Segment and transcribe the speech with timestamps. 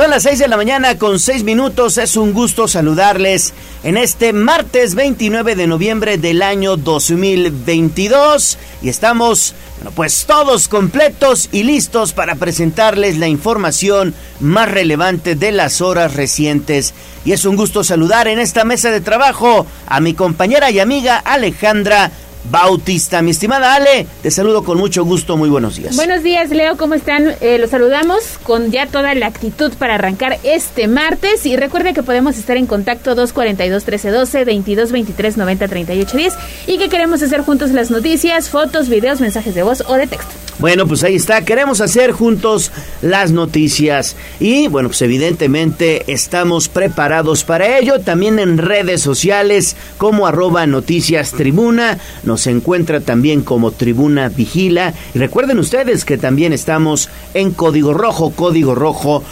[0.00, 1.98] Son las 6 de la mañana con 6 minutos.
[1.98, 3.52] Es un gusto saludarles
[3.82, 8.56] en este martes 29 de noviembre del año 2022.
[8.80, 15.52] Y estamos, bueno, pues todos completos y listos para presentarles la información más relevante de
[15.52, 16.94] las horas recientes.
[17.26, 21.18] Y es un gusto saludar en esta mesa de trabajo a mi compañera y amiga
[21.18, 22.10] Alejandra
[22.44, 23.22] Bautista.
[23.22, 25.96] Mi estimada Ale, te saludo con mucho gusto, muy buenos días.
[25.96, 27.34] Buenos días, Leo, ¿cómo están?
[27.40, 32.02] Eh, los saludamos con ya toda la actitud para arrancar este martes y recuerde que
[32.02, 36.32] podemos estar en contacto 242-1312, 22-23-90-38-10
[36.66, 40.30] y que queremos hacer juntos las noticias, fotos, videos, mensajes de voz o de texto.
[40.60, 42.70] Bueno, pues ahí está, queremos hacer juntos
[43.00, 50.26] las noticias y bueno, pues evidentemente estamos preparados para ello, también en redes sociales como
[50.26, 51.98] arroba noticias tribuna,
[52.30, 58.76] nos encuentra también como tribuna vigila recuerden ustedes que también estamos en código rojo, código
[58.76, 59.24] rojo.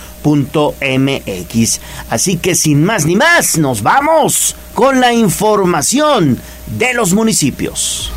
[0.80, 1.80] MX.
[2.10, 6.38] Así que sin más ni más, nos vamos con la información
[6.76, 8.12] de los municipios.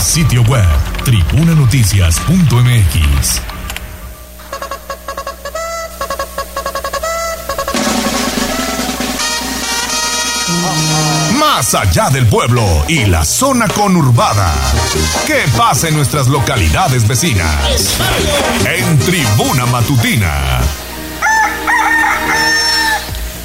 [0.00, 0.66] Sitio web,
[1.04, 3.53] tribunanoticias.mx.
[11.56, 14.52] Más allá del pueblo y la zona conurbada.
[15.24, 17.96] ¿Qué pasa en nuestras localidades vecinas?
[18.66, 20.58] En Tribuna Matutina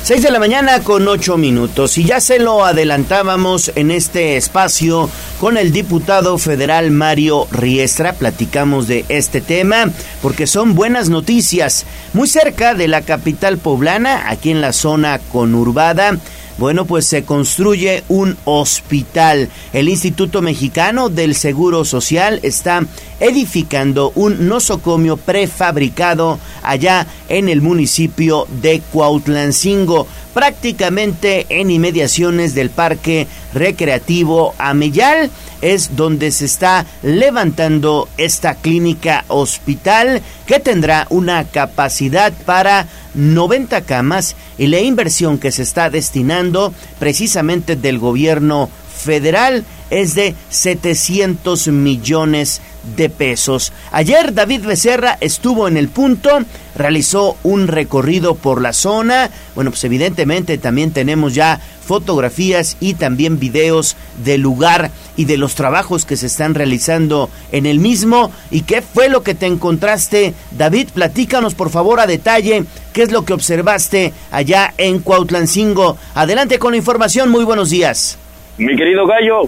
[0.10, 5.08] 6 de la mañana con 8 minutos y ya se lo adelantábamos en este espacio
[5.40, 8.14] con el diputado federal Mario Riestra.
[8.14, 9.86] Platicamos de este tema
[10.24, 11.86] porque son buenas noticias.
[12.14, 16.18] Muy cerca de la capital poblana, aquí en la zona conurbada,
[16.60, 19.50] bueno, pues se construye un hospital.
[19.72, 22.86] El Instituto Mexicano del Seguro Social está
[23.22, 33.28] edificando un nosocomio prefabricado allá en el municipio de Cuautlancingo, prácticamente en inmediaciones del Parque
[33.54, 35.32] Recreativo Ameyal
[35.62, 44.36] es donde se está levantando esta clínica hospital que tendrá una capacidad para 90 camas
[44.58, 52.62] y la inversión que se está destinando precisamente del gobierno federal es de 700 millones
[52.96, 53.74] de pesos.
[53.92, 56.30] Ayer David Becerra estuvo en el punto,
[56.76, 59.30] realizó un recorrido por la zona.
[59.56, 65.56] Bueno, pues evidentemente también tenemos ya fotografías y también videos del lugar y de los
[65.56, 68.32] trabajos que se están realizando en el mismo.
[68.52, 70.34] ¿Y qué fue lo que te encontraste?
[70.52, 75.98] David, platícanos por favor a detalle qué es lo que observaste allá en Cuautlancingo.
[76.14, 78.18] Adelante con la información, muy buenos días.
[78.60, 79.44] Mi querido Gallo,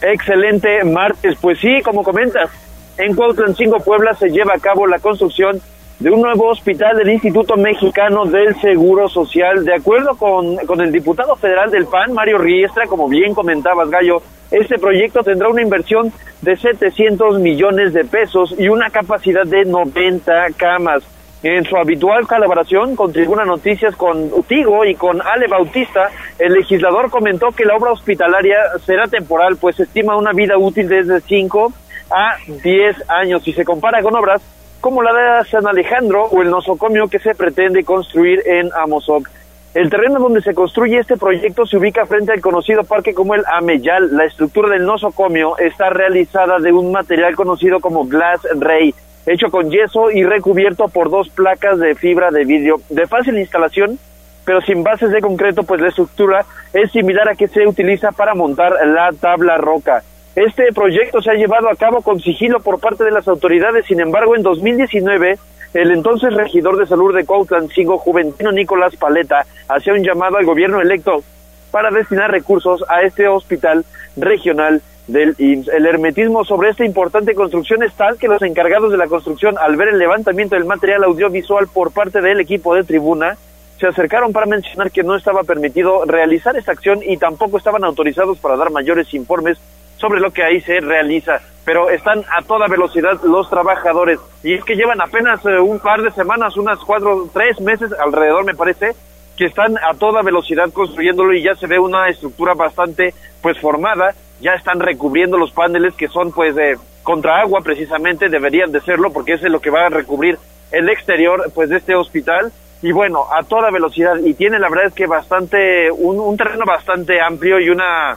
[0.00, 1.36] excelente martes.
[1.40, 2.50] Pues sí, como comentas,
[2.96, 5.60] en Cuautlancingo, Puebla, se lleva a cabo la construcción
[5.98, 9.64] de un nuevo hospital del Instituto Mexicano del Seguro Social.
[9.64, 14.22] De acuerdo con, con el diputado federal del PAN, Mario Riestra, como bien comentabas, Gallo,
[14.52, 20.50] este proyecto tendrá una inversión de 700 millones de pesos y una capacidad de 90
[20.56, 21.02] camas.
[21.44, 27.10] En su habitual colaboración con Tribuna Noticias con Utigo y con Ale Bautista, el legislador
[27.10, 28.56] comentó que la obra hospitalaria
[28.86, 31.70] será temporal, pues estima una vida útil desde 5
[32.10, 34.40] a 10 años y se compara con obras
[34.80, 39.28] como la de San Alejandro o el nosocomio que se pretende construir en Amozoc.
[39.74, 43.44] El terreno donde se construye este proyecto se ubica frente al conocido parque como el
[43.52, 44.16] Ameyal.
[44.16, 48.94] La estructura del nosocomio está realizada de un material conocido como Glass Ray
[49.26, 53.98] hecho con yeso y recubierto por dos placas de fibra de vidrio de fácil instalación,
[54.44, 58.34] pero sin bases de concreto, pues la estructura es similar a que se utiliza para
[58.34, 60.02] montar la tabla roca.
[60.36, 64.00] Este proyecto se ha llevado a cabo con sigilo por parte de las autoridades, sin
[64.00, 65.38] embargo, en 2019,
[65.74, 70.80] el entonces regidor de salud de Cuautlancingo, Juventino Nicolás Paleta, hacía un llamado al gobierno
[70.80, 71.22] electo
[71.70, 73.84] para destinar recursos a este hospital
[74.16, 79.06] regional del El hermetismo sobre esta importante construcción es tal que los encargados de la
[79.06, 83.36] construcción, al ver el levantamiento del material audiovisual por parte del equipo de tribuna,
[83.78, 88.38] se acercaron para mencionar que no estaba permitido realizar esta acción y tampoco estaban autorizados
[88.38, 89.58] para dar mayores informes
[89.96, 91.40] sobre lo que ahí se realiza.
[91.64, 96.02] Pero están a toda velocidad los trabajadores y es que llevan apenas eh, un par
[96.02, 98.92] de semanas, unas cuatro, tres meses alrededor me parece,
[99.36, 103.12] que están a toda velocidad construyéndolo y ya se ve una estructura bastante
[103.42, 108.72] pues formada ya están recubriendo los paneles que son pues de contra agua precisamente, deberían
[108.72, 110.38] de serlo porque es lo que va a recubrir
[110.72, 112.52] el exterior pues de este hospital
[112.82, 116.64] y bueno, a toda velocidad y tiene la verdad es que bastante un, un terreno
[116.66, 118.16] bastante amplio y una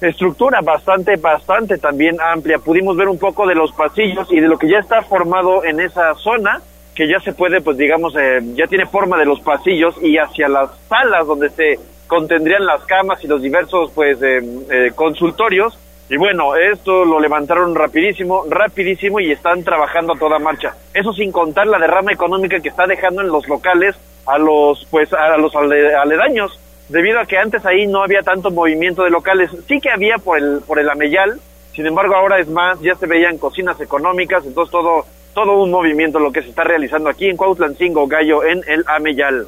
[0.00, 2.58] estructura bastante, bastante también amplia.
[2.58, 5.80] Pudimos ver un poco de los pasillos y de lo que ya está formado en
[5.80, 6.60] esa zona
[6.94, 10.48] que ya se puede, pues digamos, eh, ya tiene forma de los pasillos y hacia
[10.48, 11.78] las salas donde se
[12.10, 15.78] contendrían las camas y los diversos, pues, eh, consultorios.
[16.08, 20.74] Y bueno, esto lo levantaron rapidísimo, rapidísimo y están trabajando a toda marcha.
[20.92, 23.94] Eso sin contar la derrama económica que está dejando en los locales
[24.26, 26.58] a los, pues, a los aledaños
[26.88, 29.52] debido a que antes ahí no había tanto movimiento de locales.
[29.68, 31.40] Sí que había por el, por el Ameyal,
[31.72, 36.18] sin embargo ahora es más, ya se veían cocinas económicas, entonces todo, todo un movimiento
[36.18, 39.46] lo que se está realizando aquí en Cuautlancingo, Gallo, en el Ameyal.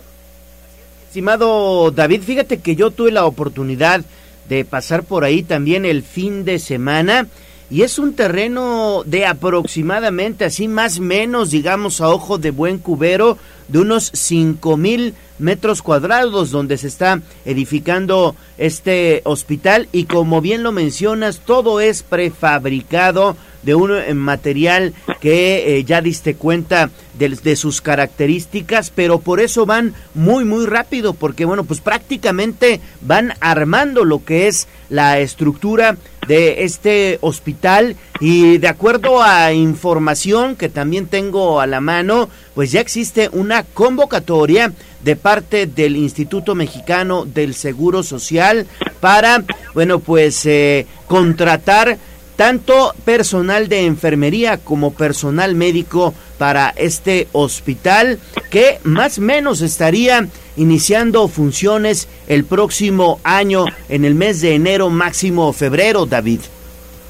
[1.12, 4.02] Estimado David, fíjate que yo tuve la oportunidad
[4.48, 7.28] de pasar por ahí también el fin de semana
[7.68, 13.36] y es un terreno de aproximadamente, así más menos, digamos a ojo de buen cubero,
[13.72, 20.62] de unos cinco mil metros cuadrados donde se está edificando este hospital y como bien
[20.62, 27.30] lo mencionas, todo es prefabricado de un eh, material que eh, ya diste cuenta de,
[27.30, 33.34] de, sus características, pero por eso van muy muy rápido, porque bueno, pues prácticamente van
[33.40, 35.96] armando lo que es la estructura
[36.26, 42.72] de este hospital y de acuerdo a información que también tengo a la mano, pues
[42.72, 44.72] ya existe una convocatoria
[45.02, 48.66] de parte del Instituto Mexicano del Seguro Social
[49.00, 49.42] para,
[49.74, 51.98] bueno, pues eh, contratar
[52.36, 58.18] tanto personal de enfermería como personal médico para este hospital
[58.50, 60.26] que más o menos estaría
[60.56, 66.40] iniciando funciones el próximo año en el mes de enero máximo febrero, David.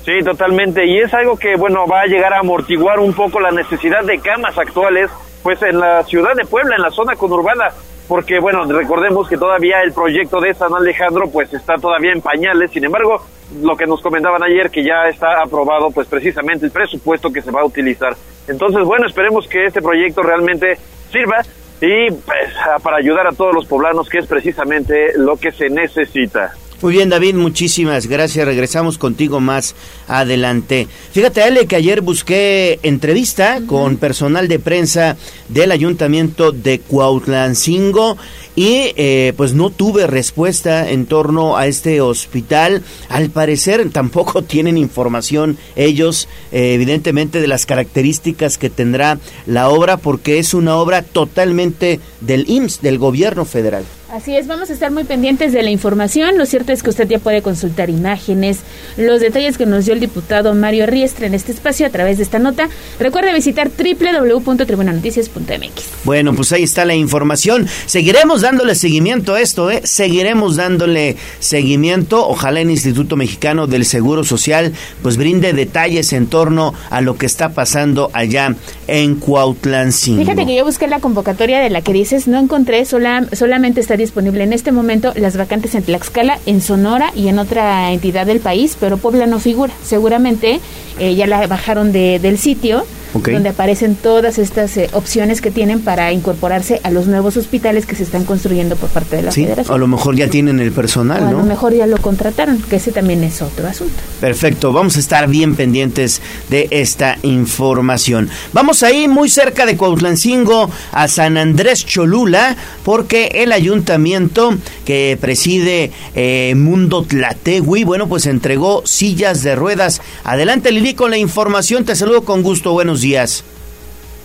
[0.05, 0.85] Sí, totalmente.
[0.85, 4.19] Y es algo que, bueno, va a llegar a amortiguar un poco la necesidad de
[4.19, 5.11] camas actuales,
[5.43, 7.71] pues en la ciudad de Puebla, en la zona conurbana
[8.09, 12.71] porque bueno, recordemos que todavía el proyecto de San Alejandro pues está todavía en pañales,
[12.71, 13.25] sin embargo,
[13.63, 17.51] lo que nos comentaban ayer que ya está aprobado pues precisamente el presupuesto que se
[17.51, 18.15] va a utilizar.
[18.49, 20.77] Entonces, bueno, esperemos que este proyecto realmente
[21.11, 21.41] sirva
[21.81, 22.53] y pues
[22.83, 26.53] para ayudar a todos los poblanos que es precisamente lo que se necesita.
[26.83, 28.45] Muy bien, David, muchísimas gracias.
[28.45, 29.77] Regresamos contigo más
[30.09, 30.89] adelante.
[31.13, 35.17] Fíjate, Ale, que ayer busqué entrevista con personal de prensa
[35.49, 38.17] del Ayuntamiento de Cuautlancingo
[38.57, 42.83] y eh, pues no tuve respuesta en torno a este hospital.
[43.09, 49.99] Al parecer tampoco tienen información ellos, eh, evidentemente, de las características que tendrá la obra
[49.99, 53.85] porque es una obra totalmente del IMSS, del gobierno federal.
[54.13, 56.37] Así es, vamos a estar muy pendientes de la información.
[56.37, 58.59] Lo cierto es que usted ya puede consultar imágenes,
[58.99, 62.25] los detalles que nos dio el diputado Mario Riestra en este espacio a través de
[62.25, 62.69] esta nota.
[63.01, 66.05] Recuerde visitar www.tribunanoticias.mx.
[66.05, 67.67] Bueno, pues ahí está la información.
[67.87, 69.81] Seguiremos dándole seguimiento a esto, ¿eh?
[69.85, 72.29] Seguiremos dándole seguimiento.
[72.29, 77.25] Ojalá el Instituto Mexicano del Seguro Social pues brinde detalles en torno a lo que
[77.25, 78.55] está pasando allá
[78.89, 80.21] en Cuautlancingo.
[80.21, 83.97] Fíjate que yo busqué la convocatoria de la que dices, no encontré, sola, solamente está
[84.03, 88.41] disponible en este momento las vacantes en Tlaxcala, en Sonora y en otra entidad del
[88.41, 89.73] país, pero Puebla no figura.
[89.83, 90.61] Seguramente
[90.99, 95.81] eh, ya la bajaron de, del sitio donde aparecen todas estas eh, opciones que tienen
[95.81, 99.45] para incorporarse a los nuevos hospitales que se están construyendo por parte de la sí,
[99.45, 99.75] federación.
[99.75, 101.29] A lo mejor ya tienen el personal, ¿no?
[101.29, 103.95] A lo mejor ya lo contrataron, que ese también es otro asunto.
[104.21, 108.31] Perfecto, vamos a estar bien pendientes de esta información.
[108.53, 115.91] Vamos ahí muy cerca de Cuautlancingo a San Andrés Cholula, porque el ayuntamiento que preside
[116.15, 120.01] eh, Mundo Tlategui, bueno, pues entregó sillas de ruedas.
[120.25, 123.02] Adelante Lili con la información, te saludo con gusto, buenos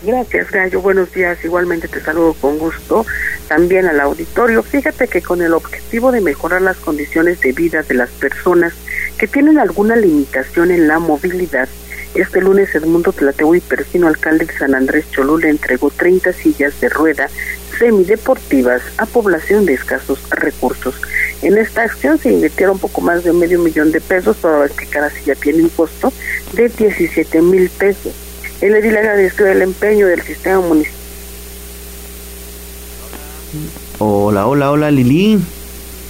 [0.04, 0.82] Gracias, Gallo.
[0.82, 1.44] Buenos días.
[1.44, 3.06] Igualmente te saludo con gusto
[3.48, 4.62] también al auditorio.
[4.62, 8.74] Fíjate que con el objetivo de mejorar las condiciones de vida de las personas
[9.18, 11.68] que tienen alguna limitación en la movilidad,
[12.14, 13.14] este lunes Edmundo
[13.56, 17.30] y Persino, alcalde de San Andrés Cholula, entregó 30 sillas de rueda
[17.80, 20.96] semideportivas a población de escasos recursos.
[21.42, 24.88] En esta acción se invirtieron poco más de medio millón de pesos, toda vez que
[24.88, 26.12] cada silla tiene un costo
[26.54, 28.27] de 17 mil pesos.
[28.62, 30.98] El edil agradeció el empeño del sistema municipal.
[34.00, 35.40] Hola, hola, hola, Lili.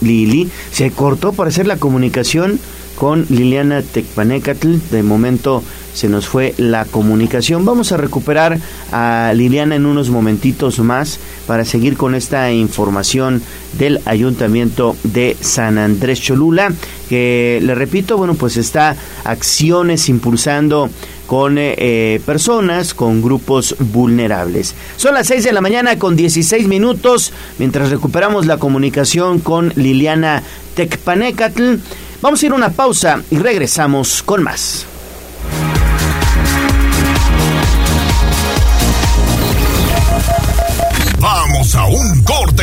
[0.01, 2.59] Lili, se cortó para hacer la comunicación
[2.97, 4.75] con Liliana Tecpanecatl.
[4.91, 5.63] De momento
[5.93, 7.63] se nos fue la comunicación.
[7.63, 8.59] Vamos a recuperar
[8.91, 13.41] a Liliana en unos momentitos más para seguir con esta información
[13.77, 16.71] del Ayuntamiento de San Andrés Cholula,
[17.09, 20.89] que le repito, bueno, pues está acciones impulsando
[21.27, 24.75] con eh, personas, con grupos vulnerables.
[24.95, 30.41] Son las 6 de la mañana con 16 minutos, mientras recuperamos la comunicación con Liliana
[30.75, 31.75] Tecpanecatl.
[32.21, 34.85] Vamos a ir a una pausa y regresamos con más.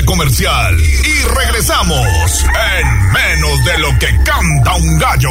[0.05, 2.45] comercial y regresamos
[2.79, 5.31] en menos de lo que canta un gallo.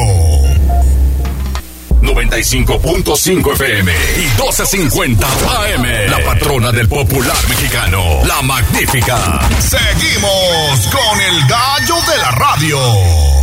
[2.02, 6.12] 95.5 FM y 12.50 AM.
[6.12, 9.40] La patrona del popular mexicano, la magnífica.
[9.60, 13.43] Seguimos con el gallo de la radio.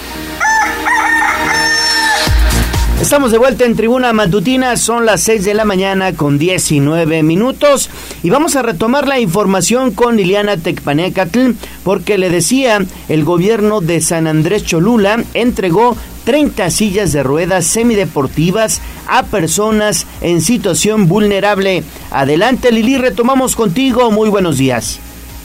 [3.01, 7.89] Estamos de vuelta en Tribuna Matutina, son las 6 de la mañana con 19 minutos
[8.21, 11.53] y vamos a retomar la información con Liliana Tecpanecatl
[11.83, 12.77] porque le decía,
[13.09, 20.39] el gobierno de San Andrés Cholula entregó 30 sillas de ruedas semideportivas a personas en
[20.39, 21.83] situación vulnerable.
[22.11, 24.99] Adelante Lili, retomamos contigo, muy buenos días.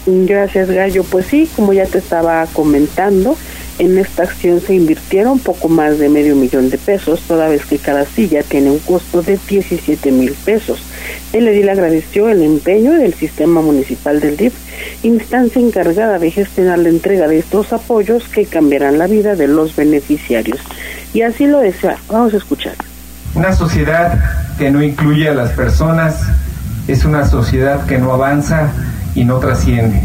[0.04, 3.36] Gracias Gallo, pues sí, como ya te estaba comentando,
[3.78, 7.78] en esta acción se invirtieron poco más de medio millón de pesos, toda vez que
[7.78, 10.82] cada silla tiene un costo de 17 mil pesos.
[11.32, 14.54] El edil agradeció el empeño del sistema municipal del DIF,
[15.02, 19.76] instancia encargada de gestionar la entrega de estos apoyos que cambiarán la vida de los
[19.76, 20.58] beneficiarios.
[21.12, 21.98] Y así lo desea.
[22.08, 22.74] Vamos a escuchar.
[23.34, 24.18] Una sociedad
[24.56, 26.16] que no incluye a las personas
[26.88, 28.70] es una sociedad que no avanza
[29.14, 30.02] y no trasciende.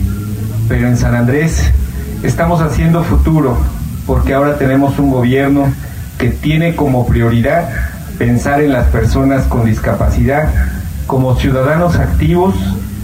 [0.68, 1.72] Pero en San Andrés
[2.24, 3.58] estamos haciendo futuro
[4.06, 5.74] porque ahora tenemos un gobierno
[6.18, 7.70] que tiene como prioridad
[8.18, 10.50] pensar en las personas con discapacidad
[11.08, 12.56] como ciudadanos activos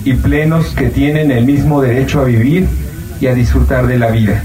[0.06, 2.68] y plenos que tienen el mismo derecho a vivir
[3.20, 4.44] y a disfrutar de la vida.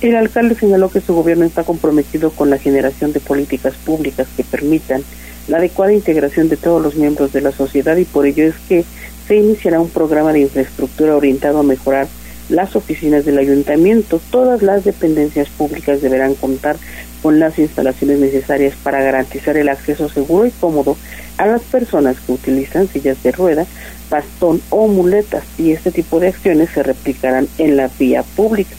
[0.00, 4.44] El alcalde señaló que su gobierno está comprometido con la generación de políticas públicas que
[4.44, 5.02] permitan
[5.48, 8.84] la adecuada integración de todos los miembros de la sociedad y por ello es que
[9.28, 12.08] se iniciará un programa de infraestructura orientado a mejorar
[12.48, 16.76] las oficinas del ayuntamiento, todas las dependencias públicas deberán contar
[17.22, 20.96] con las instalaciones necesarias para garantizar el acceso seguro y cómodo
[21.38, 23.66] a las personas que utilizan sillas de rueda,
[24.10, 28.74] bastón o muletas y este tipo de acciones se replicarán en la vía pública.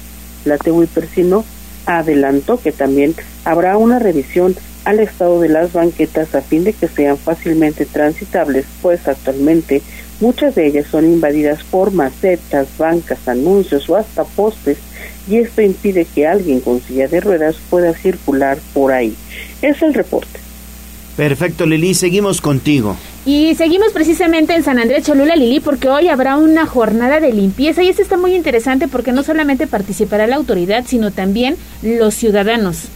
[0.46, 1.44] La TUI Persino
[1.86, 4.56] adelantó que también habrá una revisión
[4.86, 9.82] al estado de las banquetas a fin de que sean fácilmente transitables, pues actualmente
[10.20, 14.78] Muchas de ellas son invadidas por macetas, bancas, anuncios o hasta postes
[15.30, 19.16] y esto impide que alguien con silla de ruedas pueda circular por ahí.
[19.62, 20.40] Es el reporte.
[21.16, 22.96] Perfecto, Lili, seguimos contigo.
[23.26, 27.84] Y seguimos precisamente en San Andrés Cholula, Lili, porque hoy habrá una jornada de limpieza
[27.84, 32.88] y esto está muy interesante porque no solamente participará la autoridad, sino también los ciudadanos.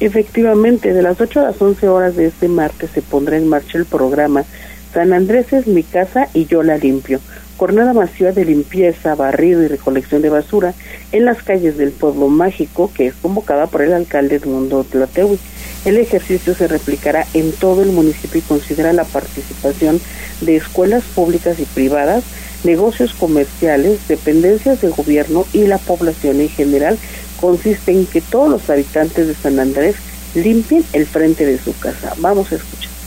[0.00, 3.78] Efectivamente, de las 8 a las 11 horas de este martes se pondrá en marcha
[3.78, 4.44] el programa
[4.92, 7.20] San Andrés es mi casa y yo la limpio.
[7.56, 10.74] Jornada masiva de limpieza, barrido y recolección de basura
[11.12, 15.38] en las calles del pueblo mágico que es convocada por el alcalde Edmundo Tlatewi.
[15.84, 20.00] El ejercicio se replicará en todo el municipio y considera la participación
[20.40, 22.24] de escuelas públicas y privadas,
[22.64, 26.98] negocios comerciales, dependencias de gobierno y la población en general.
[27.40, 29.96] Consiste en que todos los habitantes de San Andrés
[30.34, 32.14] limpien el frente de su casa.
[32.18, 32.97] Vamos a escuchar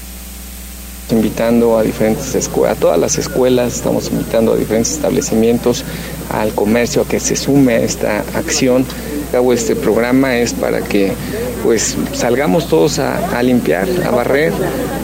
[1.11, 5.83] invitando a diferentes escuelas, a todas las escuelas, estamos invitando a diferentes establecimientos,
[6.29, 8.85] al comercio a que se sume a esta acción.
[9.33, 11.13] Hago este programa es para que
[11.63, 14.51] pues salgamos todos a, limpiar, a barrer,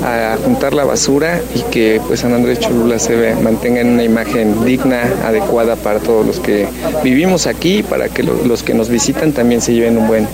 [0.03, 4.65] a juntar la basura y que pues San Andrés Cholula se mantenga en una imagen
[4.65, 6.67] digna, adecuada para todos los que
[7.03, 10.27] vivimos aquí, para que los que nos visitan también se lleven un buen.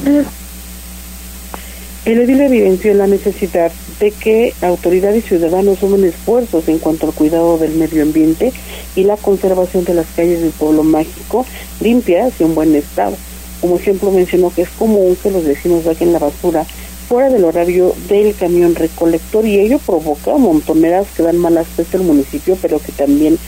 [2.06, 7.14] El edil evidenció la necesidad de que autoridad y ciudadanos sumen esfuerzos en cuanto al
[7.14, 8.52] cuidado del medio ambiente
[8.94, 11.46] y la conservación de las calles del pueblo mágico
[11.80, 13.16] limpias y en buen estado.
[13.62, 16.66] Como ejemplo mencionó que es común que los vecinos saquen la basura
[17.08, 22.04] fuera del horario del camión recolector y ello provoca montoneras que dan mal aspecto al
[22.04, 23.40] municipio pero que también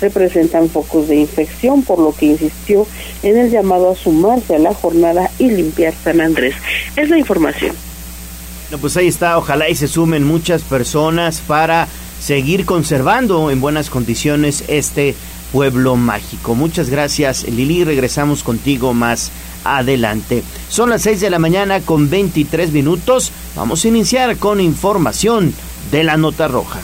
[0.00, 2.88] representan focos de infección por lo que insistió
[3.22, 6.56] en el llamado a sumarse a la jornada y limpiar San Andrés.
[6.96, 7.89] Es la información.
[8.70, 11.88] Bueno, pues ahí está, ojalá y se sumen muchas personas para
[12.20, 15.16] seguir conservando en buenas condiciones este
[15.50, 16.54] pueblo mágico.
[16.54, 19.32] Muchas gracias Lili, regresamos contigo más
[19.64, 20.44] adelante.
[20.68, 23.32] Son las 6 de la mañana con 23 minutos.
[23.56, 25.52] Vamos a iniciar con información
[25.90, 26.78] de la nota roja.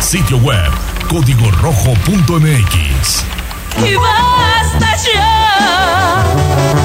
[0.00, 0.70] Sitio web
[1.08, 3.24] código rojo.mx.
[3.84, 6.79] Y basta ya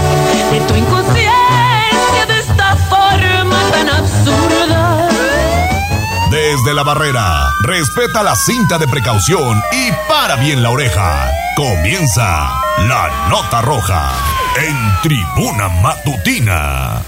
[6.73, 11.29] la barrera, respeta la cinta de precaución y para bien la oreja.
[11.55, 14.13] Comienza la nota roja
[14.57, 17.01] en tribuna matutina.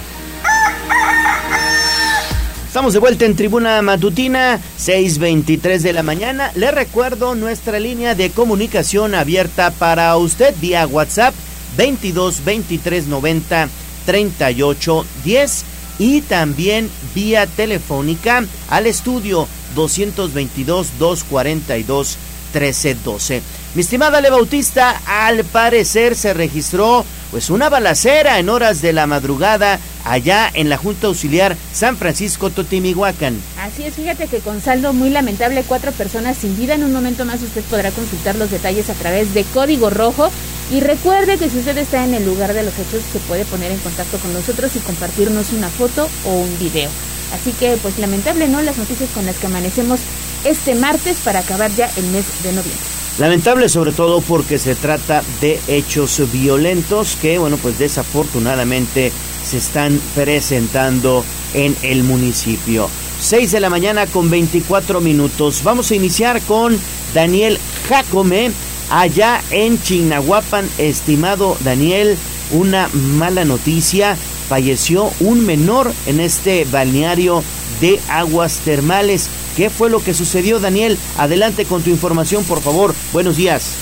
[2.68, 6.52] Estamos de vuelta en Tribuna Matutina, 6.23 de la mañana.
[6.56, 11.34] Le recuerdo nuestra línea de comunicación abierta para usted vía WhatsApp
[11.78, 13.70] 22 23 90
[14.06, 15.66] 38 10
[16.00, 22.18] y también vía telefónica al estudio 222 242
[22.54, 23.42] 1312.
[23.76, 29.06] Mi estimada Le Bautista, al parecer se registró pues una balacera en horas de la
[29.06, 33.40] madrugada allá en la Junta Auxiliar San Francisco Totimihuacán.
[33.62, 36.76] Así es, fíjate que con saldo muy lamentable, cuatro personas sin vida.
[36.76, 40.32] En un momento más usted podrá consultar los detalles a través de Código Rojo.
[40.72, 43.72] Y recuerde que si usted está en el lugar de los hechos, se puede poner
[43.72, 46.90] en contacto con nosotros y compartirnos una foto o un video.
[47.34, 48.62] Así que, pues lamentable, ¿no?
[48.62, 50.00] Las noticias con las que amanecemos
[50.44, 52.98] este martes para acabar ya el mes de noviembre.
[53.20, 59.12] Lamentable sobre todo porque se trata de hechos violentos que, bueno, pues desafortunadamente
[59.44, 62.90] se están presentando en el municipio.
[63.20, 65.64] 6 de la mañana con 24 minutos.
[65.64, 66.78] Vamos a iniciar con
[67.16, 67.58] Daniel
[67.90, 68.52] Jacome
[68.90, 70.68] allá en Chignahuapan.
[70.78, 72.18] Estimado Daniel,
[72.52, 74.18] una mala noticia.
[74.50, 77.44] Falleció un menor en este balneario
[77.82, 79.30] de aguas termales.
[79.56, 80.98] ¿Qué fue lo que sucedió, Daniel?
[81.18, 82.94] Adelante con tu información, por favor.
[83.12, 83.76] Buenos días.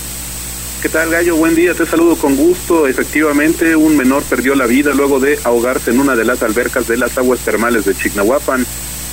[0.82, 1.36] ¿Qué tal, Gallo?
[1.36, 2.86] Buen día, te saludo con gusto.
[2.86, 6.96] Efectivamente, un menor perdió la vida luego de ahogarse en una de las albercas de
[6.96, 8.66] las aguas termales de Chignahuapan.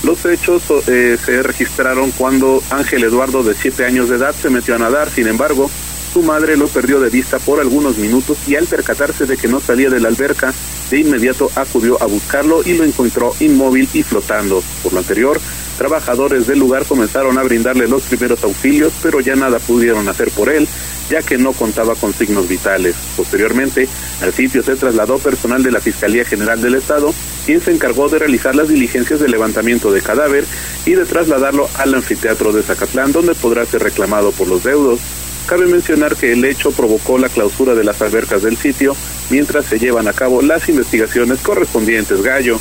[0.04, 4.76] Los hechos eh, se registraron cuando Ángel Eduardo, de 7 años de edad, se metió
[4.76, 5.10] a nadar.
[5.10, 5.72] Sin embargo,
[6.14, 9.60] su madre lo perdió de vista por algunos minutos y al percatarse de que no
[9.60, 10.54] salía de la alberca,
[10.92, 14.62] de inmediato acudió a buscarlo y lo encontró inmóvil y flotando.
[14.84, 15.42] Por lo anterior,
[15.80, 20.50] trabajadores del lugar comenzaron a brindarle los primeros auxilios, pero ya nada pudieron hacer por
[20.50, 20.68] él,
[21.10, 22.96] ya que no contaba con signos vitales.
[23.18, 23.90] Posteriormente,
[24.22, 27.12] al sitio se trasladó personal de la Fiscalía General del Estado,
[27.48, 30.46] quien se encargó de realizar las diligencias de levantamiento de cadáver
[30.86, 35.00] y de trasladarlo al anfiteatro de Zacatlán, donde podrá ser reclamado por los deudos.
[35.46, 38.96] Cabe mencionar que el hecho provocó la clausura de las albercas del sitio
[39.30, 42.22] mientras se llevan a cabo las investigaciones correspondientes.
[42.22, 42.60] Gallo.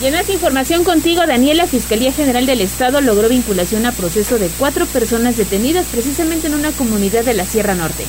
[0.00, 4.48] Y en información contigo, Daniel, la Fiscalía General del Estado logró vinculación a proceso de
[4.58, 8.04] cuatro personas detenidas precisamente en una comunidad de la Sierra Norte.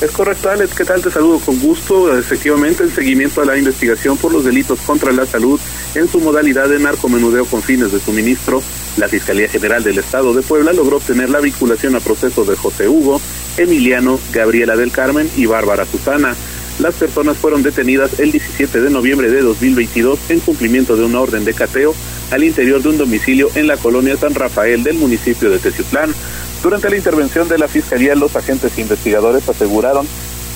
[0.00, 0.74] Es correcto, Alex.
[0.74, 1.00] ¿Qué tal?
[1.00, 2.18] Te saludo con gusto.
[2.18, 5.58] Efectivamente, el seguimiento a la investigación por los delitos contra la salud
[5.94, 8.62] en su modalidad de narcomenudeo con fines de suministro,
[8.96, 12.88] la Fiscalía General del Estado de Puebla logró obtener la vinculación a proceso de José
[12.88, 13.20] Hugo,
[13.56, 16.34] Emiliano, Gabriela del Carmen y Bárbara Susana.
[16.80, 21.44] Las personas fueron detenidas el 17 de noviembre de 2022 en cumplimiento de una orden
[21.44, 21.94] de cateo
[22.32, 26.12] al interior de un domicilio en la colonia San Rafael del municipio de Teciutlán.
[26.64, 30.06] Durante la intervención de la Fiscalía, los agentes investigadores aseguraron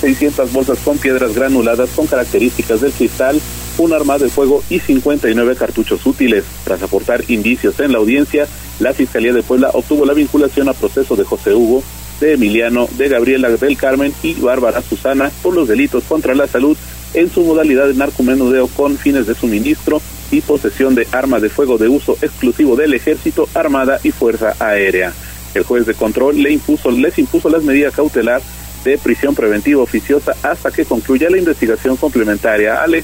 [0.01, 3.39] 600 bolsas con piedras granuladas con características del cristal,
[3.77, 6.45] un arma de fuego y 59 cartuchos útiles.
[6.63, 8.47] Tras aportar indicios en la audiencia,
[8.79, 11.83] la Fiscalía de Puebla obtuvo la vinculación a proceso de José Hugo,
[12.19, 16.75] de Emiliano, de Gabriela del Carmen y Bárbara Susana por los delitos contra la salud
[17.13, 21.77] en su modalidad de narcomenudeo con fines de suministro y posesión de armas de fuego
[21.77, 25.13] de uso exclusivo del Ejército, Armada y Fuerza Aérea.
[25.53, 28.41] El juez de control le impuso, les impuso las medidas cautelar
[28.83, 32.81] de prisión preventiva oficiosa hasta que concluya la investigación complementaria.
[32.81, 33.03] Ale.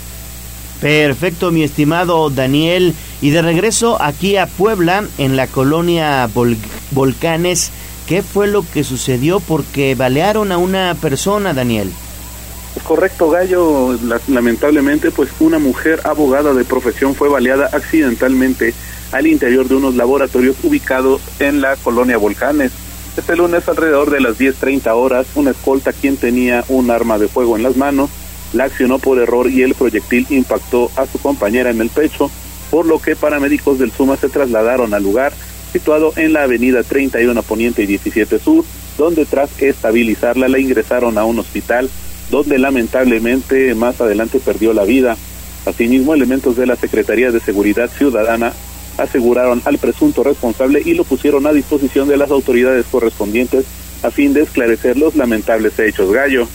[0.81, 2.93] Perfecto, mi estimado Daniel.
[3.21, 6.29] Y de regreso aquí a Puebla, en la colonia
[6.91, 7.71] Volcanes,
[8.07, 9.39] ¿qué fue lo que sucedió?
[9.39, 11.91] Porque balearon a una persona, Daniel.
[12.75, 13.97] Es correcto, Gallo.
[14.27, 18.73] lamentablemente, pues una mujer abogada de profesión fue baleada accidentalmente
[19.15, 22.73] al interior de unos laboratorios ubicados en la colonia Volcanes.
[23.15, 27.55] Este lunes, alrededor de las 10.30 horas, una escolta quien tenía un arma de fuego
[27.55, 28.09] en las manos
[28.51, 32.29] la accionó por error y el proyectil impactó a su compañera en el pecho,
[32.69, 35.31] por lo que paramédicos del SUMA se trasladaron al lugar
[35.71, 38.63] situado en la avenida 31 Poniente y 17 Sur,
[38.97, 41.89] donde tras estabilizarla la ingresaron a un hospital
[42.31, 45.17] donde lamentablemente más adelante perdió la vida.
[45.65, 48.53] Asimismo, elementos de la Secretaría de Seguridad Ciudadana
[48.97, 53.65] aseguraron al presunto responsable y lo pusieron a disposición de las autoridades correspondientes
[54.03, 56.11] a fin de esclarecer los lamentables hechos.
[56.11, 56.47] Gallo.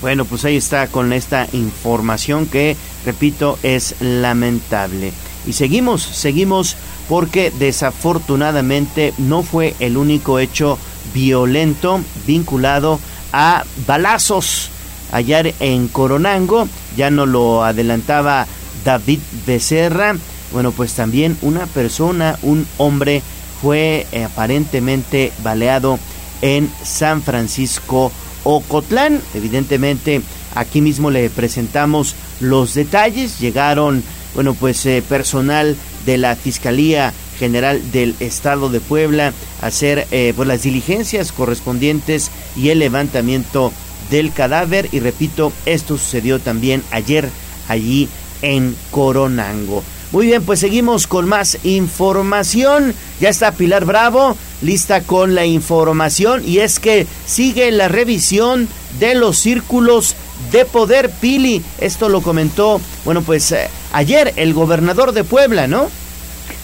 [0.00, 5.12] Bueno, pues ahí está con esta información que, repito, es lamentable.
[5.46, 6.76] Y seguimos, seguimos
[7.08, 10.78] porque desafortunadamente no fue el único hecho
[11.14, 13.00] violento vinculado
[13.32, 14.70] a balazos
[15.10, 16.68] allá en Coronango.
[16.96, 18.46] Ya no lo adelantaba
[18.84, 20.16] David Becerra.
[20.52, 23.22] Bueno, pues también una persona, un hombre
[23.60, 25.98] fue eh, aparentemente baleado
[26.42, 28.12] en San Francisco
[28.44, 29.20] Ocotlán.
[29.34, 30.22] Evidentemente,
[30.54, 33.38] aquí mismo le presentamos los detalles.
[33.38, 34.02] Llegaron,
[34.34, 39.32] bueno, pues eh, personal de la Fiscalía General del Estado de Puebla
[39.62, 43.72] a hacer eh, pues, las diligencias correspondientes y el levantamiento
[44.10, 44.88] del cadáver.
[44.92, 47.28] Y repito, esto sucedió también ayer
[47.68, 48.08] allí
[48.42, 49.82] en Coronango.
[50.10, 52.94] Muy bien, pues seguimos con más información.
[53.20, 58.68] Ya está Pilar Bravo, lista con la información y es que sigue la revisión
[58.98, 60.14] de los círculos
[60.50, 61.62] de poder Pili.
[61.78, 65.90] Esto lo comentó, bueno, pues eh, ayer el gobernador de Puebla, ¿no?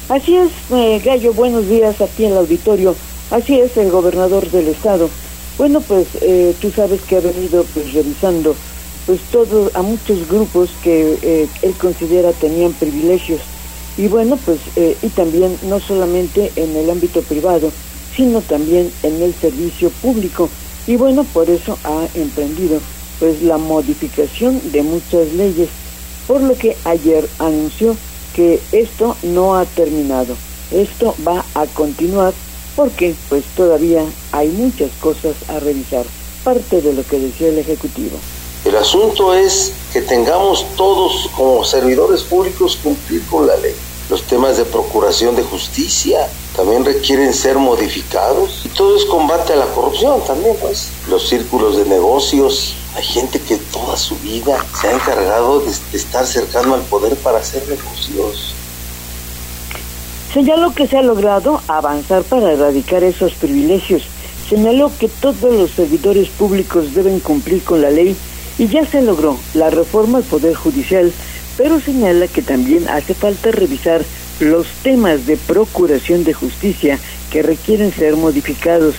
[0.09, 2.96] Así es, eh, Gallo, buenos días aquí en el auditorio.
[3.30, 5.11] Así es, el gobernador del estado.
[5.59, 8.57] Bueno, pues eh, tú sabes que ha venido pues revisando
[9.06, 13.40] pues todo a muchos grupos que eh, él considera tenían privilegios.
[13.96, 17.70] Y bueno pues eh, y también no solamente en el ámbito privado
[18.16, 20.48] sino también en el servicio público.
[20.86, 22.80] Y bueno por eso ha emprendido
[23.18, 25.68] pues la modificación de muchas leyes
[26.26, 27.96] por lo que ayer anunció
[28.34, 30.36] que esto no ha terminado.
[30.72, 32.32] Esto va a continuar
[32.74, 36.04] porque pues todavía hay muchas cosas a revisar.
[36.42, 38.18] Parte de lo que decía el ejecutivo
[38.64, 43.74] el asunto es que tengamos todos como servidores públicos cumplir con la ley.
[44.09, 48.62] Los temas de procuración de justicia también requieren ser modificados.
[48.64, 50.88] Y todo es combate a la corrupción también, pues.
[51.09, 52.74] Los círculos de negocios.
[52.96, 57.38] Hay gente que toda su vida se ha encargado de, estar cercano al poder para
[57.38, 58.55] hacer negocios.
[60.33, 64.05] Señaló que se ha logrado avanzar para erradicar esos privilegios.
[64.48, 68.16] Señaló que todos los servidores públicos deben cumplir con la ley
[68.58, 71.12] y ya se logró la reforma al Poder Judicial,
[71.56, 74.04] pero señala que también hace falta revisar
[74.40, 76.98] los temas de procuración de justicia
[77.30, 78.94] que requieren ser modificados.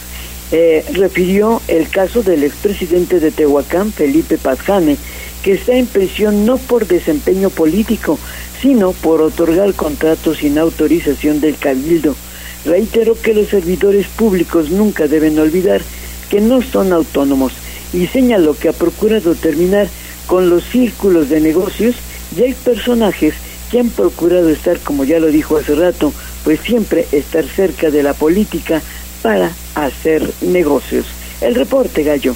[0.51, 4.97] Eh, refirió el caso del expresidente de Tehuacán, Felipe Pazjane,
[5.43, 8.17] que está en prisión no por desempeño político,
[8.61, 12.15] sino por otorgar contratos sin autorización del cabildo.
[12.65, 15.81] Reiteró que los servidores públicos nunca deben olvidar
[16.29, 17.53] que no son autónomos
[17.95, 19.87] y señaló que ha procurado terminar
[20.27, 21.95] con los círculos de negocios
[22.35, 23.33] y hay personajes
[23.71, 26.11] que han procurado estar, como ya lo dijo hace rato,
[26.43, 28.81] pues siempre estar cerca de la política
[29.21, 31.05] para hacer negocios.
[31.41, 32.35] El reporte, Gallo.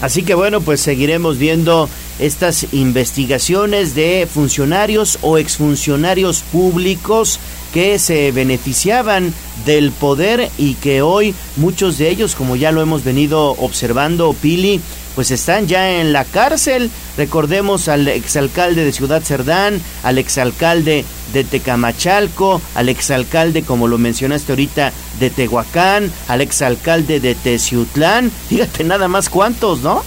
[0.00, 7.38] Así que bueno, pues seguiremos viendo estas investigaciones de funcionarios o exfuncionarios públicos
[7.72, 9.32] que se beneficiaban
[9.64, 14.80] del poder y que hoy muchos de ellos, como ya lo hemos venido observando, Pili,
[15.14, 16.90] pues están ya en la cárcel.
[17.16, 24.52] Recordemos al exalcalde de Ciudad Cerdán, al exalcalde de Tecamachalco, al exalcalde, como lo mencionaste
[24.52, 28.30] ahorita, de Tehuacán, al exalcalde de Teciutlán.
[28.48, 30.02] Fíjate nada más cuántos, ¿no?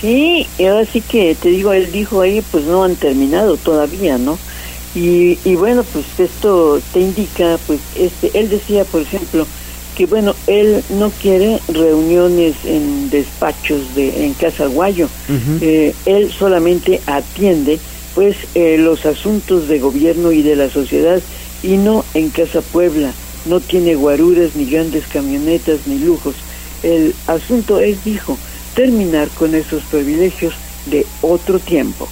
[0.00, 4.36] Sí, ahora sí que te digo, él dijo ahí, pues no han terminado todavía, ¿no?
[4.94, 9.46] Y, y bueno, pues esto te indica, pues este, él decía, por ejemplo,
[9.96, 15.08] que bueno, él no quiere reuniones en despachos de en Casa Guayo,
[15.60, 17.78] eh, él solamente atiende
[18.14, 21.20] pues eh, los asuntos de gobierno y de la sociedad
[21.62, 23.12] y no en Casa Puebla,
[23.46, 26.34] no tiene guaruras ni grandes camionetas ni lujos.
[26.82, 28.36] El asunto es, dijo,
[28.74, 30.54] terminar con esos privilegios
[30.86, 32.08] de otro tiempo.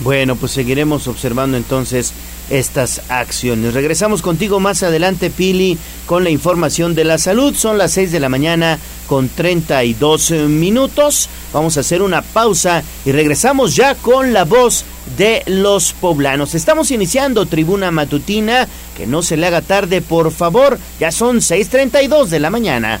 [0.00, 2.12] Bueno, pues seguiremos observando entonces
[2.50, 3.74] estas acciones.
[3.74, 7.54] Regresamos contigo más adelante, Pili, con la información de la salud.
[7.54, 11.28] Son las 6 de la mañana con 32 minutos.
[11.52, 14.84] Vamos a hacer una pausa y regresamos ya con la voz
[15.16, 16.54] de los poblanos.
[16.54, 18.68] Estamos iniciando tribuna matutina.
[18.96, 20.78] Que no se le haga tarde, por favor.
[21.00, 23.00] Ya son 6.32 de la mañana.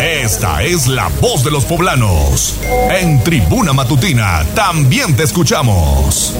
[0.00, 2.56] Esta es la voz de los poblanos.
[2.90, 6.34] En Tribuna Matutina también te escuchamos.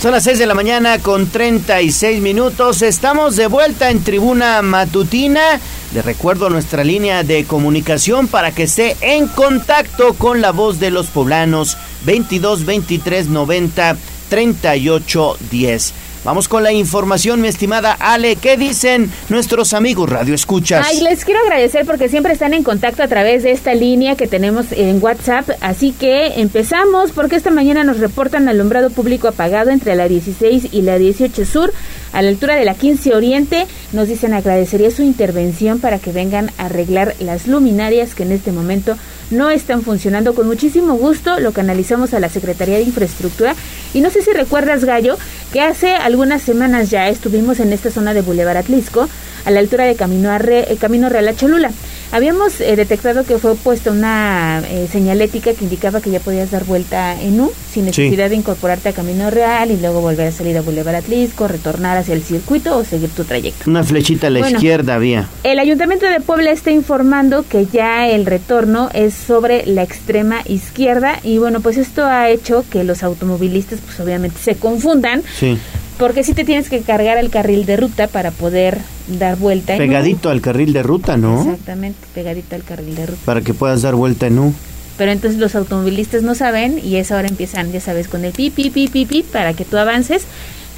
[0.00, 2.82] Son las 6 de la mañana con 36 minutos.
[2.82, 5.58] Estamos de vuelta en tribuna matutina.
[5.94, 10.90] Le recuerdo nuestra línea de comunicación para que esté en contacto con la voz de
[10.90, 13.96] los poblanos 22 23 90
[14.28, 15.94] 38 10.
[16.26, 18.34] Vamos con la información, mi estimada Ale.
[18.34, 20.84] ¿Qué dicen nuestros amigos Radio Escuchas?
[20.84, 24.26] Ay, les quiero agradecer porque siempre están en contacto a través de esta línea que
[24.26, 25.48] tenemos en WhatsApp.
[25.60, 30.82] Así que empezamos porque esta mañana nos reportan alumbrado público apagado entre la 16 y
[30.82, 31.72] la 18 Sur,
[32.12, 33.68] a la altura de la 15 Oriente.
[33.92, 38.50] Nos dicen agradecería su intervención para que vengan a arreglar las luminarias que en este
[38.50, 38.96] momento
[39.30, 40.34] no están funcionando.
[40.34, 43.54] Con muchísimo gusto lo canalizamos a la Secretaría de Infraestructura.
[43.94, 45.16] Y no sé si recuerdas, Gallo,
[45.52, 49.08] que hace algunas semanas ya estuvimos en esta zona de Boulevard Atlisco,
[49.46, 51.70] a la altura de Camino, a eh, Camino Real a Cholula.
[52.12, 56.64] Habíamos eh, detectado que fue puesta una eh, señalética que indicaba que ya podías dar
[56.64, 60.56] vuelta en U sin necesidad de incorporarte a Camino Real y luego volver a salir
[60.56, 63.70] a Boulevard Atlisco, retornar hacia el circuito o seguir tu trayecto.
[63.70, 65.28] Una flechita a la izquierda había.
[65.44, 71.20] El Ayuntamiento de Puebla está informando que ya el retorno es sobre la extrema izquierda
[71.22, 75.22] y bueno, pues esto ha hecho que los automovilistas pues obviamente se confundan.
[75.38, 75.58] Sí.
[75.98, 78.78] Porque si te tienes que cargar el carril de ruta para poder
[79.08, 81.40] dar vuelta en Pegadito al carril de ruta, ¿no?
[81.40, 83.20] Exactamente, pegadito al carril de ruta.
[83.24, 84.54] Para que puedas dar vuelta en U.
[84.98, 88.50] Pero entonces los automovilistas no saben y es ahora empiezan, ya sabes, con el pi,
[88.50, 90.24] pi, pi, pi, pi, para que tú avances.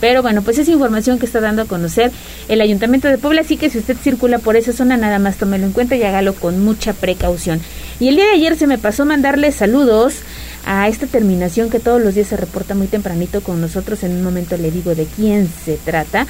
[0.01, 2.13] Pero bueno, pues es información que está dando a conocer
[2.49, 5.67] el Ayuntamiento de Puebla, así que si usted circula por esa zona, nada más tómelo
[5.67, 7.61] en cuenta y hágalo con mucha precaución.
[7.99, 10.15] Y el día de ayer se me pasó mandarle saludos
[10.65, 14.03] a esta terminación que todos los días se reporta muy tempranito con nosotros.
[14.03, 16.27] En un momento le digo de quién se trata,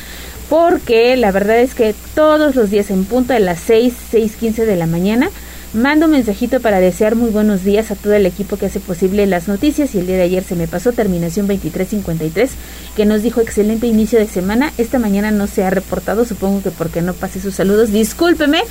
[0.49, 4.77] porque la verdad es que todos los días en punto de las 6, 6.15 de
[4.77, 5.31] la mañana,
[5.75, 9.27] Mando un mensajito para desear muy buenos días a todo el equipo que hace posible
[9.27, 12.51] las noticias y el día de ayer se me pasó terminación 2353
[12.97, 14.73] que nos dijo excelente inicio de semana.
[14.79, 17.93] Esta mañana no se ha reportado, supongo que porque no pase sus saludos.
[17.93, 18.63] Discúlpeme,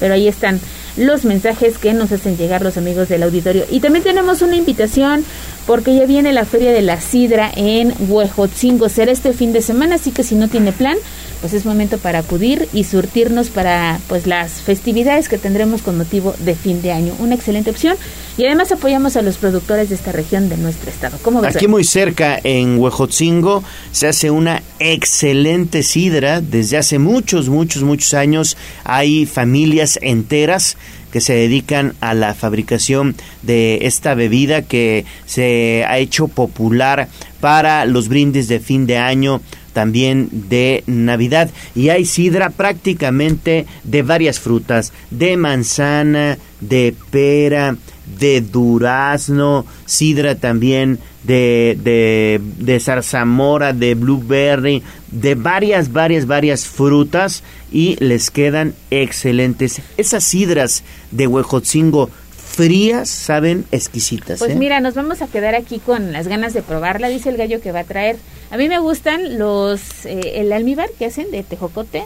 [0.00, 0.58] pero ahí están
[0.96, 3.66] los mensajes que nos hacen llegar los amigos del auditorio.
[3.70, 5.26] Y también tenemos una invitación
[5.66, 8.88] porque ya viene la Feria de la Sidra en Huejotzingo.
[8.88, 10.96] Será este fin de semana, así que si no tiene plan,
[11.40, 16.34] pues es momento para acudir y surtirnos para pues las festividades que tendremos con motivo
[16.54, 17.14] fin de año.
[17.18, 17.96] Una excelente opción
[18.36, 21.18] y además apoyamos a los productores de esta región de nuestro estado.
[21.22, 21.56] ¿Cómo ves?
[21.56, 28.14] Aquí muy cerca en Huejotzingo se hace una excelente sidra desde hace muchos muchos muchos
[28.14, 28.56] años.
[28.84, 30.76] Hay familias enteras
[31.10, 37.08] que se dedican a la fabricación de esta bebida que se ha hecho popular
[37.40, 39.40] para los brindis de fin de año
[39.76, 41.50] también de Navidad.
[41.74, 47.76] Y hay sidra prácticamente de varias frutas, de manzana, de pera,
[48.18, 57.42] de durazno, sidra también de, de, de zarzamora, de blueberry, de varias, varias, varias frutas
[57.70, 59.82] y les quedan excelentes.
[59.98, 62.08] Esas sidras de Huejotzingo
[62.56, 64.38] frías, saben, exquisitas.
[64.38, 64.56] Pues ¿eh?
[64.56, 67.70] mira, nos vamos a quedar aquí con las ganas de probarla, dice el gallo que
[67.70, 68.16] va a traer.
[68.50, 72.02] A mí me gustan los, eh, el almíbar que hacen de tejocote,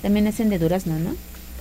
[0.00, 1.16] también hacen de durazno, ¿no?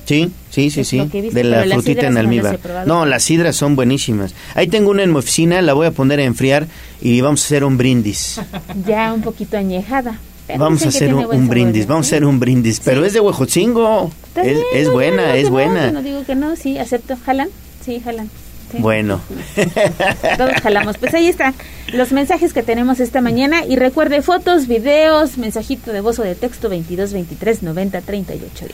[0.06, 2.60] Sí, sí, sí, sí, de la frutita en almíbar.
[2.86, 4.36] No, las sidras son buenísimas.
[4.54, 6.67] Ahí tengo una en mi oficina, la voy a poner a enfriar
[7.02, 8.39] y vamos a hacer un brindis.
[8.88, 10.19] ya un poquito añejada.
[10.58, 14.12] vamos a hacer un, brindis, vamos a hacer un brindis, pero es de Huejotzingo.
[14.36, 15.91] Es, es buena, es buena.
[15.91, 17.17] No digo que no, sí, acepto.
[17.26, 17.50] ¿Jalan?
[17.88, 18.30] Sí, jalan.
[18.80, 19.21] Bueno.
[20.38, 20.97] Todos jalamos.
[20.97, 21.56] Pues ahí están
[21.93, 23.65] los mensajes que tenemos esta mañana.
[23.65, 28.65] Y recuerde fotos, videos, mensajito de voz o de texto 22 23 90 38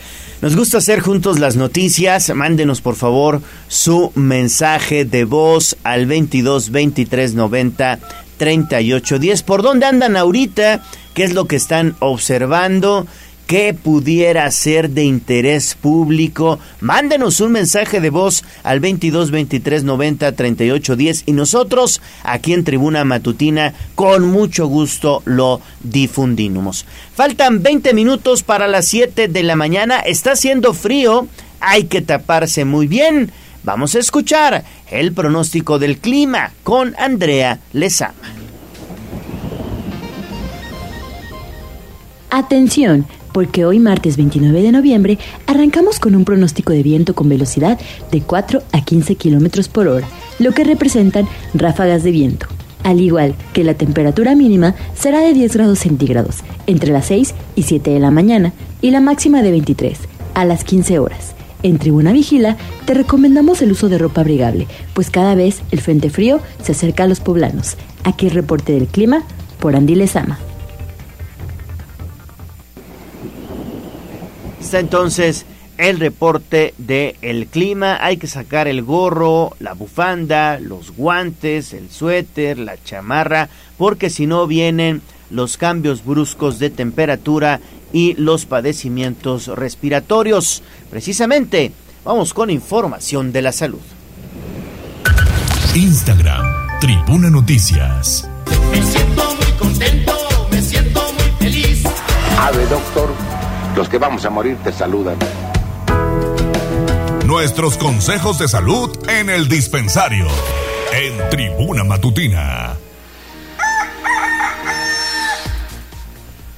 [0.42, 2.34] Nos gusta hacer juntos las noticias.
[2.34, 8.00] Mándenos por favor su mensaje de voz al 22 23 90
[8.36, 9.42] 38 10.
[9.44, 10.82] ¿Por dónde andan ahorita?
[11.14, 13.06] ¿Qué es lo que están observando?
[13.46, 16.58] ¿Qué pudiera ser de interés público?
[16.80, 22.64] Mándenos un mensaje de voz al 22 23 90 38 10 y nosotros aquí en
[22.64, 26.86] Tribuna Matutina con mucho gusto lo difundimos.
[27.14, 30.00] Faltan 20 minutos para las 7 de la mañana.
[30.00, 31.28] Está haciendo frío,
[31.60, 33.30] hay que taparse muy bien.
[33.62, 38.14] Vamos a escuchar el pronóstico del clima con Andrea Lezama.
[42.30, 45.18] Atención porque hoy martes 29 de noviembre
[45.48, 47.80] arrancamos con un pronóstico de viento con velocidad
[48.12, 50.06] de 4 a 15 kilómetros por hora,
[50.38, 52.46] lo que representan ráfagas de viento.
[52.84, 57.64] Al igual que la temperatura mínima será de 10 grados centígrados entre las 6 y
[57.64, 59.98] 7 de la mañana y la máxima de 23
[60.34, 61.34] a las 15 horas.
[61.64, 66.08] En Tribuna Vigila te recomendamos el uso de ropa abrigable, pues cada vez el frente
[66.08, 67.76] frío se acerca a los poblanos.
[68.04, 69.24] Aquí el reporte del clima
[69.58, 70.38] por Andy Lezama.
[74.64, 75.44] Está entonces
[75.76, 77.98] el reporte del el clima.
[78.00, 84.26] Hay que sacar el gorro, la bufanda, los guantes, el suéter, la chamarra, porque si
[84.26, 87.60] no vienen los cambios bruscos de temperatura
[87.92, 90.62] y los padecimientos respiratorios.
[90.90, 91.70] Precisamente,
[92.02, 93.82] vamos con información de la salud.
[95.74, 98.26] Instagram, Tribuna Noticias.
[98.70, 100.14] Me siento muy contento,
[100.50, 101.82] me siento muy feliz.
[102.38, 103.12] Ave, doctor,
[103.76, 105.16] los que vamos a morir te saludan.
[107.26, 110.26] Nuestros consejos de salud en el dispensario.
[110.92, 112.83] En Tribuna Matutina.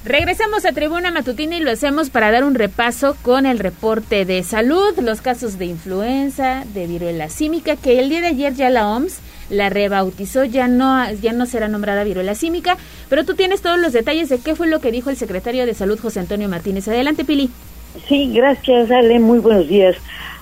[0.07, 4.45] Regresamos a Tribuna Matutina y lo hacemos para dar un repaso con el reporte de
[4.45, 8.89] salud, los casos de influenza, de viruela símica, que el día de ayer ya la
[8.89, 9.19] OMS
[9.51, 12.77] la rebautizó, ya no, ya no será nombrada viruela símica,
[13.09, 15.75] pero tú tienes todos los detalles de qué fue lo que dijo el secretario de
[15.75, 16.87] Salud José Antonio Martínez.
[16.87, 17.51] Adelante, Pili.
[18.07, 19.19] Sí, gracias, Ale.
[19.19, 19.97] Muy buenos días.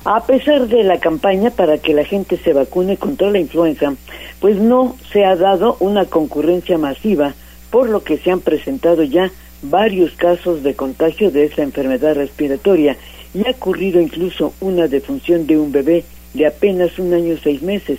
[0.05, 3.95] A pesar de la campaña para que la gente se vacune contra la influenza,
[4.41, 7.33] pues no se ha dado una concurrencia masiva,
[7.71, 9.31] por lo que se han presentado ya
[9.71, 12.97] varios casos de contagio de esta enfermedad respiratoria
[13.35, 17.99] y ha ocurrido incluso una defunción de un bebé de apenas un año seis meses.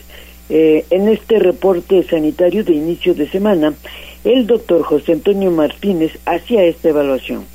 [0.49, 3.73] Eh, en este reporte sanitario de inicio de semana,
[4.23, 7.54] el doctor José Antonio Martínez hacía esta evaluación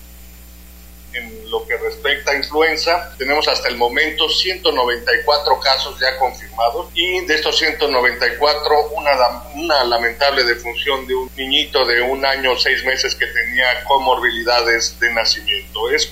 [1.50, 7.34] lo que respecta a influenza, tenemos hasta el momento 194 casos ya confirmados y de
[7.34, 9.10] estos 194 una,
[9.54, 15.12] una lamentable defunción de un niñito de un año seis meses que tenía comorbilidades de
[15.12, 15.90] nacimiento.
[15.90, 16.10] Es...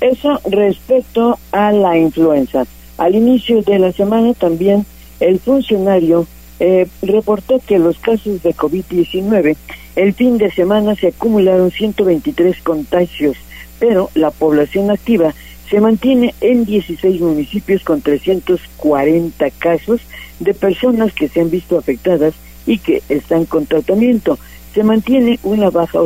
[0.00, 2.64] Eso respecto a la influenza.
[2.98, 4.86] Al inicio de la semana también
[5.20, 6.26] el funcionario
[6.60, 9.56] eh, reportó que los casos de COVID-19
[9.98, 13.36] el fin de semana se acumularon 123 contagios,
[13.78, 15.34] pero la población activa
[15.68, 20.00] se mantiene en 16 municipios con 340 casos
[20.40, 22.34] de personas que se han visto afectadas
[22.66, 24.38] y que están con tratamiento.
[24.74, 26.00] Se mantiene una baja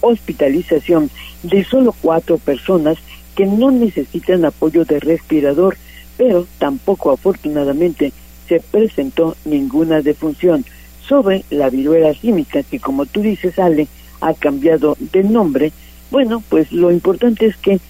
[0.00, 1.10] hospitalización
[1.42, 2.98] de solo cuatro personas
[3.34, 5.76] que no necesitan apoyo de respirador,
[6.16, 8.12] pero tampoco afortunadamente
[8.48, 10.64] se presentó ninguna defunción
[11.06, 13.88] sobre la viruela química, que como tú dices, Ale,
[14.20, 15.72] ha cambiado de nombre.
[16.14, 17.80] Bueno, pues lo importante es que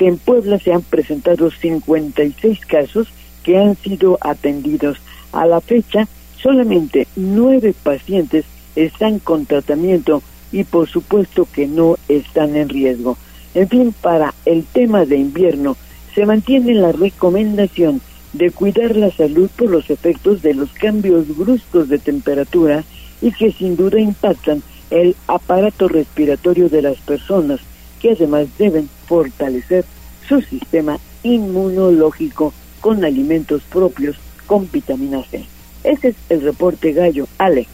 [0.00, 3.08] en Puebla se han presentado 56 casos
[3.42, 4.96] que han sido atendidos.
[5.32, 6.08] A la fecha,
[6.40, 13.18] solamente nueve pacientes están con tratamiento y por supuesto que no están en riesgo.
[13.52, 15.76] En fin, para el tema de invierno,
[16.14, 18.00] se mantiene la recomendación
[18.32, 22.82] de cuidar la salud por los efectos de los cambios bruscos de temperatura
[23.20, 27.60] y que sin duda impactan el aparato respiratorio de las personas,
[28.04, 29.82] que además deben fortalecer
[30.28, 35.46] su sistema inmunológico con alimentos propios con vitamina C.
[35.84, 37.66] Ese es el reporte gallo, Ale.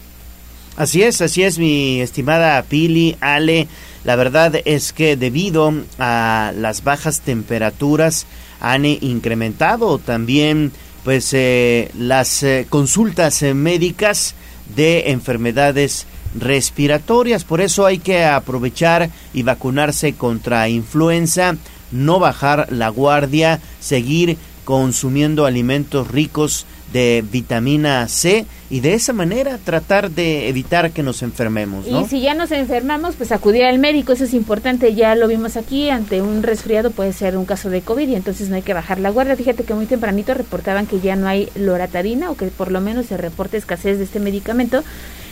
[0.77, 3.67] Así es, así es mi estimada Pili, Ale.
[4.05, 8.25] La verdad es que debido a las bajas temperaturas,
[8.61, 10.71] han incrementado también
[11.03, 14.33] pues eh, las eh, consultas eh, médicas
[14.77, 17.43] de enfermedades respiratorias.
[17.43, 21.55] Por eso hay que aprovechar y vacunarse contra influenza,
[21.91, 29.57] no bajar la guardia, seguir consumiendo alimentos ricos de vitamina C y de esa manera
[29.57, 31.85] tratar de evitar que nos enfermemos.
[31.87, 35.57] Y si ya nos enfermamos, pues acudir al médico, eso es importante, ya lo vimos
[35.57, 38.73] aquí, ante un resfriado puede ser un caso de COVID y entonces no hay que
[38.73, 39.35] bajar la guardia.
[39.35, 43.07] Fíjate que muy tempranito reportaban que ya no hay loratadina o que por lo menos
[43.07, 44.83] se reporta escasez de este medicamento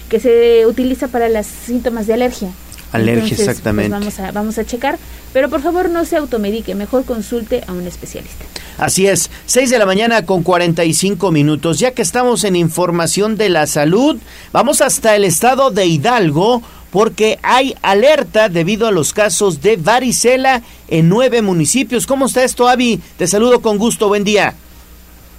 [0.09, 2.49] que se utiliza para los síntomas de alergia.
[2.91, 3.91] Alergia, pues, exactamente.
[3.91, 4.97] vamos, a, vamos a checar,
[5.31, 8.45] pero por favor no se automedique, mejor consulte a un especialista.
[8.77, 11.79] Así es, 6 de la mañana con 45 minutos.
[11.79, 14.17] Ya que estamos en información de la salud,
[14.51, 20.63] vamos hasta el estado de Hidalgo porque hay alerta debido a los casos de varicela
[20.87, 22.07] en nueve municipios.
[22.07, 22.99] ¿Cómo está esto, Avi?
[23.17, 24.55] Te saludo con gusto, buen día.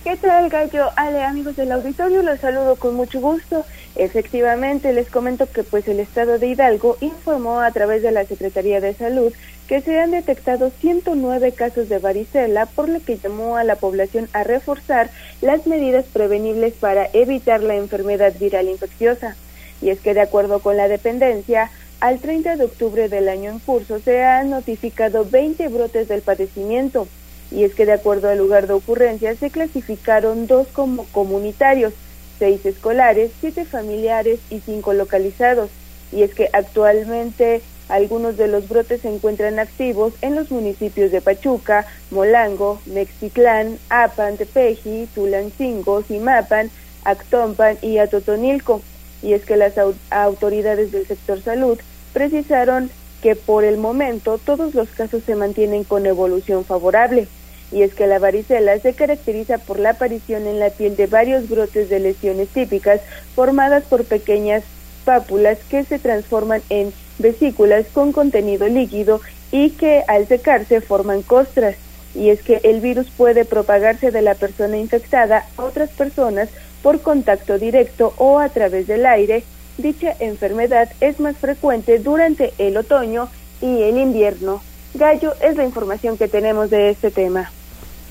[0.03, 0.89] ¿Qué tal, Gallo?
[0.97, 3.67] Ale, amigos del auditorio, los saludo con mucho gusto.
[3.97, 8.81] Efectivamente, les comento que pues el estado de Hidalgo informó a través de la Secretaría
[8.81, 9.31] de Salud
[9.69, 14.31] que se han detectado 109 casos de varicela, por lo que llamó a la población
[14.33, 15.11] a reforzar
[15.43, 19.37] las medidas prevenibles para evitar la enfermedad viral infecciosa.
[19.83, 21.71] Y es que de acuerdo con la dependencia,
[22.01, 27.07] al 30 de octubre del año en curso se han notificado 20 brotes del padecimiento.
[27.51, 31.93] Y es que de acuerdo al lugar de ocurrencia se clasificaron dos como comunitarios,
[32.39, 35.71] seis escolares, siete familiares y cinco localizados.
[36.13, 41.21] Y es que actualmente Algunos de los brotes se encuentran activos en los municipios de
[41.21, 46.71] Pachuca, Molango, Mexiclán, Apan, Tepeji, Tulancingo, Zimapan,
[47.05, 48.81] Actompan y Atotonilco.
[49.23, 49.75] Y es que las
[50.11, 51.81] autoridades del sector salud
[52.13, 52.91] precisaron
[53.23, 57.27] que por el momento todos los casos se mantienen con evolución favorable.
[57.73, 61.49] Y es que la varicela se caracteriza por la aparición en la piel de varios
[61.49, 63.01] brotes de lesiones típicas
[63.35, 64.65] formadas por pequeñas
[65.05, 69.21] pápulas que se transforman en vesículas con contenido líquido
[69.53, 71.77] y que al secarse forman costras.
[72.15, 76.49] Y es que el virus puede propagarse de la persona infectada a otras personas
[76.83, 79.45] por contacto directo o a través del aire,
[79.81, 83.31] Dicha enfermedad es más frecuente durante el otoño
[83.63, 84.63] y el invierno.
[84.93, 87.51] Gallo es la información que tenemos de este tema.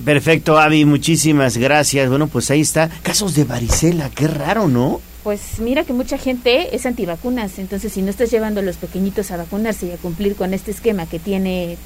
[0.03, 2.09] Perfecto, Avi, muchísimas gracias.
[2.09, 2.89] Bueno, pues ahí está.
[3.01, 5.01] Casos de varicela, qué raro, ¿no?
[5.23, 9.31] Pues mira que mucha gente es antivacunas, entonces si no estás llevando a los pequeñitos
[9.31, 11.77] a vacunarse y a cumplir con este esquema que tiene,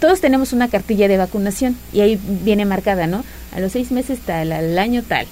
[0.00, 3.24] todos tenemos una cartilla de vacunación y ahí viene marcada, ¿no?
[3.52, 5.26] A los seis meses tal, al año tal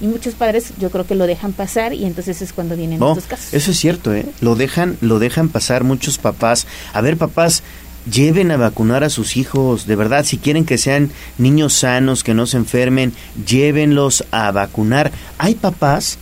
[0.00, 3.26] y muchos padres yo creo que lo dejan pasar y entonces es cuando vienen estos
[3.26, 3.54] casos.
[3.54, 4.26] Eso es cierto, ¿eh?
[4.40, 6.66] Lo dejan, lo dejan pasar muchos papás.
[6.92, 7.62] A ver, papás,
[8.10, 12.34] lleven a vacunar a sus hijos, de verdad, si quieren que sean niños sanos, que
[12.34, 13.12] no se enfermen,
[13.46, 15.12] llévenlos a vacunar.
[15.38, 16.18] Hay papás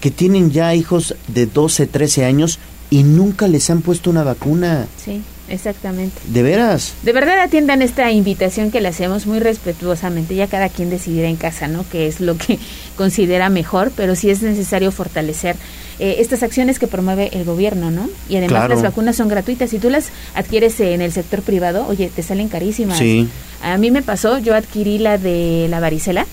[0.00, 2.58] que tienen ya hijos de 12, 13 años
[2.90, 4.86] y nunca les han puesto una vacuna.
[5.02, 5.22] Sí.
[5.48, 6.20] Exactamente.
[6.26, 6.94] ¿De veras?
[7.02, 10.34] De verdad atiendan esta invitación que le hacemos muy respetuosamente.
[10.34, 11.84] Ya cada quien decidirá en casa, ¿no?
[11.90, 12.58] Qué es lo que
[12.96, 15.56] considera mejor, pero sí es necesario fortalecer
[15.98, 18.08] eh, estas acciones que promueve el gobierno, ¿no?
[18.28, 19.70] Y además las vacunas son gratuitas.
[19.70, 22.98] Si tú las adquieres en el sector privado, oye, te salen carísimas.
[22.98, 23.28] Sí.
[23.62, 26.26] A mí me pasó, yo adquirí la de la varicela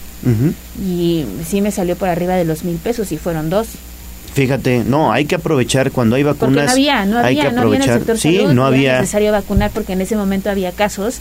[0.82, 3.68] y sí me salió por arriba de los mil pesos y fueron dos.
[4.34, 6.56] Fíjate, no, hay que aprovechar cuando hay vacunas.
[6.56, 7.88] Porque no había, no había, hay que aprovechar.
[7.88, 8.90] no había sí, no había.
[8.92, 11.20] Era necesario vacunar porque en ese momento había casos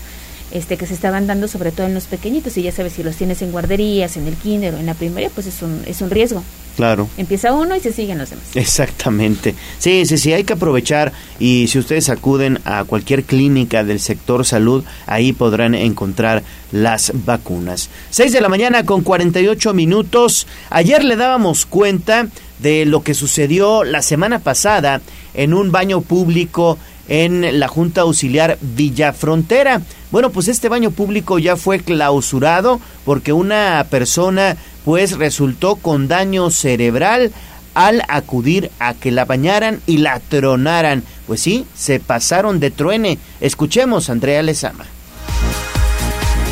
[0.51, 3.17] este que se estaban dando sobre todo en los pequeñitos y ya sabes si los
[3.17, 6.11] tienes en guarderías, en el kinder o en la primaria, pues es un es un
[6.11, 6.43] riesgo.
[6.77, 7.09] Claro.
[7.17, 8.45] Empieza uno y se siguen los demás.
[8.55, 9.55] Exactamente.
[9.79, 14.45] Sí, sí, sí, hay que aprovechar y si ustedes acuden a cualquier clínica del sector
[14.45, 17.91] salud, ahí podrán encontrar las vacunas.
[18.11, 20.47] 6 de la mañana con 48 minutos.
[20.71, 22.29] Ayer le dábamos cuenta
[22.63, 25.01] de lo que sucedió la semana pasada
[25.35, 29.83] en un baño público en la Junta Auxiliar Villa Frontera.
[30.11, 36.51] Bueno, pues este baño público ya fue clausurado porque una persona pues resultó con daño
[36.51, 37.33] cerebral
[37.75, 41.03] al acudir a que la bañaran y la tronaran.
[41.27, 43.19] Pues sí, se pasaron de truene.
[43.41, 44.85] Escuchemos Andrea Lezama.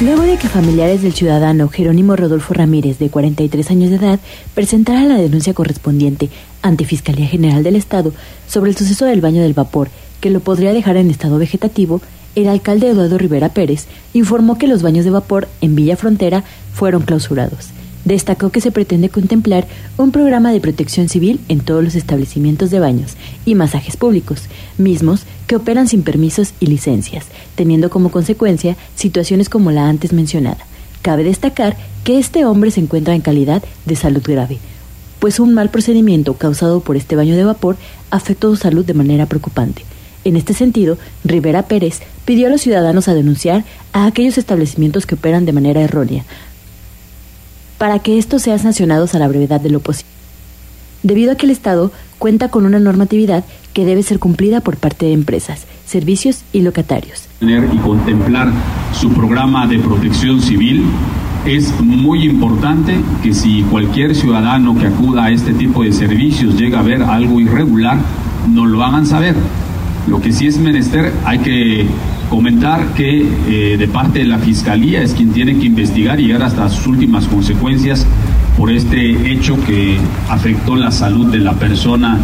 [0.03, 4.19] Luego de que familiares del ciudadano Jerónimo Rodolfo Ramírez, de 43 años de edad,
[4.55, 6.31] presentara la denuncia correspondiente
[6.63, 8.15] ante Fiscalía General del Estado
[8.49, 9.91] sobre el suceso del baño del vapor,
[10.23, 12.01] que lo podría dejar en estado vegetativo,
[12.35, 17.03] el alcalde Eduardo Rivera Pérez informó que los baños de vapor en Villa Frontera fueron
[17.03, 17.69] clausurados.
[18.05, 19.67] Destacó que se pretende contemplar
[19.99, 24.43] un programa de protección civil en todos los establecimientos de baños y masajes públicos,
[24.79, 30.65] mismos que operan sin permisos y licencias, teniendo como consecuencia situaciones como la antes mencionada.
[31.03, 34.59] Cabe destacar que este hombre se encuentra en calidad de salud grave,
[35.19, 37.77] pues un mal procedimiento causado por este baño de vapor
[38.11, 39.85] afectó su salud de manera preocupante.
[40.25, 45.15] En este sentido, Rivera Pérez pidió a los ciudadanos a denunciar a aquellos establecimientos que
[45.15, 46.25] operan de manera errónea,
[47.81, 50.13] para que estos sean sancionados a la brevedad de lo posible.
[51.03, 55.07] Debido a que el Estado cuenta con una normatividad que debe ser cumplida por parte
[55.07, 57.27] de empresas, servicios y locatarios.
[57.41, 58.53] Y contemplar
[58.93, 60.85] su programa de protección civil
[61.47, 66.81] es muy importante que si cualquier ciudadano que acuda a este tipo de servicios llega
[66.81, 67.97] a ver algo irregular,
[68.47, 69.35] nos lo hagan saber.
[70.11, 71.87] Lo que sí es menester, hay que
[72.31, 76.45] Comentar que eh, de parte de la Fiscalía es quien tiene que investigar y llegar
[76.45, 78.07] hasta sus últimas consecuencias
[78.57, 79.97] por este hecho que
[80.29, 82.19] afectó la salud de la persona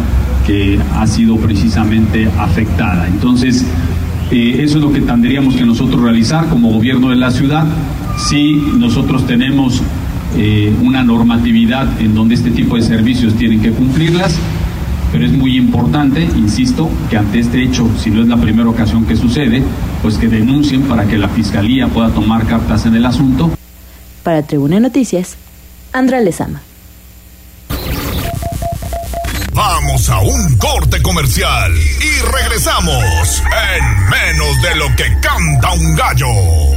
[0.45, 3.05] que ha sido precisamente afectada.
[3.07, 3.65] Entonces,
[4.31, 7.67] eh, eso es lo que tendríamos que nosotros realizar como gobierno de la ciudad.
[8.17, 9.81] Si nosotros tenemos
[10.37, 14.39] eh, una normatividad en donde este tipo de servicios tienen que cumplirlas,
[15.17, 19.03] pero es muy importante, insisto, que ante este hecho, si no es la primera ocasión
[19.03, 19.63] que sucede,
[20.03, 23.49] pues que denuncien para que la Fiscalía pueda tomar cartas en el asunto.
[24.21, 25.35] Para Tribuna Noticias,
[25.91, 26.61] Andra Lezama.
[29.53, 33.41] Vamos a un corte comercial y regresamos
[33.73, 36.76] en menos de lo que canta un gallo.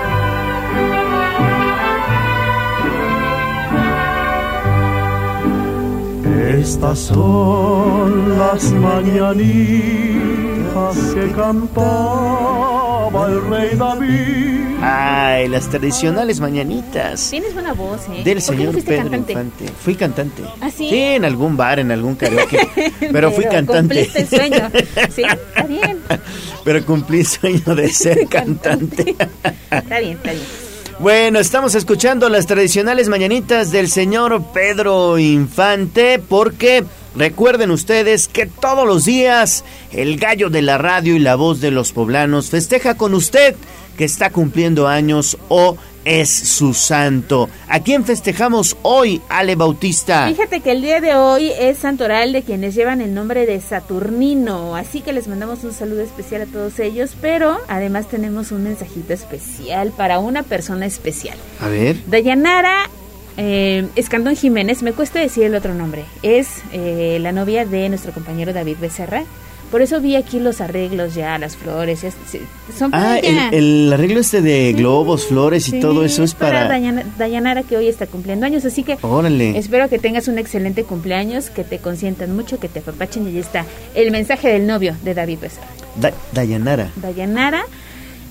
[6.61, 10.21] Estas son las mañanitas
[11.15, 14.77] que cantaba el rey David.
[14.79, 17.31] Ay, las tradicionales mañanitas.
[17.31, 18.21] Tienes buena voz, ¿eh?
[18.23, 19.31] Del ¿Por qué no señor Pedro cantante?
[19.31, 19.65] Infante.
[19.83, 20.43] Fui cantante.
[20.61, 20.87] ¿Ah, sí?
[20.93, 22.59] en algún bar, en algún karaoke.
[23.11, 24.07] pero fui cantante.
[24.07, 24.69] Cumpliste el sueño.
[25.09, 25.97] Sí, está bien.
[26.63, 29.15] pero cumplí el sueño de ser cantante.
[29.71, 30.43] Está bien, está bien.
[31.01, 36.83] Bueno, estamos escuchando las tradicionales mañanitas del señor Pedro Infante porque
[37.15, 41.71] recuerden ustedes que todos los días el gallo de la radio y la voz de
[41.71, 43.55] los poblanos festeja con usted
[43.97, 45.75] que está cumpliendo años o
[46.05, 47.49] es su santo.
[47.67, 50.27] ¿A quién festejamos hoy, Ale Bautista?
[50.27, 54.75] Fíjate que el día de hoy es santoral de quienes llevan el nombre de Saturnino,
[54.75, 59.13] así que les mandamos un saludo especial a todos ellos, pero además tenemos un mensajito
[59.13, 61.37] especial para una persona especial.
[61.59, 61.97] A ver.
[62.07, 62.89] Dayanara
[63.37, 68.11] eh, Escandón Jiménez, me cuesta decir el otro nombre, es eh, la novia de nuestro
[68.11, 69.23] compañero David Becerra.
[69.71, 72.05] Por eso vi aquí los arreglos ya, las flores,
[72.77, 76.33] son para Ah, el, el arreglo este de globos, flores y Sí, todo eso es
[76.35, 76.67] para...
[76.67, 79.57] Dayana- Dayanara que hoy está cumpliendo años, así que Órale.
[79.57, 83.37] espero que tengas un excelente cumpleaños, que te consientan mucho, que te apapachen y ahí
[83.39, 83.65] está
[83.95, 85.67] el mensaje del novio de David Becerra.
[85.95, 86.89] Da- Dayanara.
[86.97, 87.63] Dayanara,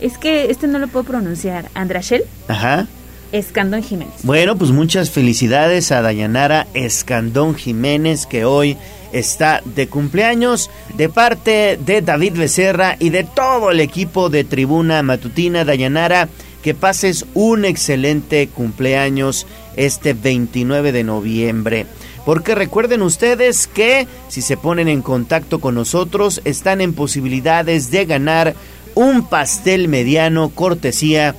[0.01, 2.87] es que este no lo puedo pronunciar, Andrashel Ajá.
[3.33, 4.15] Escandón Jiménez.
[4.23, 8.77] Bueno, pues muchas felicidades a Dayanara Escandón Jiménez que hoy
[9.13, 15.03] está de cumpleaños de parte de David Becerra y de todo el equipo de Tribuna
[15.03, 15.65] Matutina.
[15.65, 16.29] Dayanara,
[16.63, 21.87] que pases un excelente cumpleaños este 29 de noviembre.
[22.27, 28.05] Porque recuerden ustedes que si se ponen en contacto con nosotros están en posibilidades de
[28.05, 28.55] ganar
[28.95, 31.35] un pastel mediano cortesía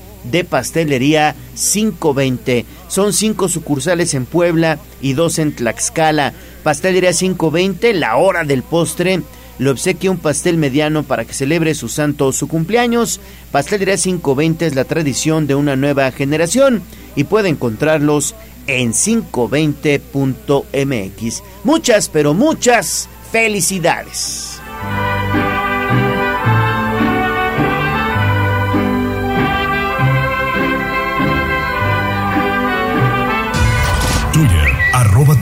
[0.50, 2.66] pastelería 520.
[2.88, 6.34] Son cinco sucursales en Puebla y dos en Tlaxcala.
[6.64, 9.22] Pastelería 520, la hora del postre.
[9.60, 13.20] Le obsequia un pastel mediano para que celebre su santo o su cumpleaños.
[13.52, 16.82] Pastelería 520 es la tradición de una nueva generación
[17.16, 18.34] y puede encontrarlos
[18.68, 21.44] en 520.mx.
[21.64, 24.51] Muchas, pero muchas felicidades.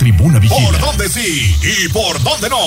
[0.10, 0.70] Tribuna vigila.
[0.70, 2.58] ¿Por dónde sí y por dónde no?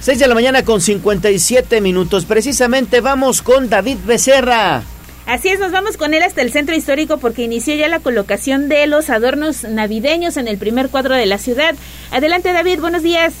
[0.00, 2.24] 6 de la mañana con 57 minutos.
[2.24, 4.82] Precisamente vamos con David Becerra.
[5.26, 8.68] Así es, nos vamos con él hasta el centro histórico porque inició ya la colocación
[8.68, 11.74] de los adornos navideños en el primer cuadro de la ciudad.
[12.10, 13.32] Adelante David, buenos días.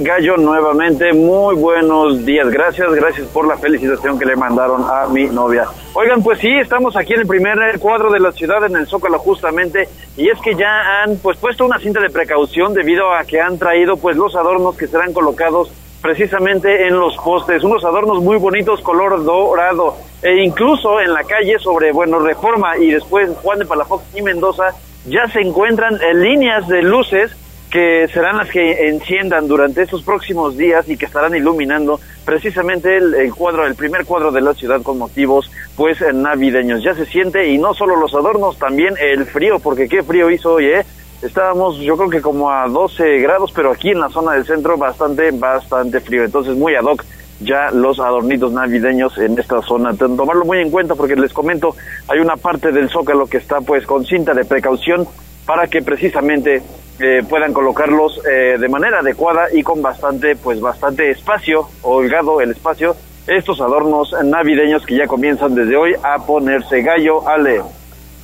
[0.00, 2.50] Gallo, nuevamente, muy buenos días.
[2.50, 5.64] Gracias, gracias por la felicitación que le mandaron a mi novia.
[5.94, 9.18] Oigan, pues sí, estamos aquí en el primer cuadro de la ciudad, en el Zócalo
[9.18, 13.40] justamente, y es que ya han pues puesto una cinta de precaución debido a que
[13.40, 15.72] han traído pues los adornos que serán colocados
[16.02, 21.58] precisamente en los postes, unos adornos muy bonitos color dorado, e incluso en la calle
[21.58, 24.74] sobre, bueno, Reforma y después Juan de Palafox y Mendoza
[25.06, 27.34] ya se encuentran eh, líneas de luces
[27.70, 33.32] que serán las que enciendan durante estos próximos días y que estarán iluminando precisamente el,
[33.32, 36.82] cuadro, el primer cuadro de la ciudad con motivos pues eh, navideños.
[36.82, 40.54] Ya se siente y no solo los adornos, también el frío, porque qué frío hizo
[40.54, 40.84] hoy, ¿eh?
[41.22, 44.76] Estábamos yo creo que como a 12 grados, pero aquí en la zona del centro
[44.76, 46.24] bastante, bastante frío.
[46.24, 47.04] Entonces muy ad hoc
[47.40, 49.94] ya los adornitos navideños en esta zona.
[49.94, 51.76] Tomarlo muy en cuenta porque les comento,
[52.08, 55.06] hay una parte del zócalo que está pues con cinta de precaución
[55.46, 56.62] para que precisamente
[56.98, 62.50] eh, puedan colocarlos eh, de manera adecuada y con bastante pues bastante espacio, holgado el
[62.50, 67.62] espacio, estos adornos navideños que ya comienzan desde hoy a ponerse gallo, Ale.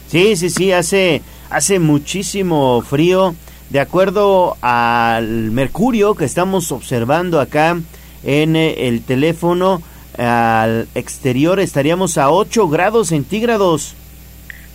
[0.08, 3.34] Sí, sí, sí, hace, hace muchísimo frío.
[3.70, 7.76] De acuerdo al mercurio que estamos observando acá
[8.22, 9.82] en eh, el teléfono
[10.18, 13.94] al exterior estaríamos a 8 grados centígrados.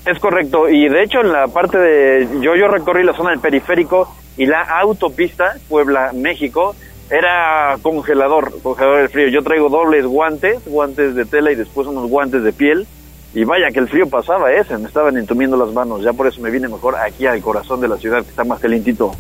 [0.06, 3.40] Es correcto, y de hecho en la parte de, yo, yo recorrí la zona del
[3.40, 6.76] periférico y la autopista Puebla-México
[7.12, 9.28] era congelador, congelador del frío.
[9.28, 12.88] Yo traigo dobles guantes, guantes de tela y después unos guantes de piel.
[13.34, 16.04] Y vaya que el frío pasaba ese, me estaban entumiendo las manos.
[16.04, 18.60] Ya por eso me vine mejor aquí al corazón de la ciudad, que está más
[18.60, 19.12] calentito.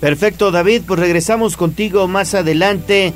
[0.00, 3.12] Perfecto, David, pues regresamos contigo más adelante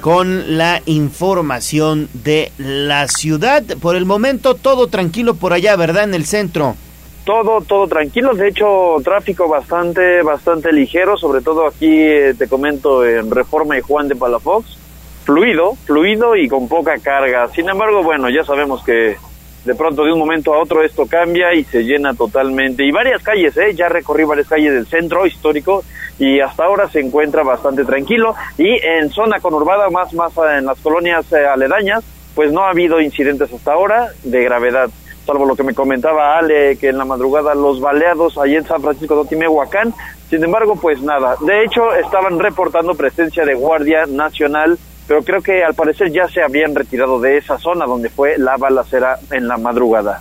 [0.00, 3.62] con la información de la ciudad.
[3.80, 6.04] Por el momento todo tranquilo por allá, ¿verdad?
[6.04, 6.76] En el centro.
[7.24, 8.34] Todo, todo tranquilo.
[8.34, 13.80] De hecho, tráfico bastante, bastante ligero, sobre todo aquí, eh, te comento, en Reforma y
[13.80, 14.78] Juan de Palafox.
[15.24, 17.48] Fluido, fluido y con poca carga.
[17.48, 19.16] Sin embargo, bueno, ya sabemos que
[19.64, 22.84] de pronto de un momento a otro esto cambia y se llena totalmente.
[22.86, 23.74] Y varias calles, ¿eh?
[23.74, 25.82] Ya recorrí varias calles del centro histórico
[26.18, 28.34] y hasta ahora se encuentra bastante tranquilo.
[28.58, 32.04] Y en zona conurbada, más, más en las colonias eh, aledañas,
[32.34, 34.90] pues no ha habido incidentes hasta ahora de gravedad
[35.26, 38.80] salvo lo que me comentaba Ale, que en la madrugada los baleados allí en San
[38.80, 39.92] Francisco de Otimehuacán,
[40.30, 45.64] sin embargo, pues nada, de hecho estaban reportando presencia de Guardia Nacional, pero creo que
[45.64, 49.56] al parecer ya se habían retirado de esa zona donde fue la balacera en la
[49.56, 50.20] madrugada.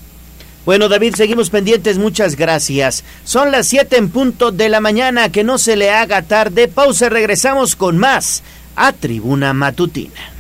[0.66, 3.04] Bueno, David, seguimos pendientes, muchas gracias.
[3.24, 6.68] Son las 7 en punto de la mañana, que no se le haga tarde.
[6.68, 8.42] Pausa, regresamos con más
[8.76, 10.34] a Tribuna Matutina.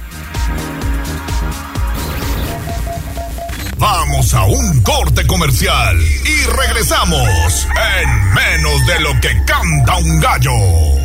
[3.77, 7.67] Vamos a un corte comercial y regresamos
[8.01, 11.04] en menos de lo que canta un gallo.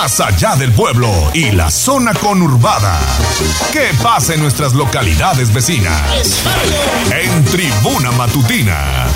[0.00, 3.00] Más allá del pueblo y la zona conurbada.
[3.72, 6.44] ¿Qué pasa en nuestras localidades vecinas?
[7.10, 9.08] En Tribuna Matutina.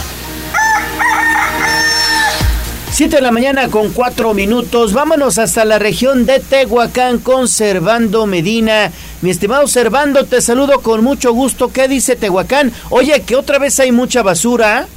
[2.91, 4.93] Siete de la mañana con cuatro minutos.
[4.93, 8.91] Vámonos hasta la región de Tehuacán con Servando Medina.
[9.20, 11.72] Mi estimado Servando, te saludo con mucho gusto.
[11.72, 12.72] ¿Qué dice Tehuacán?
[12.91, 14.89] Oye, que otra vez hay mucha basura.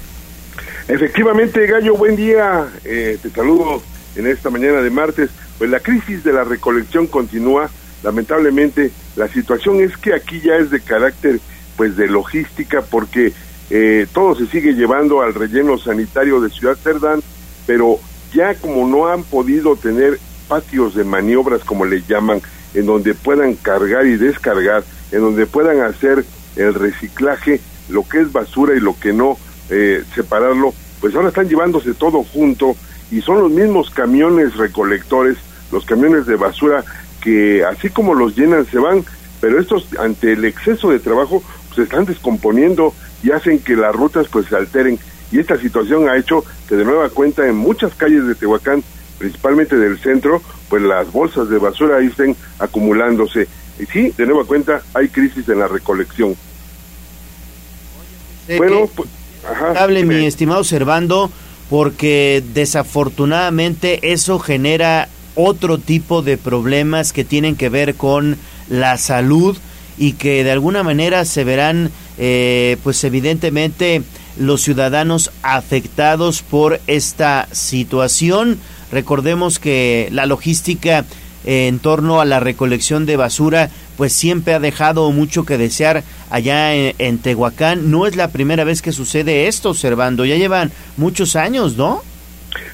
[0.87, 2.69] Efectivamente, Gallo, buen día.
[2.83, 3.83] Eh, te saludo
[4.15, 7.69] en esta mañana de martes, pues la crisis de la recolección continúa.
[8.03, 11.39] Lamentablemente, la situación es que aquí ya es de carácter
[11.75, 13.33] pues de logística porque
[13.69, 17.21] eh, todo se sigue llevando al relleno sanitario de Ciudad Cerdán,
[17.65, 17.99] pero
[18.33, 22.41] ya como no han podido tener patios de maniobras, como le llaman,
[22.73, 26.25] en donde puedan cargar y descargar, en donde puedan hacer
[26.55, 29.37] el reciclaje, lo que es basura y lo que no,
[29.69, 32.75] eh, separarlo, pues ahora están llevándose todo junto
[33.11, 35.37] y son los mismos camiones recolectores,
[35.71, 36.83] los camiones de basura
[37.21, 39.03] que así como los llenan se van,
[39.41, 42.93] pero estos ante el exceso de trabajo se pues, están descomponiendo
[43.23, 44.99] y hacen que las rutas pues se alteren
[45.31, 48.83] y esta situación ha hecho que de nueva cuenta en muchas calles de Tehuacán,
[49.17, 53.47] principalmente del centro, pues las bolsas de basura ahí estén acumulándose.
[53.79, 56.35] Y sí, de nueva cuenta hay crisis en la recolección.
[58.57, 59.09] bueno, pues,
[59.49, 61.31] ajá, mi estimado Servando,
[61.69, 68.37] porque desafortunadamente eso genera otro tipo de problemas que tienen que ver con
[68.69, 69.57] la salud
[69.97, 74.03] y que de alguna manera se verán eh, pues evidentemente
[74.37, 78.59] los ciudadanos afectados por esta situación.
[78.91, 81.05] Recordemos que la logística
[81.45, 86.73] en torno a la recolección de basura pues siempre ha dejado mucho que desear allá
[86.75, 87.91] en, Tehuacán.
[87.91, 92.01] No es la primera vez que sucede esto, observando, ya llevan muchos años, ¿no?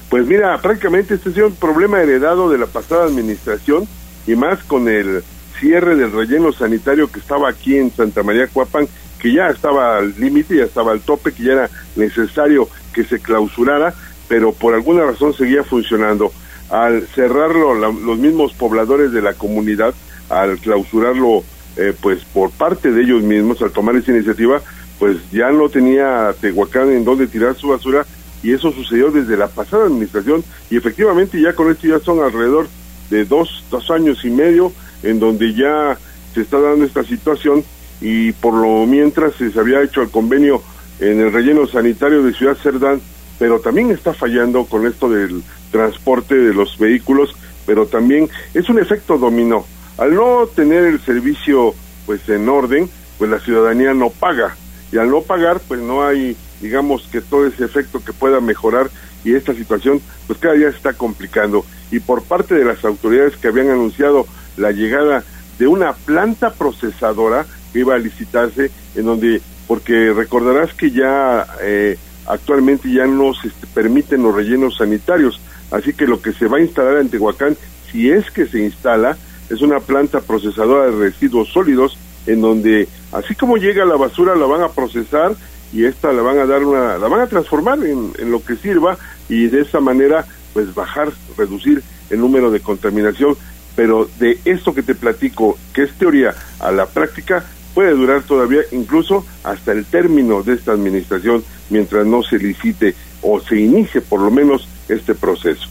[0.08, 3.86] Pues mira, prácticamente este es un problema heredado de la pasada administración
[4.26, 5.22] y más con el
[5.58, 10.14] cierre del relleno sanitario que estaba aquí en Santa María Cuapan, que ya estaba al
[10.18, 13.94] límite, ya estaba al tope, que ya era necesario que se clausurara,
[14.28, 16.32] pero por alguna razón seguía funcionando.
[16.72, 19.94] Al cerrarlo, los mismos pobladores de la comunidad
[20.30, 21.44] al clausurarlo
[21.76, 24.60] eh, pues por parte de ellos mismos, al tomar esa iniciativa,
[24.98, 28.06] pues ya no tenía Tehuacán en donde tirar su basura
[28.42, 32.68] y eso sucedió desde la pasada administración y efectivamente ya con esto ya son alrededor
[33.10, 35.98] de dos, dos años y medio en donde ya
[36.34, 37.64] se está dando esta situación
[38.00, 40.62] y por lo mientras se había hecho el convenio
[41.00, 43.00] en el relleno sanitario de Ciudad Cerdán,
[43.38, 45.42] pero también está fallando con esto del
[45.72, 47.34] transporte de los vehículos,
[47.66, 49.66] pero también es un efecto dominó.
[49.98, 51.74] Al no tener el servicio
[52.06, 54.56] pues en orden, pues la ciudadanía no paga.
[54.92, 58.90] Y al no pagar, pues no hay, digamos, que todo ese efecto que pueda mejorar
[59.24, 61.64] y esta situación, pues cada día se está complicando.
[61.90, 65.24] Y por parte de las autoridades que habían anunciado la llegada
[65.58, 71.96] de una planta procesadora que iba a licitarse, en donde, porque recordarás que ya eh,
[72.26, 75.40] actualmente ya no se permiten los rellenos sanitarios,
[75.72, 77.56] así que lo que se va a instalar en Tehuacán,
[77.90, 79.16] si es que se instala,
[79.50, 84.46] es una planta procesadora de residuos sólidos, en donde así como llega la basura la
[84.46, 85.34] van a procesar
[85.72, 88.56] y esta la van a dar una, la van a transformar en, en lo que
[88.56, 88.96] sirva
[89.28, 93.36] y de esa manera pues bajar, reducir el número de contaminación,
[93.74, 97.44] pero de esto que te platico, que es teoría a la práctica,
[97.74, 103.40] puede durar todavía incluso hasta el término de esta administración mientras no se licite o
[103.40, 105.68] se inicie por lo menos este proceso.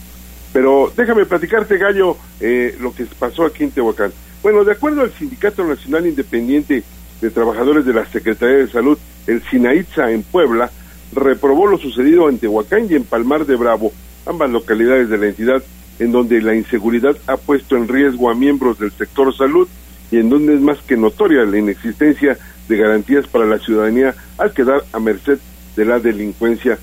[0.54, 4.12] Pero déjame platicarte, Gallo, eh, lo que pasó aquí en Tehuacán.
[4.44, 6.84] Bueno, de acuerdo al Sindicato Nacional Independiente
[7.22, 8.98] de Trabajadores de la Secretaría de Salud,
[9.28, 10.72] el SINAITZA en Puebla,
[11.14, 13.92] reprobó lo sucedido en Tehuacán y en Palmar de Bravo,
[14.26, 15.64] ambas localidades de la entidad,
[16.00, 19.68] en donde la inseguridad ha puesto en riesgo a miembros del sector salud
[20.10, 22.38] y en donde es más que notoria la inexistencia
[22.68, 25.40] de garantías para la ciudadanía al quedar a merced
[25.76, 26.78] de la delincuencia.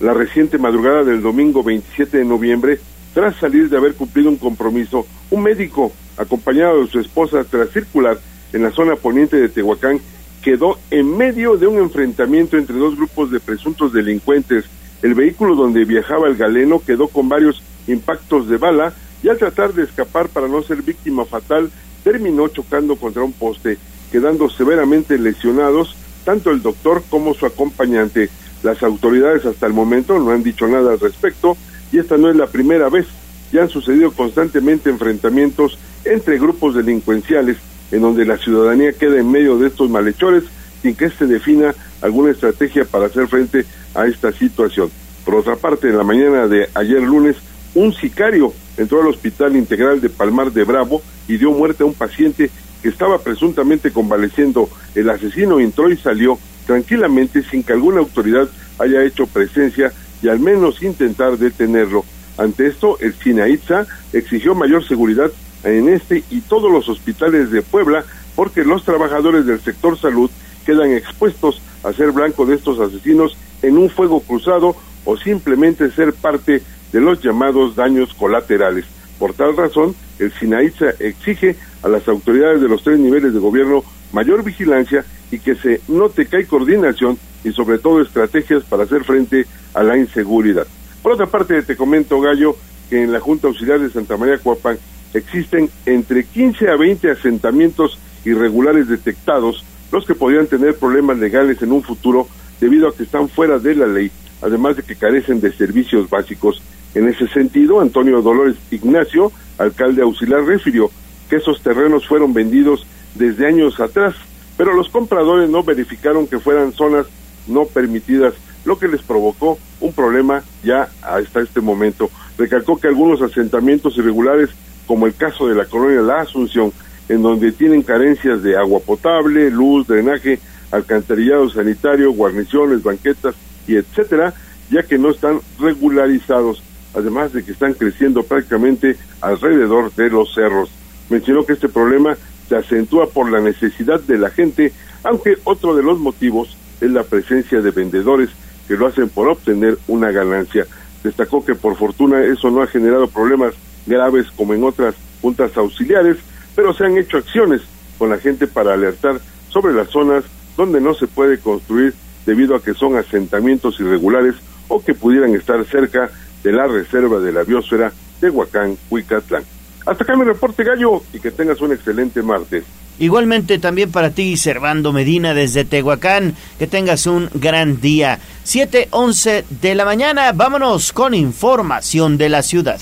[0.00, 2.78] La reciente madrugada del domingo 27 de noviembre,
[3.14, 8.18] tras salir de haber cumplido un compromiso, un médico acompañado de su esposa tras circular
[8.52, 10.00] en la zona poniente de Tehuacán
[10.42, 14.64] quedó en medio de un enfrentamiento entre dos grupos de presuntos delincuentes.
[15.02, 19.74] El vehículo donde viajaba el galeno quedó con varios impactos de bala y al tratar
[19.74, 21.70] de escapar para no ser víctima fatal,
[22.04, 23.78] terminó chocando contra un poste,
[24.12, 28.28] quedando severamente lesionados tanto el doctor como su acompañante.
[28.62, 31.56] Las autoridades hasta el momento no han dicho nada al respecto
[31.92, 33.06] y esta no es la primera vez.
[33.52, 37.56] Ya han sucedido constantemente enfrentamientos entre grupos delincuenciales
[37.90, 40.44] en donde la ciudadanía queda en medio de estos malhechores
[40.82, 44.90] sin que se defina alguna estrategia para hacer frente a esta situación.
[45.24, 47.36] Por otra parte, en la mañana de ayer lunes,
[47.74, 51.94] un sicario entró al Hospital Integral de Palmar de Bravo y dio muerte a un
[51.94, 52.50] paciente
[52.82, 54.68] que estaba presuntamente convaleciendo.
[54.94, 56.38] El asesino entró y salió
[56.68, 58.46] tranquilamente sin que alguna autoridad
[58.78, 59.90] haya hecho presencia
[60.22, 62.04] y al menos intentar detenerlo.
[62.36, 65.32] Ante esto, el SINAITZA exigió mayor seguridad
[65.64, 68.04] en este y todos los hospitales de Puebla
[68.36, 70.30] porque los trabajadores del sector salud
[70.66, 76.12] quedan expuestos a ser blanco de estos asesinos en un fuego cruzado o simplemente ser
[76.12, 76.62] parte
[76.92, 78.84] de los llamados daños colaterales.
[79.18, 83.84] Por tal razón, el SINAITZA exige a las autoridades de los tres niveles de gobierno
[84.12, 89.04] mayor vigilancia y que se note que hay coordinación y sobre todo estrategias para hacer
[89.04, 90.66] frente a la inseguridad.
[91.02, 92.56] Por otra parte, te comento, Gallo,
[92.88, 94.78] que en la Junta Auxiliar de Santa María Cuapán
[95.14, 101.72] existen entre 15 a 20 asentamientos irregulares detectados, los que podrían tener problemas legales en
[101.72, 102.28] un futuro
[102.60, 104.10] debido a que están fuera de la ley,
[104.42, 106.62] además de que carecen de servicios básicos.
[106.94, 110.90] En ese sentido, Antonio Dolores Ignacio, alcalde auxiliar, refirió
[111.30, 114.14] que esos terrenos fueron vendidos desde años atrás,
[114.58, 117.06] pero los compradores no verificaron que fueran zonas
[117.46, 118.34] no permitidas,
[118.64, 122.10] lo que les provocó un problema ya hasta este momento.
[122.36, 124.50] Recalcó que algunos asentamientos irregulares,
[124.86, 126.72] como el caso de la colonia La Asunción,
[127.08, 130.40] en donde tienen carencias de agua potable, luz, drenaje,
[130.72, 133.36] alcantarillado sanitario, guarniciones, banquetas
[133.66, 134.34] y etcétera,
[134.70, 140.68] ya que no están regularizados, además de que están creciendo prácticamente alrededor de los cerros.
[141.08, 142.16] Mencionó que este problema
[142.48, 144.72] se acentúa por la necesidad de la gente,
[145.04, 148.30] aunque otro de los motivos es la presencia de vendedores
[148.66, 150.66] que lo hacen por obtener una ganancia.
[151.02, 153.54] Destacó que por fortuna eso no ha generado problemas
[153.86, 156.18] graves como en otras juntas auxiliares,
[156.54, 157.62] pero se han hecho acciones
[157.98, 160.24] con la gente para alertar sobre las zonas
[160.56, 161.94] donde no se puede construir
[162.26, 164.34] debido a que son asentamientos irregulares
[164.68, 166.10] o que pudieran estar cerca
[166.42, 169.57] de la reserva de la biosfera de Huacán, Huicatlán.
[169.88, 172.64] Hasta acá mi reporte, Gallo, y que tengas un excelente martes.
[172.98, 178.18] Igualmente también para ti, Servando Medina desde Tehuacán, que tengas un gran día.
[178.44, 182.80] 7:11 de la mañana, vámonos con información de la ciudad.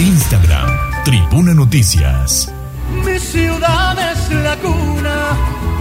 [0.00, 0.70] Instagram,
[1.04, 2.52] Tribuna Noticias.
[3.04, 5.36] Mi ciudad es la cuna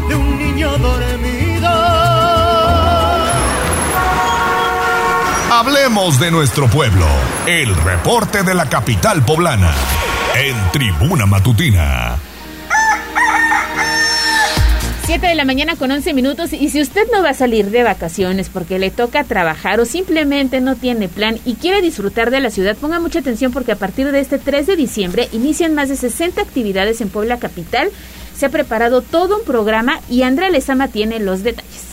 [0.08, 1.30] de un niño dormido.
[5.62, 7.05] Hablemos de nuestro pueblo.
[7.45, 9.72] El reporte de la capital poblana.
[10.36, 12.18] En Tribuna Matutina.
[15.05, 17.84] 7 de la mañana con 11 minutos y si usted no va a salir de
[17.84, 22.49] vacaciones porque le toca trabajar o simplemente no tiene plan y quiere disfrutar de la
[22.49, 25.95] ciudad, ponga mucha atención porque a partir de este 3 de diciembre inician más de
[25.95, 27.91] 60 actividades en Puebla Capital
[28.36, 31.91] se ha preparado todo un programa y Andrea Lezama tiene los detalles.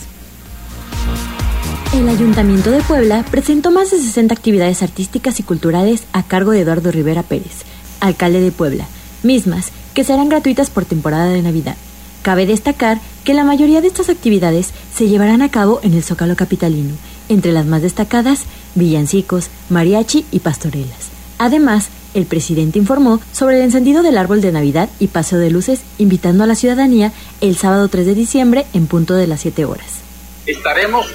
[1.91, 6.61] El Ayuntamiento de Puebla presentó más de 60 actividades artísticas y culturales a cargo de
[6.61, 7.63] Eduardo Rivera Pérez,
[7.99, 8.85] alcalde de Puebla,
[9.23, 11.75] mismas que serán gratuitas por temporada de Navidad.
[12.21, 16.35] Cabe destacar que la mayoría de estas actividades se llevarán a cabo en el Zócalo
[16.35, 16.93] Capitalino,
[17.27, 18.43] entre las más destacadas,
[18.75, 21.09] villancicos, mariachi y pastorelas.
[21.39, 25.81] Además, el presidente informó sobre el encendido del árbol de Navidad y paseo de luces,
[25.97, 30.01] invitando a la ciudadanía el sábado 3 de diciembre en punto de las 7 horas.
[30.45, 31.07] Estaremos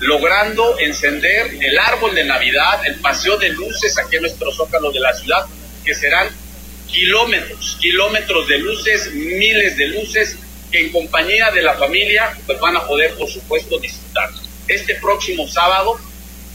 [0.00, 5.00] logrando encender el árbol de Navidad, el paseo de luces aquí en nuestro zócalo de
[5.00, 5.46] la ciudad,
[5.84, 6.28] que serán
[6.86, 10.36] kilómetros, kilómetros de luces, miles de luces,
[10.70, 14.30] que en compañía de la familia pues van a poder, por supuesto, disfrutar.
[14.68, 15.96] Este próximo sábado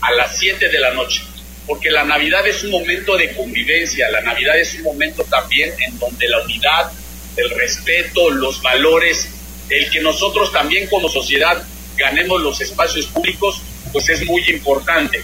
[0.02, 1.24] a las 7 de la noche,
[1.66, 5.98] porque la Navidad es un momento de convivencia, la Navidad es un momento también en
[5.98, 6.92] donde la unidad,
[7.38, 9.30] el respeto, los valores,
[9.70, 11.64] el que nosotros también como sociedad
[12.02, 15.22] ganemos los espacios públicos, pues es muy importante.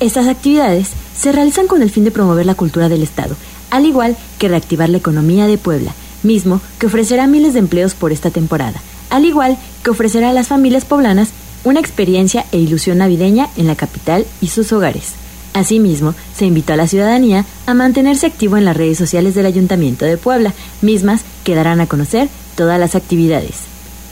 [0.00, 3.36] Estas actividades se realizan con el fin de promover la cultura del Estado,
[3.70, 8.12] al igual que reactivar la economía de Puebla, mismo que ofrecerá miles de empleos por
[8.12, 11.30] esta temporada, al igual que ofrecerá a las familias poblanas
[11.64, 15.12] una experiencia e ilusión navideña en la capital y sus hogares.
[15.52, 20.04] Asimismo, se invitó a la ciudadanía a mantenerse activo en las redes sociales del Ayuntamiento
[20.04, 23.56] de Puebla, mismas que darán a conocer todas las actividades.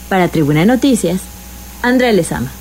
[0.09, 1.21] Para Tribuna Noticias,
[1.83, 2.51] Andrea Lezama.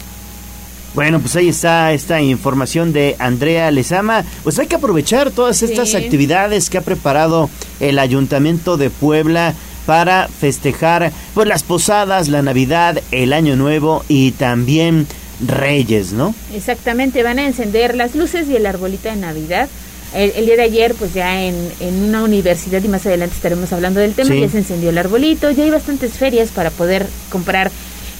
[0.95, 4.25] Bueno, pues ahí está esta información de Andrea Lezama.
[4.43, 9.55] Pues hay que aprovechar todas estas actividades que ha preparado el Ayuntamiento de Puebla
[9.87, 15.07] para festejar pues las posadas, la Navidad, el Año Nuevo y también
[15.47, 16.35] Reyes, ¿no?
[16.53, 19.69] Exactamente, van a encender las luces y el arbolito de Navidad.
[20.15, 23.73] El, el día de ayer, pues ya en, en una universidad, y más adelante estaremos
[23.73, 24.41] hablando del tema, Sí.
[24.41, 27.71] ya se encendió el arbolito, ya hay bastantes ferias para poder comprar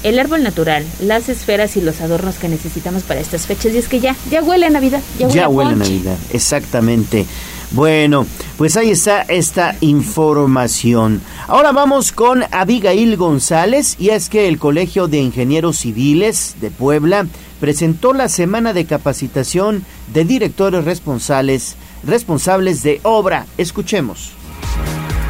[0.03, 3.73] el árbol natural, las esferas y los adornos que necesitamos para estas fechas.
[3.75, 5.77] Y es que ya, ya huele a Navidad, ya huele Ya a huele a.
[5.77, 7.27] Navidad, exactamente.
[7.71, 8.27] Bueno,
[8.57, 11.21] pues ahí está esta información.
[11.49, 17.27] Ahora vamos con Abigail González y es que el Colegio de Ingenieros Civiles de Puebla
[17.61, 19.85] presentó la semana de capacitación
[20.15, 23.47] de directores responsables responsables de obra.
[23.59, 24.33] Escuchemos.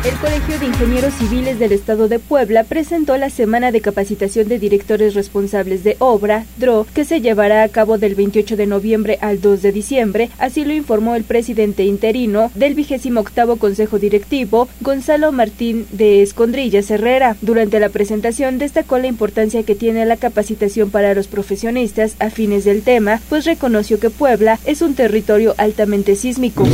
[0.05, 4.61] El Colegio de Ingenieros Civiles del Estado de Puebla presentó la Semana de Capacitación de
[4.61, 9.41] Directores Responsables de Obra, DRO, que se llevará a cabo del 28 de noviembre al
[9.41, 15.85] 2 de diciembre, así lo informó el presidente interino del 28 Consejo Directivo, Gonzalo Martín
[15.91, 17.37] de Escondrillas Herrera.
[17.43, 22.83] Durante la presentación destacó la importancia que tiene la capacitación para los profesionistas afines del
[22.83, 26.65] tema, pues reconoció que Puebla es un territorio altamente sísmico.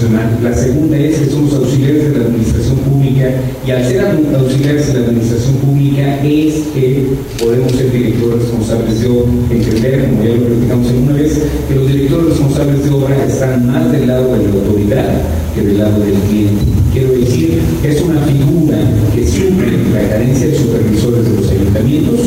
[0.00, 3.34] La segunda es que somos auxiliares de la administración pública
[3.66, 7.04] y al ser auxiliares de la administración pública es que
[7.38, 9.30] podemos ser directores responsables de obra.
[9.50, 13.92] Entender, como ya lo platicamos alguna vez, que los directores responsables de obra están más
[13.92, 15.22] del lado de la autoridad
[15.54, 16.64] que del lado del cliente.
[16.94, 18.78] Quiero decir, es una figura
[19.14, 22.20] que suple la carencia de supervisores de los ayuntamientos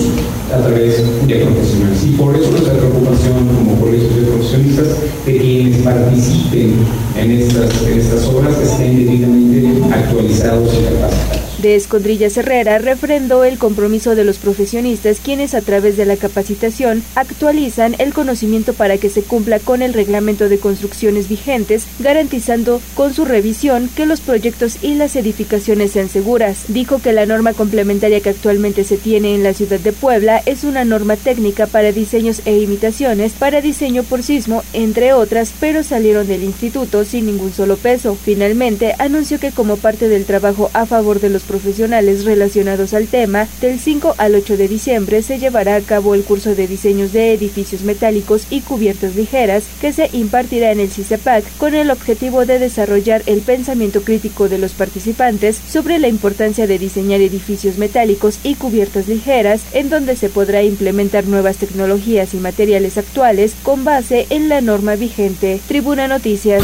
[0.54, 2.06] a través de profesionales.
[2.06, 4.88] Y por eso nuestra preocupación como colegios de profesionistas
[5.26, 6.74] de quienes participen
[7.18, 11.43] en estas, en estas obras estén debidamente actualizados y capacitados.
[11.64, 17.02] De Escondrillas Herrera refrendó el compromiso de los profesionistas quienes a través de la capacitación
[17.16, 23.14] actualizan el conocimiento para que se cumpla con el reglamento de construcciones vigentes, garantizando con
[23.14, 26.66] su revisión que los proyectos y las edificaciones sean seguras.
[26.68, 30.66] Dijo que la norma complementaria que actualmente se tiene en la ciudad de Puebla es
[30.66, 36.28] una norma técnica para diseños e imitaciones, para diseño por sismo, entre otras, pero salieron
[36.28, 38.18] del instituto sin ningún solo peso.
[38.22, 43.48] Finalmente, anunció que como parte del trabajo a favor de los profesionales relacionados al tema,
[43.62, 47.32] del 5 al 8 de diciembre se llevará a cabo el curso de diseños de
[47.32, 52.58] edificios metálicos y cubiertas ligeras que se impartirá en el CICEPAC con el objetivo de
[52.58, 58.56] desarrollar el pensamiento crítico de los participantes sobre la importancia de diseñar edificios metálicos y
[58.56, 64.50] cubiertas ligeras en donde se podrá implementar nuevas tecnologías y materiales actuales con base en
[64.50, 65.60] la norma vigente.
[65.68, 66.64] Tribuna Noticias.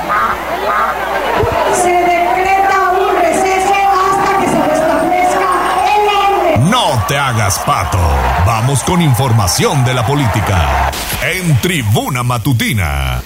[7.21, 7.99] hagas pato.
[8.47, 10.91] Vamos con información de la política.
[11.21, 13.21] En Tribuna Matutina.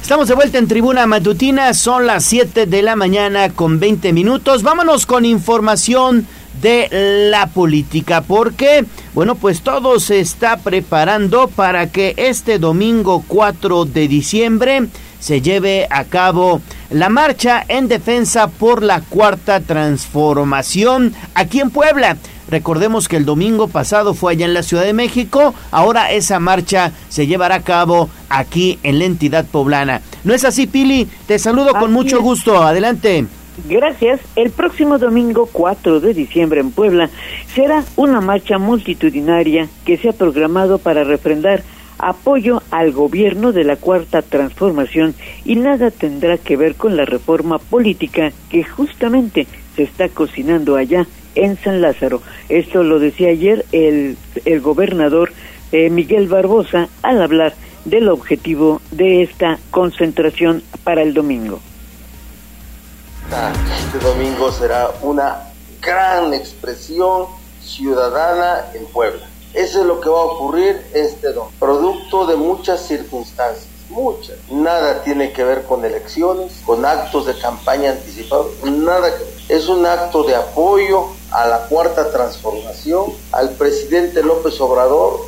[0.00, 4.62] Estamos de vuelta en Tribuna Matutina, son las 7 de la mañana con 20 minutos.
[4.62, 6.28] Vámonos con información
[6.60, 8.84] de la política, porque,
[9.14, 14.86] bueno, pues todo se está preparando para que este domingo 4 de diciembre
[15.22, 16.60] se lleve a cabo
[16.90, 22.16] la marcha en defensa por la cuarta transformación aquí en Puebla.
[22.48, 26.90] Recordemos que el domingo pasado fue allá en la Ciudad de México, ahora esa marcha
[27.08, 30.02] se llevará a cabo aquí en la entidad poblana.
[30.24, 31.08] ¿No es así, Pili?
[31.28, 32.60] Te saludo con mucho gusto.
[32.60, 33.24] Adelante.
[33.68, 34.20] Gracias.
[34.34, 37.10] El próximo domingo 4 de diciembre en Puebla
[37.54, 41.62] será una marcha multitudinaria que se ha programado para refrendar
[42.02, 47.58] apoyo al gobierno de la Cuarta Transformación y nada tendrá que ver con la reforma
[47.58, 49.46] política que justamente
[49.76, 52.20] se está cocinando allá en San Lázaro.
[52.48, 55.32] Esto lo decía ayer el, el gobernador
[55.70, 61.60] eh, Miguel Barbosa al hablar del objetivo de esta concentración para el domingo.
[63.86, 67.26] Este domingo será una gran expresión
[67.62, 69.31] ciudadana en Puebla.
[69.54, 74.36] Eso es lo que va a ocurrir este domingo, producto de muchas circunstancias, muchas.
[74.50, 79.10] Nada tiene que ver con elecciones, con actos de campaña anticipados, nada
[79.48, 85.20] Es un acto de apoyo a la cuarta transformación, al presidente López Obrador.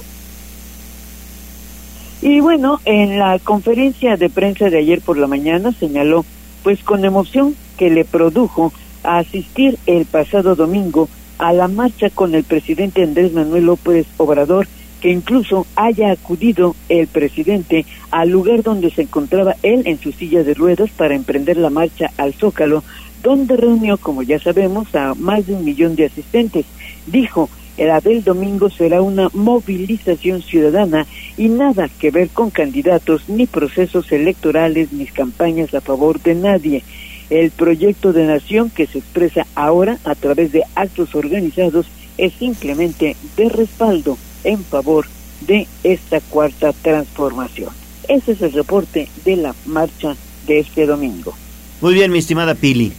[2.23, 6.25] Y bueno, en la conferencia de prensa de ayer por la mañana señaló,
[6.63, 8.73] pues con emoción, que le produjo
[9.03, 11.09] asistir el pasado domingo
[11.39, 14.67] a la marcha con el presidente Andrés Manuel López Obrador,
[15.01, 20.43] que incluso haya acudido el presidente al lugar donde se encontraba él en su silla
[20.43, 22.83] de ruedas para emprender la marcha al Zócalo,
[23.23, 26.67] donde reunió, como ya sabemos, a más de un millón de asistentes.
[27.07, 31.07] Dijo, la del domingo será una movilización ciudadana
[31.37, 36.83] y nada que ver con candidatos, ni procesos electorales, ni campañas a favor de nadie
[37.31, 41.87] el proyecto de nación que se expresa ahora a través de actos organizados
[42.19, 45.07] es simplemente de respaldo en favor
[45.47, 47.71] de esta cuarta transformación.
[48.09, 50.15] Ese es el reporte de la marcha
[50.47, 51.35] de este domingo.
[51.81, 52.93] Muy bien, mi estimada Pili.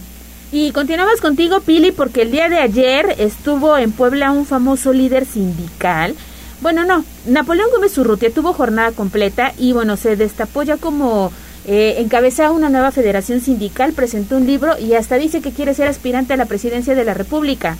[0.52, 5.26] Y continuamos contigo, Pili, porque el día de ayer estuvo en Puebla un famoso líder
[5.26, 6.14] sindical.
[6.60, 11.32] Bueno, no, Napoleón Gómez Urrutia tuvo jornada completa y bueno, se destapó ya como
[11.66, 12.06] eh,
[12.52, 16.36] una nueva federación sindical, presentó un libro y hasta dice que quiere ser aspirante a
[16.36, 17.76] la presidencia de la República.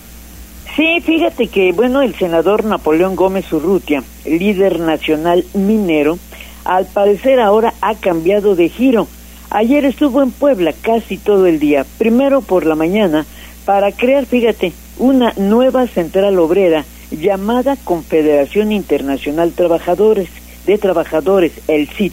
[0.75, 6.19] Sí, fíjate que, bueno, el senador Napoleón Gómez Urrutia, líder nacional minero,
[6.65, 9.07] al parecer ahora ha cambiado de giro.
[9.51, 13.25] Ayer estuvo en Puebla casi todo el día, primero por la mañana,
[13.65, 20.29] para crear, fíjate, una nueva central obrera llamada Confederación Internacional Trabajadores
[20.67, 22.13] de Trabajadores, el CIT.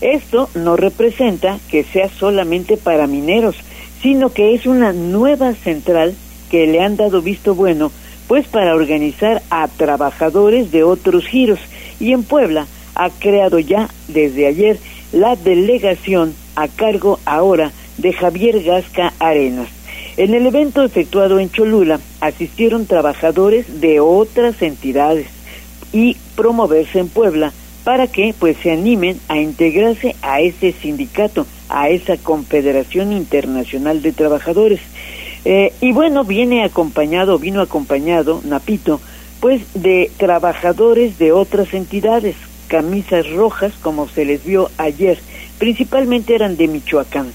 [0.00, 3.56] Esto no representa que sea solamente para mineros,
[4.02, 6.14] sino que es una nueva central
[6.50, 7.92] que le han dado visto bueno,
[8.26, 11.58] pues para organizar a trabajadores de otros giros.
[11.98, 14.78] Y en Puebla ha creado ya desde ayer
[15.12, 19.68] la delegación a cargo ahora de Javier Gasca Arenas.
[20.16, 25.26] En el evento efectuado en Cholula asistieron trabajadores de otras entidades
[25.92, 27.52] y promoverse en Puebla
[27.84, 34.12] para que pues se animen a integrarse a ese sindicato, a esa Confederación Internacional de
[34.12, 34.80] Trabajadores.
[35.44, 39.00] Eh, y bueno, viene acompañado, vino acompañado, Napito,
[39.40, 42.36] pues de trabajadores de otras entidades,
[42.68, 45.18] camisas rojas, como se les vio ayer,
[45.58, 47.32] principalmente eran de Michoacán.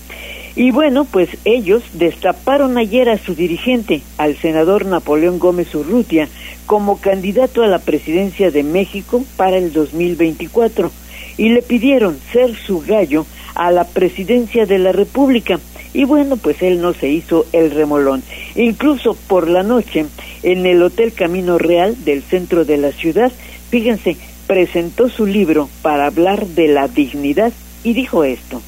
[0.55, 6.29] Y bueno, pues ellos destaparon ayer a su dirigente, al senador Napoleón Gómez Urrutia,
[6.65, 10.91] como candidato a la presidencia de México para el 2024
[11.37, 15.59] y le pidieron ser su gallo a la presidencia de la República.
[15.93, 18.23] Y bueno, pues él no se hizo el remolón.
[18.55, 20.05] Incluso por la noche,
[20.43, 23.31] en el Hotel Camino Real del centro de la ciudad,
[23.69, 27.51] fíjense, presentó su libro para hablar de la dignidad
[27.83, 28.61] y dijo esto.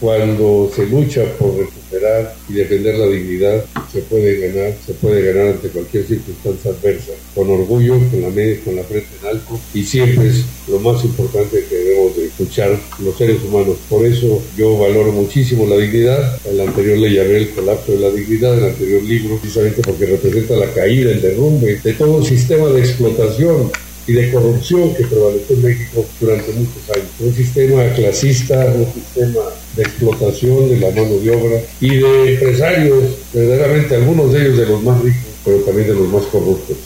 [0.00, 5.54] Cuando se lucha por recuperar y defender la dignidad, se puede ganar, se puede ganar
[5.54, 8.28] ante cualquier circunstancia adversa, con orgullo, con la,
[8.62, 12.78] con la frente en alto, y siempre es lo más importante que debemos de escuchar
[12.98, 13.76] los seres humanos.
[13.88, 16.38] Por eso yo valoro muchísimo la dignidad.
[16.44, 20.56] El anterior le llamé el colapso de la dignidad, el anterior libro, precisamente porque representa
[20.56, 23.70] la caída, el derrumbe de todo un sistema de explotación
[24.06, 27.08] y de corrupción que prevaleció en México durante muchos años.
[27.18, 29.40] Un sistema clasista, un sistema
[29.74, 34.66] de explotación de la mano de obra y de empresarios, verdaderamente algunos de ellos de
[34.66, 36.76] los más ricos, pero también de los más corruptos.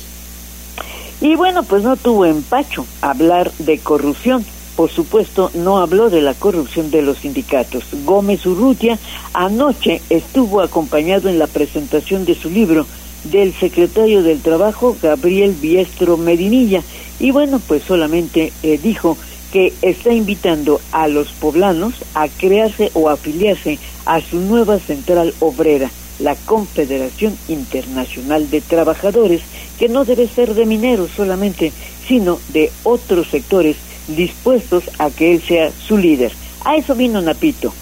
[1.21, 4.45] Y bueno, pues no tuvo empacho hablar de corrupción.
[4.75, 7.85] Por supuesto, no habló de la corrupción de los sindicatos.
[8.07, 8.99] Gómez Urrutia
[9.35, 12.87] anoche estuvo acompañado en la presentación de su libro
[13.25, 16.83] del secretario del Trabajo, Gabriel Biestro Medinilla.
[17.19, 19.17] Y bueno, pues solamente eh, dijo
[19.53, 25.91] que está invitando a los poblanos a crearse o afiliarse a su nueva central obrera,
[26.19, 29.43] la Confederación Internacional de Trabajadores,
[29.79, 31.73] que no debe ser de mineros solamente,
[32.07, 33.77] sino de otros sectores
[34.09, 36.33] dispuestos a que él sea su líder.
[36.65, 37.73] A eso vino Napito.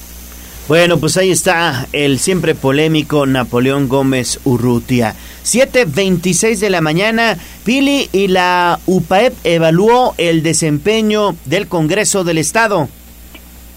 [0.68, 5.14] Bueno, pues ahí está el siempre polémico Napoleón Gómez Urrutia.
[5.42, 12.86] 7.26 de la mañana, Pili y la UPAEP evaluó el desempeño del Congreso del Estado.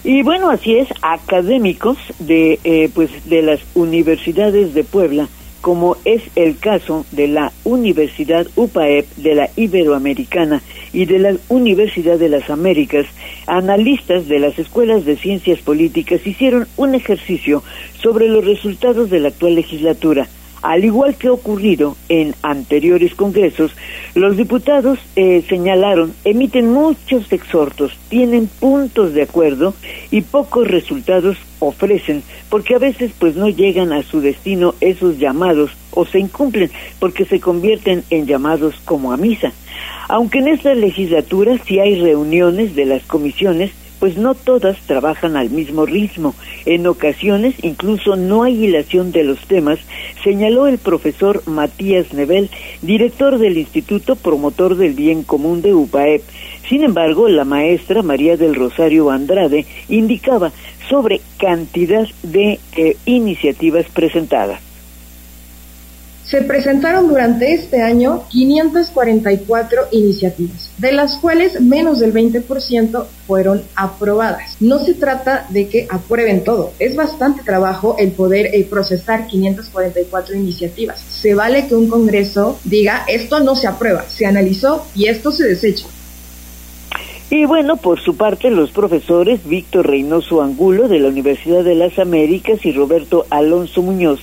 [0.04, 5.28] Y bueno, así es, académicos de, eh, pues, de las universidades de Puebla,
[5.62, 10.60] como es el caso de la Universidad UPAEP de la Iberoamericana
[10.92, 13.06] y de la Universidad de las Américas,
[13.46, 17.62] analistas de las escuelas de ciencias políticas hicieron un ejercicio
[17.94, 20.28] sobre los resultados de la actual legislatura.
[20.62, 23.72] Al igual que ocurrido en anteriores congresos,
[24.14, 29.74] los diputados eh, señalaron, emiten muchos exhortos, tienen puntos de acuerdo
[30.10, 35.70] y pocos resultados ofrecen, porque a veces pues no llegan a su destino esos llamados
[35.92, 39.52] o se incumplen porque se convierten en llamados como a misa.
[40.08, 43.70] Aunque en esta legislatura sí hay reuniones de las comisiones,
[44.02, 46.34] pues no todas trabajan al mismo ritmo.
[46.66, 49.78] En ocasiones incluso no hay hilación de los temas,
[50.24, 52.50] señaló el profesor Matías Nebel,
[52.82, 56.22] director del Instituto Promotor del Bien Común de UPAEP.
[56.68, 60.50] Sin embargo, la maestra María del Rosario Andrade indicaba
[60.92, 64.60] sobre cantidad de eh, iniciativas presentadas.
[66.26, 74.56] Se presentaron durante este año 544 iniciativas, de las cuales menos del 20% fueron aprobadas.
[74.60, 80.36] No se trata de que aprueben todo, es bastante trabajo el poder eh, procesar 544
[80.36, 81.00] iniciativas.
[81.00, 85.44] Se vale que un Congreso diga esto no se aprueba, se analizó y esto se
[85.44, 85.86] desecha.
[87.32, 91.98] Y bueno, por su parte, los profesores Víctor Reynoso Angulo de la Universidad de las
[91.98, 94.20] Américas y Roberto Alonso Muñoz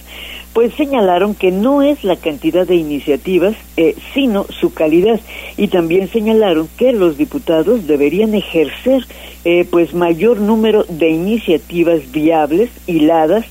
[0.53, 5.20] pues señalaron que no es la cantidad de iniciativas, eh, sino su calidad.
[5.57, 9.05] Y también señalaron que los diputados deberían ejercer
[9.45, 13.45] eh, pues mayor número de iniciativas viables, hiladas,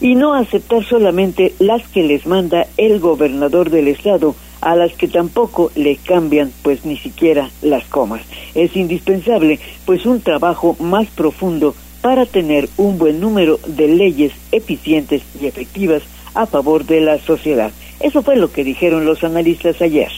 [0.00, 5.08] y no aceptar solamente las que les manda el gobernador del estado, a las que
[5.08, 8.22] tampoco le cambian pues ni siquiera las comas.
[8.54, 15.22] Es indispensable pues un trabajo más profundo para tener un buen número de leyes eficientes
[15.40, 16.02] y efectivas
[16.34, 17.72] a favor de la sociedad.
[18.00, 20.10] Eso fue lo que dijeron los analistas ayer.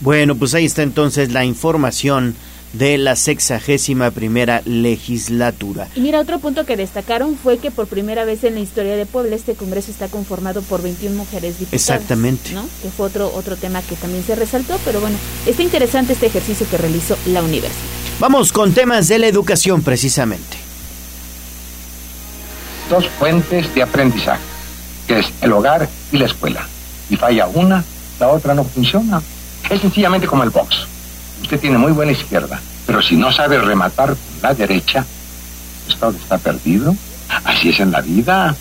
[0.00, 2.34] Bueno, pues ahí está entonces la información
[2.72, 5.88] de la sexagésima primera legislatura.
[5.94, 9.06] Y mira, otro punto que destacaron fue que por primera vez en la historia de
[9.06, 11.72] Puebla este Congreso está conformado por 21 mujeres diputadas.
[11.72, 12.52] Exactamente.
[12.52, 12.64] ¿no?
[12.82, 15.16] Que fue otro, otro tema que también se resaltó, pero bueno,
[15.46, 17.82] está interesante este ejercicio que realizó la universidad.
[18.18, 20.56] Vamos con temas de la educación precisamente.
[22.88, 24.52] Dos fuentes de aprendizaje
[25.06, 26.68] que es el hogar y la escuela.
[27.10, 27.84] Y falla una,
[28.20, 29.22] la otra no funciona.
[29.70, 30.86] Es sencillamente como el box.
[31.42, 35.04] Usted tiene muy buena izquierda, pero si no sabe rematar con la derecha,
[35.86, 36.94] pues todo está perdido.
[37.44, 38.54] Así es en la vida.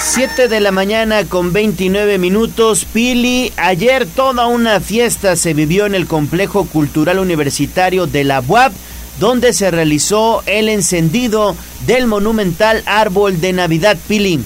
[0.00, 2.84] 7 de la mañana con 29 minutos.
[2.84, 8.72] Pili, ayer toda una fiesta se vivió en el complejo cultural universitario de la UAP
[9.18, 11.54] donde se realizó el encendido
[11.86, 14.40] del monumental árbol de Navidad Pili.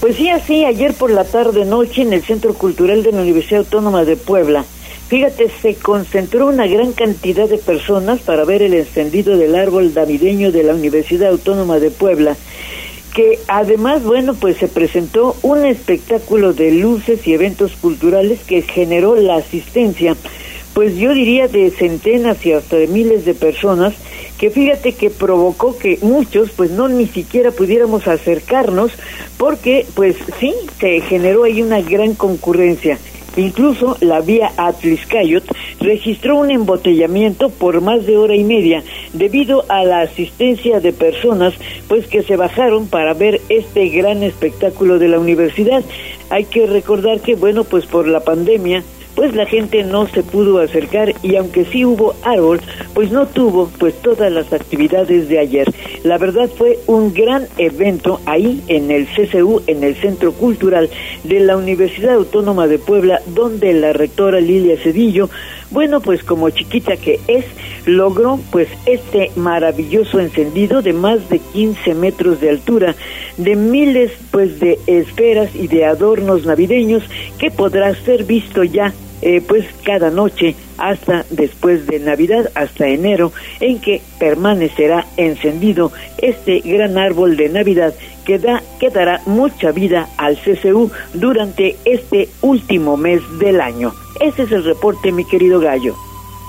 [0.00, 3.60] Pues sí, así, ayer por la tarde noche en el Centro Cultural de la Universidad
[3.60, 4.64] Autónoma de Puebla.
[5.08, 10.50] Fíjate, se concentró una gran cantidad de personas para ver el encendido del árbol navideño
[10.50, 12.36] de la Universidad Autónoma de Puebla,
[13.14, 19.14] que además, bueno, pues se presentó un espectáculo de luces y eventos culturales que generó
[19.16, 20.16] la asistencia
[20.76, 23.94] pues yo diría de centenas y hasta de miles de personas
[24.36, 28.92] que fíjate que provocó que muchos pues no ni siquiera pudiéramos acercarnos
[29.38, 32.98] porque pues sí se generó ahí una gran concurrencia
[33.36, 35.44] Incluso la vía Atliscayot
[35.80, 38.82] registró un embotellamiento por más de hora y media
[39.12, 41.54] debido a la asistencia de personas
[41.88, 45.84] pues que se bajaron para ver este gran espectáculo de la universidad.
[46.30, 48.82] Hay que recordar que bueno, pues por la pandemia
[49.16, 52.60] pues la gente no se pudo acercar y aunque sí hubo árbol,
[52.94, 55.72] pues no tuvo pues todas las actividades de ayer.
[56.04, 60.88] La verdad fue un gran evento ahí en el CCU, en el Centro Cultural
[61.24, 65.28] de la Universidad Autónoma de Puebla, donde la rectora Lilia Cedillo
[65.70, 67.44] bueno, pues como chiquita que es,
[67.86, 72.94] logró pues este maravilloso encendido de más de 15 metros de altura,
[73.36, 77.02] de miles pues de esferas y de adornos navideños
[77.38, 83.32] que podrá ser visto ya eh, pues cada noche hasta después de Navidad, hasta enero,
[83.60, 87.94] en que permanecerá encendido este gran árbol de Navidad
[88.24, 93.92] que, da, que dará mucha vida al CCU durante este último mes del año.
[94.20, 95.94] Ese es el reporte, mi querido Gallo.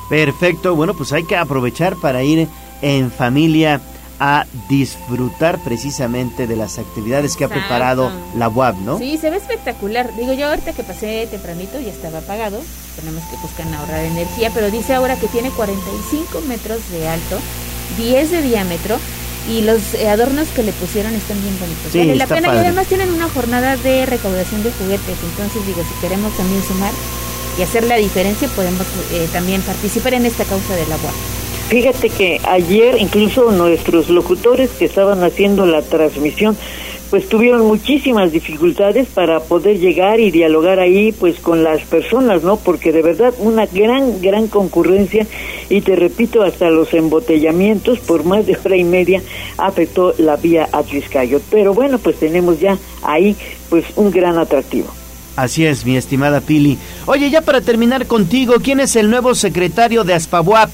[0.10, 2.48] Perfecto, bueno, pues hay que aprovechar para ir
[2.82, 3.82] en familia
[4.20, 8.98] a disfrutar precisamente de las actividades que ha preparado la UAB, ¿no?
[8.98, 10.12] Sí, se ve espectacular.
[10.16, 12.60] Digo, yo ahorita que pasé tempranito ya estaba apagado,
[12.96, 17.38] tenemos que buscar ahorrar energía, pero dice ahora que tiene 45 metros de alto,
[17.98, 18.98] 10 de diámetro
[19.50, 21.92] y los eh, adornos que le pusieron están bien bonitos.
[21.92, 22.60] Sí, vale la pena y padre.
[22.60, 26.92] además tienen una jornada de recaudación de juguetes, entonces digo, si queremos también sumar
[27.58, 31.12] y hacer la diferencia, podemos eh, también participar en esta causa del agua.
[31.70, 36.56] Fíjate que ayer incluso nuestros locutores que estaban haciendo la transmisión
[37.10, 42.58] pues tuvieron muchísimas dificultades para poder llegar y dialogar ahí pues con las personas, ¿no?
[42.58, 45.28] Porque de verdad una gran, gran concurrencia
[45.70, 49.22] y te repito, hasta los embotellamientos por más de hora y media
[49.58, 51.42] afectó la vía Atliscayo.
[51.52, 53.36] Pero bueno, pues tenemos ya ahí
[53.70, 54.88] pues un gran atractivo.
[55.36, 56.78] Así es, mi estimada Pili.
[57.06, 60.70] Oye, ya para terminar contigo, ¿quién es el nuevo secretario de Aspabuap?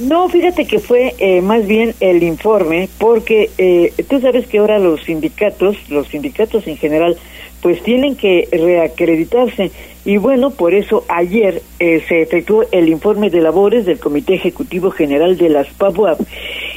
[0.00, 4.78] No, fíjate que fue eh, más bien el informe, porque eh, tú sabes que ahora
[4.78, 7.18] los sindicatos, los sindicatos en general,
[7.60, 9.70] pues tienen que reacreditarse.
[10.06, 14.90] Y bueno, por eso ayer eh, se efectuó el informe de labores del Comité Ejecutivo
[14.90, 16.20] General de las PABUAP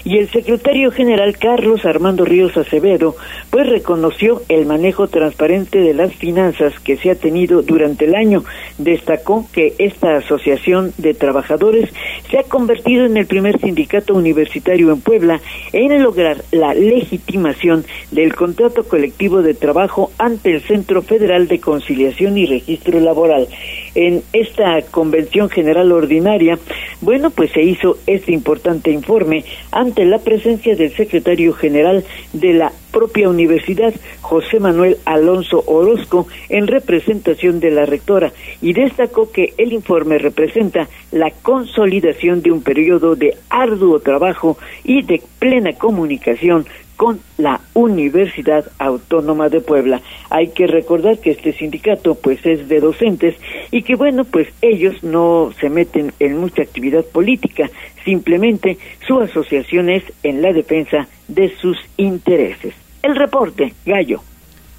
[0.06, 3.16] y el secretario general Carlos Armando Ríos Acevedo,
[3.50, 8.44] pues reconoció el manejo transparente de las finanzas que se ha tenido durante el año.
[8.78, 11.90] Destacó que esta asociación de trabajadores
[12.30, 15.40] se ha convertido en el primer sindicato universitario en Puebla
[15.72, 22.38] en lograr la legitimación del contrato colectivo de trabajo ante el Centro Federal de Conciliación
[22.38, 23.48] y Registro Laboral.
[23.96, 26.58] En esta convención general ordinaria,
[27.02, 29.46] bueno, pues se hizo este importante informe
[29.94, 32.04] ante la presencia del secretario general
[32.34, 39.32] de la propia universidad, José Manuel Alonso Orozco, en representación de la rectora, y destacó
[39.32, 45.74] que el informe representa la consolidación de un periodo de arduo trabajo y de plena
[45.74, 46.66] comunicación
[46.96, 50.02] con la Universidad Autónoma de Puebla.
[50.30, 53.36] Hay que recordar que este sindicato pues es de docentes
[53.72, 57.70] y que bueno, pues ellos no se meten en mucha actividad política,
[58.04, 58.78] simplemente
[59.08, 62.74] su asociación es en la defensa de sus intereses.
[63.02, 64.22] El reporte, Gallo.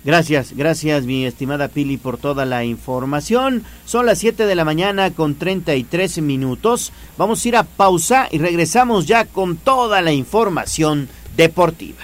[0.05, 3.65] Gracias, gracias mi estimada Pili por toda la información.
[3.87, 6.93] Son las 7 de la mañana con 33 minutos.
[7.17, 12.03] Vamos a ir a pausa y regresamos ya con toda la información deportiva.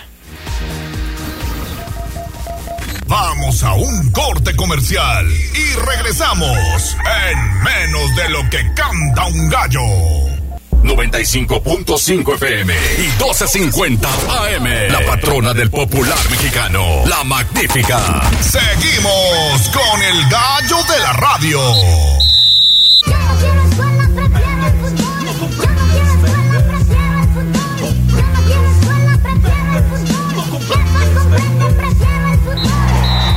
[3.07, 10.50] Vamos a un corte comercial y regresamos en menos de lo que canta un gallo.
[10.83, 14.07] 95.5 FM y 12.50
[14.57, 14.93] AM.
[14.93, 18.23] La patrona del popular mexicano, la magnífica.
[18.41, 21.61] Seguimos con el gallo de la radio.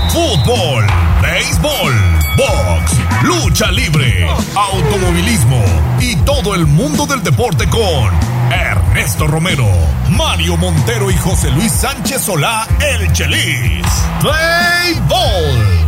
[0.10, 0.86] Fútbol,
[1.22, 1.94] béisbol,
[2.38, 2.93] box,
[3.42, 5.64] lucha libre, automovilismo
[6.00, 8.12] y todo el mundo del deporte con
[8.52, 9.68] Ernesto Romero,
[10.10, 13.86] Mario Montero y José Luis Sánchez Solá, el Chelis.
[14.22, 15.84] Béisbol.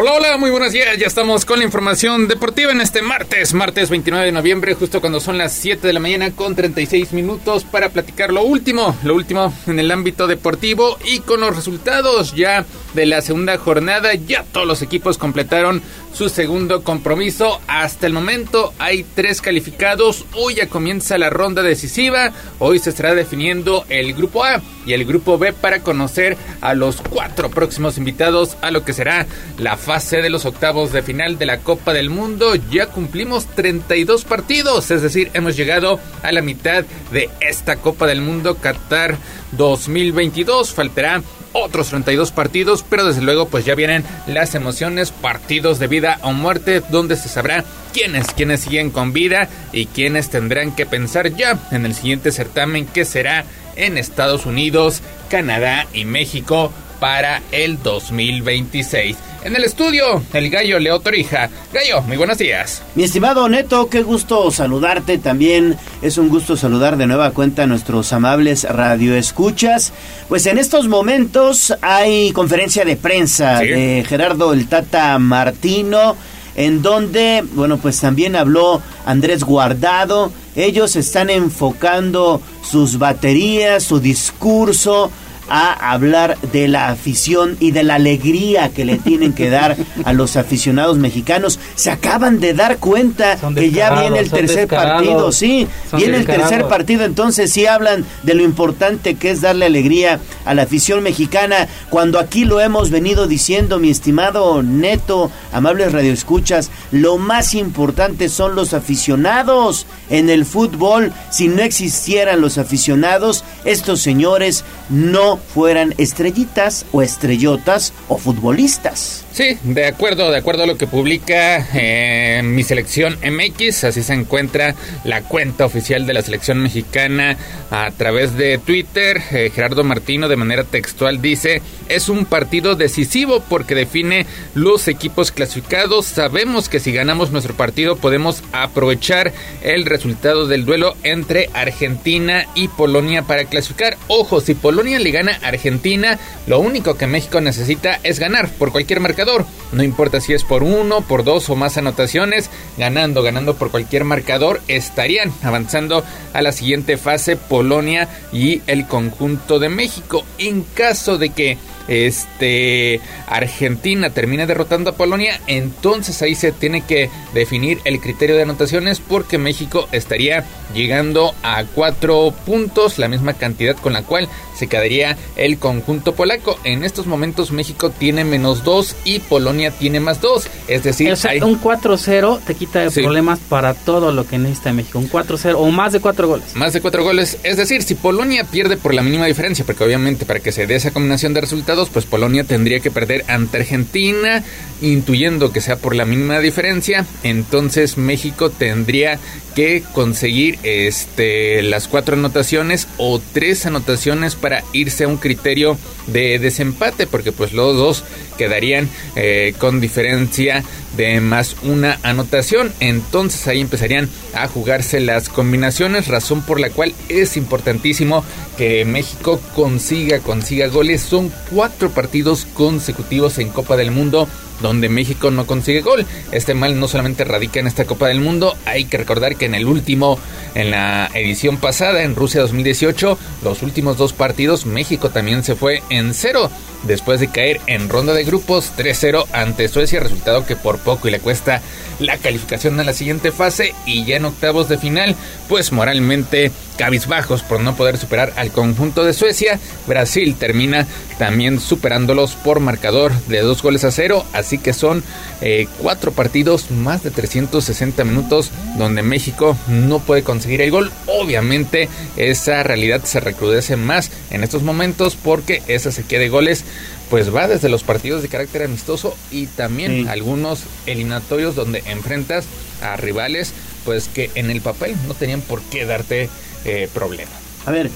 [0.00, 0.96] Hola, hola, muy buenos días.
[0.96, 5.18] Ya estamos con la información deportiva en este martes, martes 29 de noviembre, justo cuando
[5.18, 9.52] son las 7 de la mañana con 36 minutos para platicar lo último, lo último
[9.66, 12.64] en el ámbito deportivo y con los resultados ya
[12.94, 14.14] de la segunda jornada.
[14.14, 15.82] Ya todos los equipos completaron
[16.14, 17.60] su segundo compromiso.
[17.66, 20.26] Hasta el momento hay tres calificados.
[20.34, 22.30] Hoy ya comienza la ronda decisiva.
[22.60, 27.00] Hoy se estará definiendo el grupo A y el grupo B para conocer a los
[27.02, 29.26] cuatro próximos invitados a lo que será
[29.58, 32.54] la fase de los octavos de final de la Copa del Mundo.
[32.70, 38.20] Ya cumplimos 32 partidos, es decir, hemos llegado a la mitad de esta Copa del
[38.20, 39.16] Mundo Qatar
[39.52, 40.74] 2022.
[40.74, 41.22] Faltará
[41.54, 46.34] otros 32 partidos, pero desde luego pues ya vienen las emociones, partidos de vida o
[46.34, 51.58] muerte, donde se sabrá quiénes, quiénes siguen con vida y quiénes tendrán que pensar ya
[51.70, 53.46] en el siguiente certamen que será
[53.76, 55.00] en Estados Unidos,
[55.30, 59.16] Canadá y México para el 2026.
[59.44, 61.48] En el estudio, el gallo Leo Torija.
[61.72, 62.82] Gallo, muy buenos días.
[62.96, 65.76] Mi estimado Neto, qué gusto saludarte también.
[66.02, 69.92] Es un gusto saludar de nueva cuenta a nuestros amables radioescuchas.
[70.28, 76.16] Pues en estos momentos hay conferencia de prensa de Gerardo el Tata Martino,
[76.56, 80.32] en donde, bueno, pues también habló Andrés Guardado.
[80.56, 85.12] Ellos están enfocando sus baterías, su discurso
[85.48, 90.12] a hablar de la afición y de la alegría que le tienen que dar a
[90.12, 91.58] los aficionados mexicanos.
[91.74, 96.66] Se acaban de dar cuenta que ya viene el tercer partido, sí, viene el tercer
[96.66, 101.68] partido, entonces sí hablan de lo importante que es darle alegría a la afición mexicana,
[101.90, 108.54] cuando aquí lo hemos venido diciendo, mi estimado Neto, amables radioescuchas, lo más importante son
[108.54, 111.12] los aficionados en el fútbol.
[111.30, 119.24] Si no existieran los aficionados, estos señores no fueran estrellitas o estrellotas o futbolistas.
[119.32, 124.14] Sí, de acuerdo, de acuerdo a lo que publica eh, mi selección MX, así se
[124.14, 124.74] encuentra
[125.04, 127.36] la cuenta oficial de la selección mexicana
[127.70, 129.22] a través de Twitter.
[129.30, 135.30] Eh, Gerardo Martino de manera textual dice, es un partido decisivo porque define los equipos
[135.30, 136.06] clasificados.
[136.06, 139.32] Sabemos que si ganamos nuestro partido podemos aprovechar
[139.62, 143.96] el resultado del duelo entre Argentina y Polonia para clasificar.
[144.08, 149.00] Ojo, si Polonia le gana Argentina, lo único que México necesita es ganar por cualquier
[149.00, 153.70] marcador no importa si es por uno, por dos o más anotaciones, ganando, ganando por
[153.70, 160.24] cualquier marcador, estarían avanzando a la siguiente fase Polonia y el conjunto de México.
[160.38, 161.58] En caso de que
[161.88, 168.42] este Argentina termina derrotando a Polonia, entonces ahí se tiene que definir el criterio de
[168.42, 170.44] anotaciones porque México estaría
[170.74, 176.58] llegando a cuatro puntos, la misma cantidad con la cual se quedaría el conjunto polaco.
[176.64, 181.40] En estos momentos México tiene menos dos y Polonia tiene más dos, es decir, hay...
[181.40, 185.92] un 4-0 te quita problemas para todo lo que necesita México, un 4-0 o más
[185.92, 186.54] de cuatro goles.
[186.54, 190.26] Más de cuatro goles, es decir, si Polonia pierde por la mínima diferencia, porque obviamente
[190.26, 194.42] para que se dé esa combinación de resultados pues Polonia tendría que perder ante Argentina,
[194.80, 199.18] intuyendo que sea por la mínima diferencia, entonces México tendría
[199.54, 206.38] que conseguir este las cuatro anotaciones o tres anotaciones para irse a un criterio de
[206.38, 208.04] desempate, porque pues los dos
[208.36, 210.64] quedarían eh, con diferencia
[210.98, 212.72] de más una anotación.
[212.80, 218.24] Entonces ahí empezarían a jugarse las combinaciones, razón por la cual es importantísimo
[218.58, 221.00] que México consiga, consiga goles.
[221.00, 224.28] Son cuatro partidos consecutivos en Copa del Mundo
[224.60, 226.06] donde México no consigue gol.
[226.32, 229.54] Este mal no solamente radica en esta Copa del Mundo, hay que recordar que en
[229.54, 230.18] el último,
[230.54, 235.82] en la edición pasada, en Rusia 2018, los últimos dos partidos, México también se fue
[235.90, 236.50] en cero
[236.84, 241.10] después de caer en ronda de grupos 3-0 ante Suecia, resultado que por poco y
[241.10, 241.60] le cuesta
[241.98, 245.16] la calificación a la siguiente fase y ya en octavos de final,
[245.48, 250.86] pues moralmente cabizbajos por no poder superar al conjunto de Suecia, Brasil termina
[251.18, 254.24] también superándolos por marcador de dos goles a cero,
[254.56, 255.04] que son
[255.42, 260.90] eh, cuatro partidos, más de 360 minutos donde México no puede conseguir el gol.
[261.06, 266.64] Obviamente esa realidad se recrudece más en estos momentos porque esa sequía de goles
[267.10, 272.46] pues va desde los partidos de carácter amistoso y también algunos eliminatorios donde enfrentas
[272.82, 273.52] a rivales
[273.84, 276.28] pues que en el papel no tenían por qué darte
[276.64, 277.30] eh, problema.
[277.66, 277.90] A ver,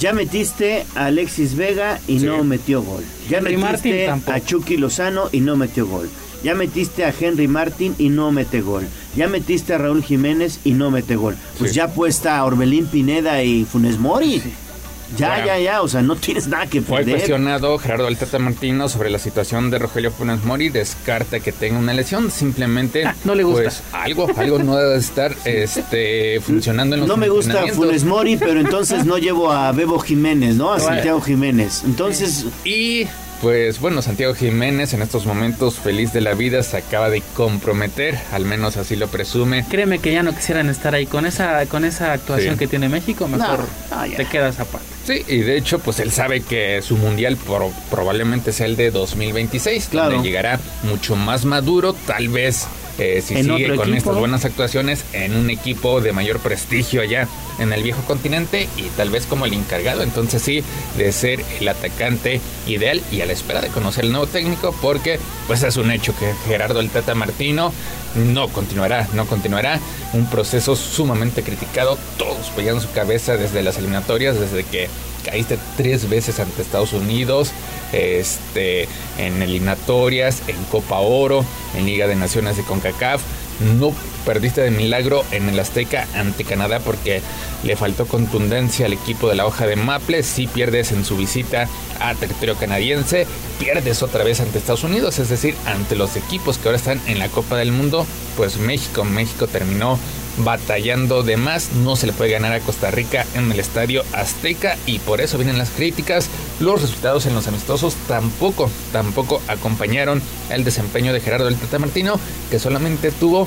[0.00, 3.04] ya metiste a Alexis Vega y no metió gol.
[3.28, 6.08] Ya metiste a Chucky Lozano y no metió gol.
[6.42, 8.84] Ya metiste a Henry Martin y no mete gol.
[9.14, 11.36] Ya metiste a Raúl Jiménez y no mete gol.
[11.58, 14.42] Pues ya puesta a Orbelín Pineda y Funes Mori.
[15.16, 17.16] Ya, ya, ya, o sea, no tienes nada que Fue perder.
[17.16, 21.92] cuestionado Gerardo Altata Martino sobre la situación de Rogelio Funes Mori, descarta que tenga una
[21.92, 23.62] lesión, simplemente Ah, no le gusta.
[23.62, 27.64] pues algo, algo no debe estar este, funcionando en los No me gusta.
[27.74, 30.72] Funes Mori, pero entonces no llevo a Bebo Jiménez, ¿no?
[30.72, 30.88] A Bueno.
[30.94, 31.82] Santiago Jiménez.
[31.84, 33.06] Entonces, Y
[33.40, 38.16] pues bueno, Santiago Jiménez en estos momentos feliz de la vida se acaba de comprometer,
[38.32, 39.64] al menos así lo presume.
[39.68, 42.58] Créeme que ya no quisieran estar ahí con esa con esa actuación Sí.
[42.60, 43.60] que tiene México, mejor
[44.16, 44.86] te quedas aparte.
[45.04, 48.90] Sí, y de hecho, pues él sabe que su mundial pro- probablemente sea el de
[48.92, 50.12] 2026, Claro.
[50.12, 52.66] donde llegará mucho más maduro, tal vez
[52.98, 57.26] eh, si sigue con estas buenas actuaciones en un equipo de mayor prestigio allá
[57.58, 60.62] en el viejo continente y tal vez como el encargado, entonces sí,
[60.96, 65.18] de ser el atacante ideal y a la espera de conocer el nuevo técnico porque
[65.46, 67.72] pues es un hecho que Gerardo el Tata Martino
[68.14, 69.80] no continuará, no continuará.
[70.12, 74.88] Un proceso sumamente criticado, todos peleando su cabeza desde las eliminatorias, desde que
[75.24, 77.52] caíste tres veces ante Estados Unidos,
[77.92, 78.88] este,
[79.18, 81.44] en eliminatorias, en Copa Oro,
[81.76, 83.22] en Liga de Naciones de CONCACAF.
[83.78, 83.94] No
[84.24, 87.20] perdiste de milagro en el Azteca ante Canadá porque
[87.62, 90.22] le faltó contundencia al equipo de la hoja de Maple.
[90.22, 91.68] Si pierdes en su visita
[92.00, 93.26] a territorio canadiense,
[93.58, 97.18] pierdes otra vez ante Estados Unidos, es decir, ante los equipos que ahora están en
[97.18, 98.06] la Copa del Mundo.
[98.36, 99.98] Pues México, México terminó
[100.38, 101.72] batallando de más.
[101.72, 105.38] No se le puede ganar a Costa Rica en el estadio Azteca y por eso
[105.38, 106.28] vienen las críticas.
[106.60, 112.18] Los resultados en los amistosos tampoco, tampoco acompañaron el desempeño de Gerardo del Tata Martino,
[112.50, 113.46] que solamente tuvo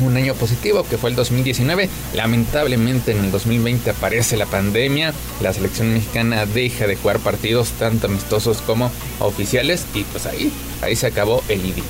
[0.00, 1.88] un año positivo que fue el 2019.
[2.14, 8.06] Lamentablemente en el 2020 aparece la pandemia, la selección mexicana deja de jugar partidos tanto
[8.06, 10.52] amistosos como oficiales y pues ahí,
[10.82, 11.84] ahí se acabó el idilio.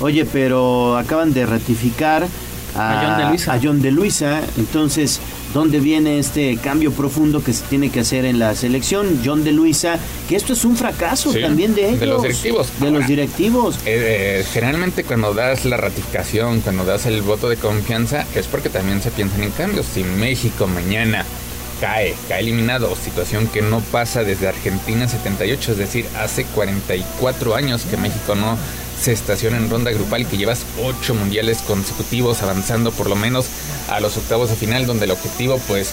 [0.00, 2.28] Oye, pero acaban de ratificar
[2.76, 4.40] a, John de Luisa.
[4.56, 5.20] Entonces,
[5.54, 9.20] ¿dónde viene este cambio profundo que se tiene que hacer en la selección?
[9.24, 12.00] John de Luisa, que esto es un fracaso también de ellos.
[12.00, 12.68] De los directivos.
[12.80, 13.76] De los directivos.
[13.86, 18.68] Eh, eh, generalmente cuando das la ratificación, cuando das el voto de confianza, es porque
[18.68, 19.86] también se piensan en cambios.
[19.86, 21.24] Si México mañana
[21.80, 27.82] cae, cae eliminado, situación que no pasa desde Argentina 78, es decir, hace 44 años
[27.88, 28.56] que México no
[29.00, 33.46] se estaciona en ronda grupal que llevas ocho mundiales consecutivos avanzando por lo menos
[33.88, 35.92] a los octavos de final donde el objetivo pues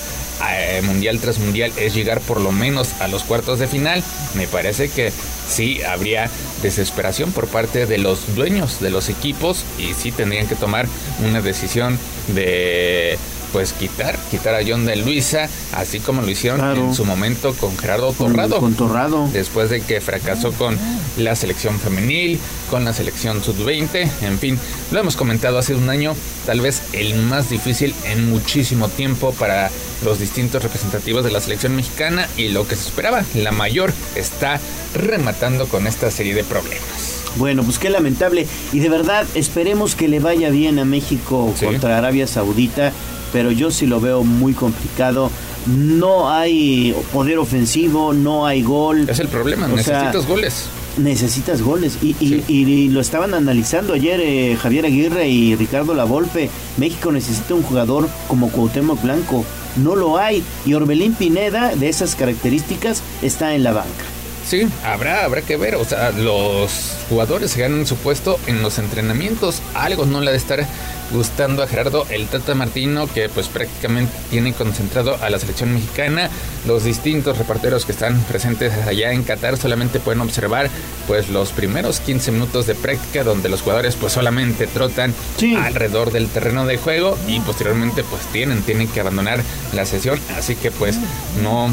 [0.50, 4.04] eh, mundial tras mundial es llegar por lo menos a los cuartos de final.
[4.36, 5.12] Me parece que
[5.48, 6.30] sí habría
[6.62, 10.88] desesperación por parte de los dueños de los equipos y sí tendrían que tomar
[11.24, 13.18] una decisión de
[13.56, 17.78] pues quitar, quitar a John de Luisa, así como lo hicieron en su momento con
[17.78, 18.60] Gerardo Torrado.
[18.60, 19.30] Con, Torrado.
[19.32, 20.78] Después de que fracasó con
[21.16, 22.38] la selección femenil,
[22.70, 24.60] con la selección sub-20, en fin,
[24.92, 29.72] lo hemos comentado hace un año, tal vez el más difícil en muchísimo tiempo para
[30.04, 34.60] los distintos representativos de la selección mexicana y lo que se esperaba, la mayor está
[34.94, 37.22] rematando con esta serie de problemas.
[37.38, 38.48] Bueno, pues qué lamentable.
[38.74, 42.92] Y de verdad, esperemos que le vaya bien a México contra Arabia Saudita
[43.36, 45.30] pero yo sí lo veo muy complicado.
[45.68, 49.10] No hay poder ofensivo, no hay gol.
[49.10, 50.68] Es el problema, necesitas goles.
[50.96, 51.98] Necesitas goles.
[52.02, 56.50] Y, y, lo estaban analizando ayer eh, Javier Aguirre y Ricardo Lavolpe.
[56.78, 59.44] México necesita un jugador como Cuauhtémoc Blanco.
[59.76, 60.42] No lo hay.
[60.66, 64.06] Y Orbelín Pineda, de esas características, está en la banca.
[64.48, 65.76] Sí, habrá, habrá que ver.
[65.76, 69.62] O sea, los jugadores se ganan su puesto en los entrenamientos.
[69.74, 70.66] Algo no le ha de estar
[71.12, 76.30] gustando a Gerardo el Tata Martino, que pues prácticamente tiene concentrado a la selección mexicana.
[76.66, 80.70] Los distintos reporteros que están presentes allá en Qatar solamente pueden observar
[81.08, 85.14] pues los primeros 15 minutos de práctica donde los jugadores pues solamente trotan
[85.58, 89.42] alrededor del terreno de juego y posteriormente pues tienen, tienen que abandonar
[89.74, 90.20] la sesión.
[90.38, 90.98] Así que pues
[91.44, 91.70] no,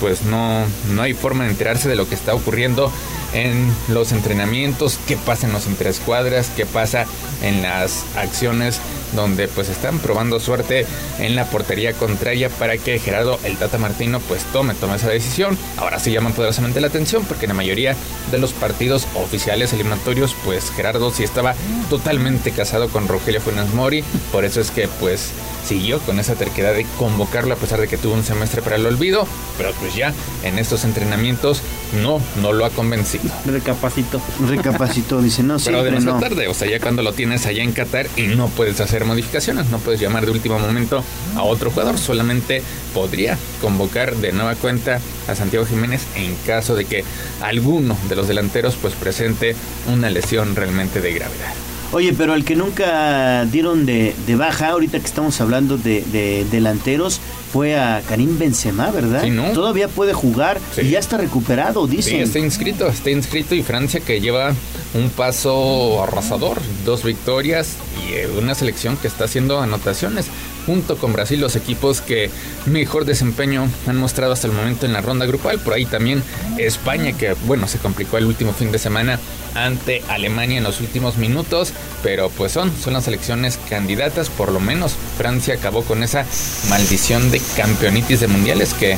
[0.00, 0.64] pues no,
[0.94, 2.92] no hay forma de enterarse de lo que está ocurriendo
[3.32, 7.06] en los entrenamientos, qué pasa en los interescuadras, qué pasa
[7.42, 8.80] en las acciones
[9.14, 10.86] donde pues están probando suerte
[11.18, 15.56] en la portería contraria para que Gerardo el Tata Martino pues tome, tome esa decisión.
[15.76, 17.96] Ahora sí llaman poderosamente la atención porque en la mayoría
[18.30, 21.54] de los partidos oficiales eliminatorios pues Gerardo sí estaba
[21.90, 24.02] totalmente casado con Rogelio Funes Mori,
[24.32, 25.30] por eso es que pues
[25.66, 28.86] siguió con esa terquedad de convocarlo a pesar de que tuvo un semestre para el
[28.86, 29.26] olvido,
[29.58, 30.14] pero pues ya
[30.44, 31.60] en estos entrenamientos
[32.02, 33.24] no, no lo ha convencido.
[33.44, 34.20] Recapacito.
[34.48, 38.06] Recapacito, dice, no, Pero demasiado tarde, o sea, ya cuando lo tienes allá en Qatar
[38.16, 41.04] y no puedes hacer modificaciones, no puedes llamar de último momento
[41.34, 42.62] a otro jugador, solamente
[42.94, 47.04] podría convocar de nueva cuenta a Santiago Jiménez en caso de que
[47.40, 49.56] alguno de los delanteros pues presente
[49.92, 51.54] una lesión realmente de gravedad.
[51.92, 57.20] Oye, pero el que nunca dieron de, baja, ahorita que estamos hablando de, delanteros,
[57.56, 59.22] fue a Karim Benzema, ¿verdad?
[59.22, 59.44] Sí, ¿no?
[59.52, 62.10] Todavía puede jugar y ya está recuperado, dice.
[62.10, 64.52] Sí, está inscrito, está inscrito y Francia que lleva
[64.92, 67.76] un paso arrasador, dos victorias
[68.06, 70.26] y eh, una selección que está haciendo anotaciones
[70.66, 72.28] junto con Brasil los equipos que
[72.66, 75.60] mejor desempeño han mostrado hasta el momento en la ronda grupal.
[75.60, 76.22] Por ahí también
[76.58, 79.18] España, que bueno, se complicó el último fin de semana
[79.54, 81.72] ante Alemania en los últimos minutos.
[82.02, 86.26] pero pues son, son las selecciones candidatas, por lo menos Francia acabó con esa
[86.68, 88.96] maldición de campeonitis de mundiales que,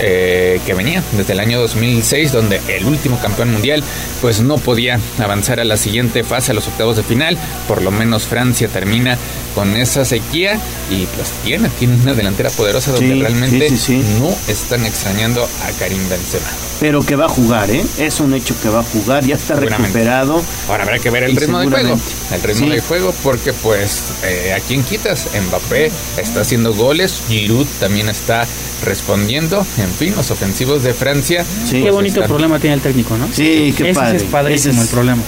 [0.00, 3.82] eh, que venía desde el año 2006, donde el último campeón mundial
[4.20, 7.38] pues no podía avanzar a la siguiente fase, a los octavos de final,
[7.68, 9.18] por lo menos Francia termina
[9.54, 10.58] con esa sequía
[10.90, 13.70] y pues tiene, tiene una delantera poderosa donde realmente
[14.18, 16.69] no están extrañando a Karim Benzema.
[16.80, 17.84] Pero que va a jugar, ¿eh?
[17.98, 20.42] Es un hecho que va a jugar, ya está recuperado.
[20.68, 21.96] Ahora habrá que ver el ritmo del juego.
[22.32, 27.66] El ritmo del juego porque pues eh, a quién quitas, Mbappé está haciendo goles, Giroud
[27.78, 28.46] también está
[28.84, 31.44] respondiendo, en fin, los ofensivos de Francia.
[31.70, 33.28] qué pues, bonito problema tiene el técnico, ¿no?
[33.30, 34.16] Sí, qué padre.
[34.16, 35.22] es padrísimo el problema.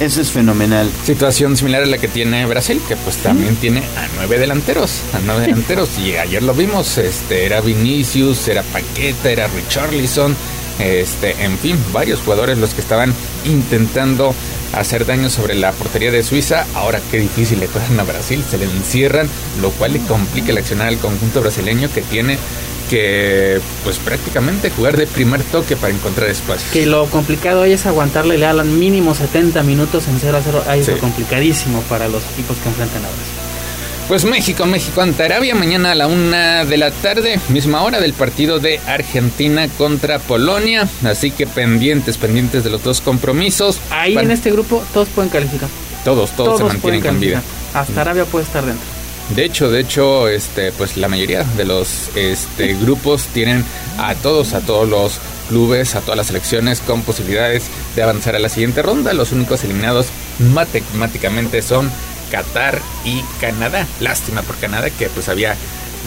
[0.00, 0.90] Eso es fenomenal.
[1.04, 5.18] Situación similar a la que tiene Brasil, que pues también tiene a nueve delanteros, a
[5.22, 5.98] nueve delanteros.
[5.98, 10.34] Y ayer lo vimos, este, era Vinicius, era Paqueta, era Richarlison,
[10.80, 14.34] este, en fin, varios jugadores los que estaban intentando
[14.72, 16.66] hacer daño sobre la portería de Suiza.
[16.74, 19.28] Ahora qué difícil le tocan a Brasil, se le encierran,
[19.60, 22.38] lo cual le complica el accionar al conjunto brasileño que tiene
[22.88, 26.66] que pues prácticamente jugar de primer toque para encontrar espacio.
[26.72, 30.64] Que lo complicado es aguantarle le dan mínimo 70 minutos en 0 a 0.
[30.66, 33.49] Ahí es complicadísimo para los equipos que enfrentan a Brasil.
[34.10, 38.12] Pues México, México ante Arabia mañana a la una de la tarde, misma hora del
[38.12, 40.88] partido de Argentina contra Polonia.
[41.04, 43.78] Así que pendientes, pendientes de los dos compromisos.
[43.88, 45.68] Ahí en este grupo todos pueden calificar.
[46.04, 47.40] Todos, todos, se mantienen con vida.
[47.72, 48.84] Hasta Arabia puede estar dentro.
[49.36, 53.64] De hecho, de hecho, este, pues la mayoría de los este, grupos tienen
[53.96, 58.40] a todos, a todos los clubes, a todas las selecciones con posibilidades de avanzar a
[58.40, 59.12] la siguiente ronda.
[59.12, 60.06] Los únicos eliminados
[60.52, 61.92] matemáticamente son
[62.30, 63.86] Qatar y Canadá.
[64.00, 65.56] Lástima por Canadá que pues había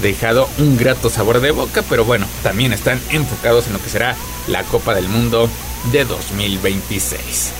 [0.01, 4.15] dejado un grato sabor de boca, pero bueno, también están enfocados en lo que será
[4.47, 5.49] la Copa del Mundo
[5.91, 7.51] de 2026.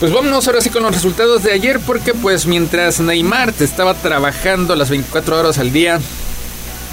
[0.00, 4.74] Pues vámonos ahora sí con los resultados de ayer porque pues mientras Neymar estaba trabajando
[4.74, 6.00] las 24 horas al día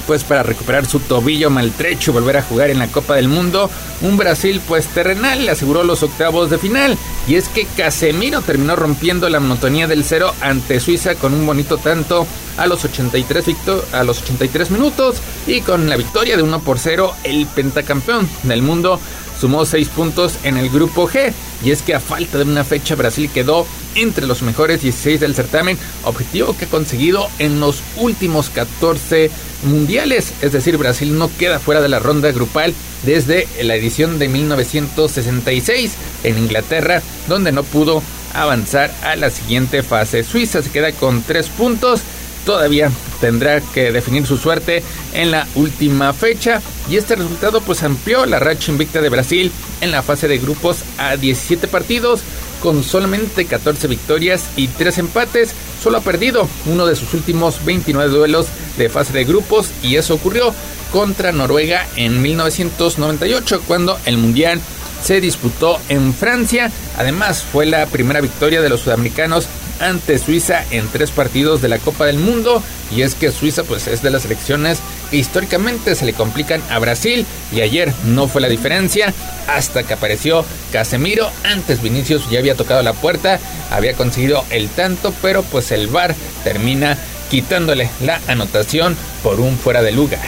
[0.08, 3.70] pues para recuperar su tobillo maltrecho y volver a jugar en la Copa del Mundo,
[4.02, 6.98] un Brasil pues terrenal le aseguró los octavos de final.
[7.28, 11.78] Y es que Casemiro terminó rompiendo la monotonía del cero ante Suiza con un bonito
[11.78, 12.26] tanto
[12.58, 13.46] a los 83,
[13.92, 18.62] a los 83 minutos y con la victoria de 1 por 0 el pentacampeón del
[18.62, 19.00] mundo
[19.40, 21.34] sumó 6 puntos en el grupo G.
[21.64, 23.68] Y es que a falta de una fecha Brasil quedó
[23.98, 29.30] entre los mejores 16 del certamen, objetivo que ha conseguido en los últimos 14
[29.64, 30.34] mundiales.
[30.42, 35.94] Es decir, Brasil no queda fuera de la ronda grupal desde la edición de 1966
[36.24, 38.02] en Inglaterra, donde no pudo
[38.34, 40.24] avanzar a la siguiente fase.
[40.24, 42.02] Suiza se queda con 3 puntos
[42.48, 44.82] todavía tendrá que definir su suerte
[45.14, 49.52] en la última fecha y este resultado pues amplió la racha invicta de Brasil
[49.82, 52.22] en la fase de grupos a 17 partidos
[52.62, 58.10] con solamente 14 victorias y 3 empates, solo ha perdido uno de sus últimos 29
[58.10, 58.48] duelos
[58.78, 60.54] de fase de grupos y eso ocurrió
[60.92, 64.62] contra Noruega en 1998 cuando el Mundial
[65.04, 66.72] se disputó en Francia.
[66.98, 69.48] Además fue la primera victoria de los sudamericanos
[69.80, 72.62] ante Suiza en tres partidos de la Copa del Mundo.
[72.96, 74.80] Y es que Suiza pues es de las selecciones
[75.10, 77.26] que históricamente se le complican a Brasil.
[77.52, 79.14] Y ayer no fue la diferencia
[79.48, 81.30] hasta que apareció Casemiro.
[81.44, 83.40] Antes Vinicius ya había tocado la puerta,
[83.72, 86.98] había conseguido el tanto, pero pues el VAR termina
[87.30, 90.22] quitándole la anotación por un fuera de lugar.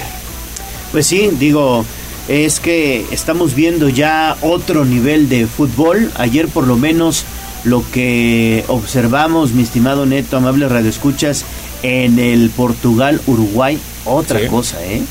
[0.91, 1.85] Pues sí, digo,
[2.27, 6.11] es que estamos viendo ya otro nivel de fútbol.
[6.15, 7.25] Ayer por lo menos
[7.63, 11.45] lo que observamos, mi estimado Neto, amable radioescuchas,
[11.83, 15.01] en el Portugal-Uruguay, otra cosa, ¿eh?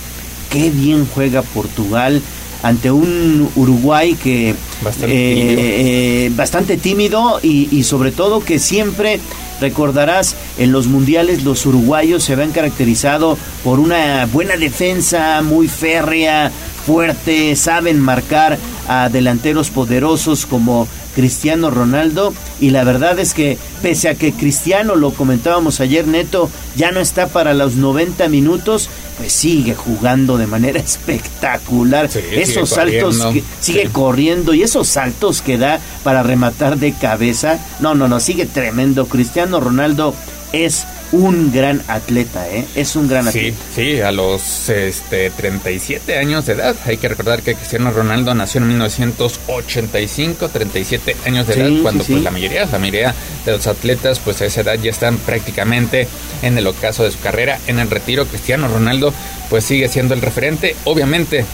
[0.51, 2.23] Qué bien juega Portugal
[2.62, 9.20] ante un Uruguay que bastante eh, tímido, eh, y, y, sobre todo que siempre
[9.60, 16.52] recordarás en los mundiales los uruguayos se habían caracterizado por una buena defensa muy férrea
[16.89, 18.56] fuerte saben marcar
[18.89, 22.32] a delanteros poderosos como Cristiano Ronaldo.
[22.60, 27.01] Y la verdad es que pese a que Cristiano, lo comentábamos ayer Neto, ya no
[27.01, 28.89] está para los 90 minutos,
[29.19, 32.09] pues sigue jugando de manera espectacular.
[32.32, 37.59] esos saltos que sigue corriendo y esos saltos que da para rematar de cabeza.
[37.81, 39.07] No, no, no, sigue tremendo.
[39.07, 40.15] Cristiano Ronaldo
[40.53, 42.64] es un gran atleta, ¿eh?
[42.74, 43.56] Es un gran atleta.
[43.74, 46.76] Sí, sí, a los este, 37 años de edad.
[46.85, 52.22] Hay que recordar que Cristiano Ronaldo nació en 1985, 37 años de edad, cuando pues
[52.22, 53.14] la mayoría, la mayoría
[53.44, 56.09] de los atletas pues a esa edad ya están prácticamente
[56.43, 58.26] en el ocaso de su carrera, en el retiro.
[58.26, 59.12] Cristiano Ronaldo
[59.48, 60.76] pues sigue siendo el referente.
[60.85, 61.44] Obviamente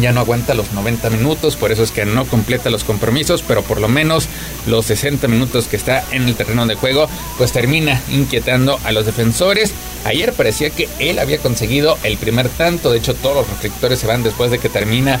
[0.00, 3.62] ya no aguanta los 90 minutos, por eso es que no completa los compromisos, pero
[3.62, 4.28] por lo menos
[4.66, 7.08] los 60 minutos que está en el terreno de juego,
[7.38, 9.72] pues termina inquietando a los defensores.
[10.04, 14.06] Ayer parecía que él había conseguido el primer tanto, de hecho todos los reflectores se
[14.06, 15.20] van después de que termina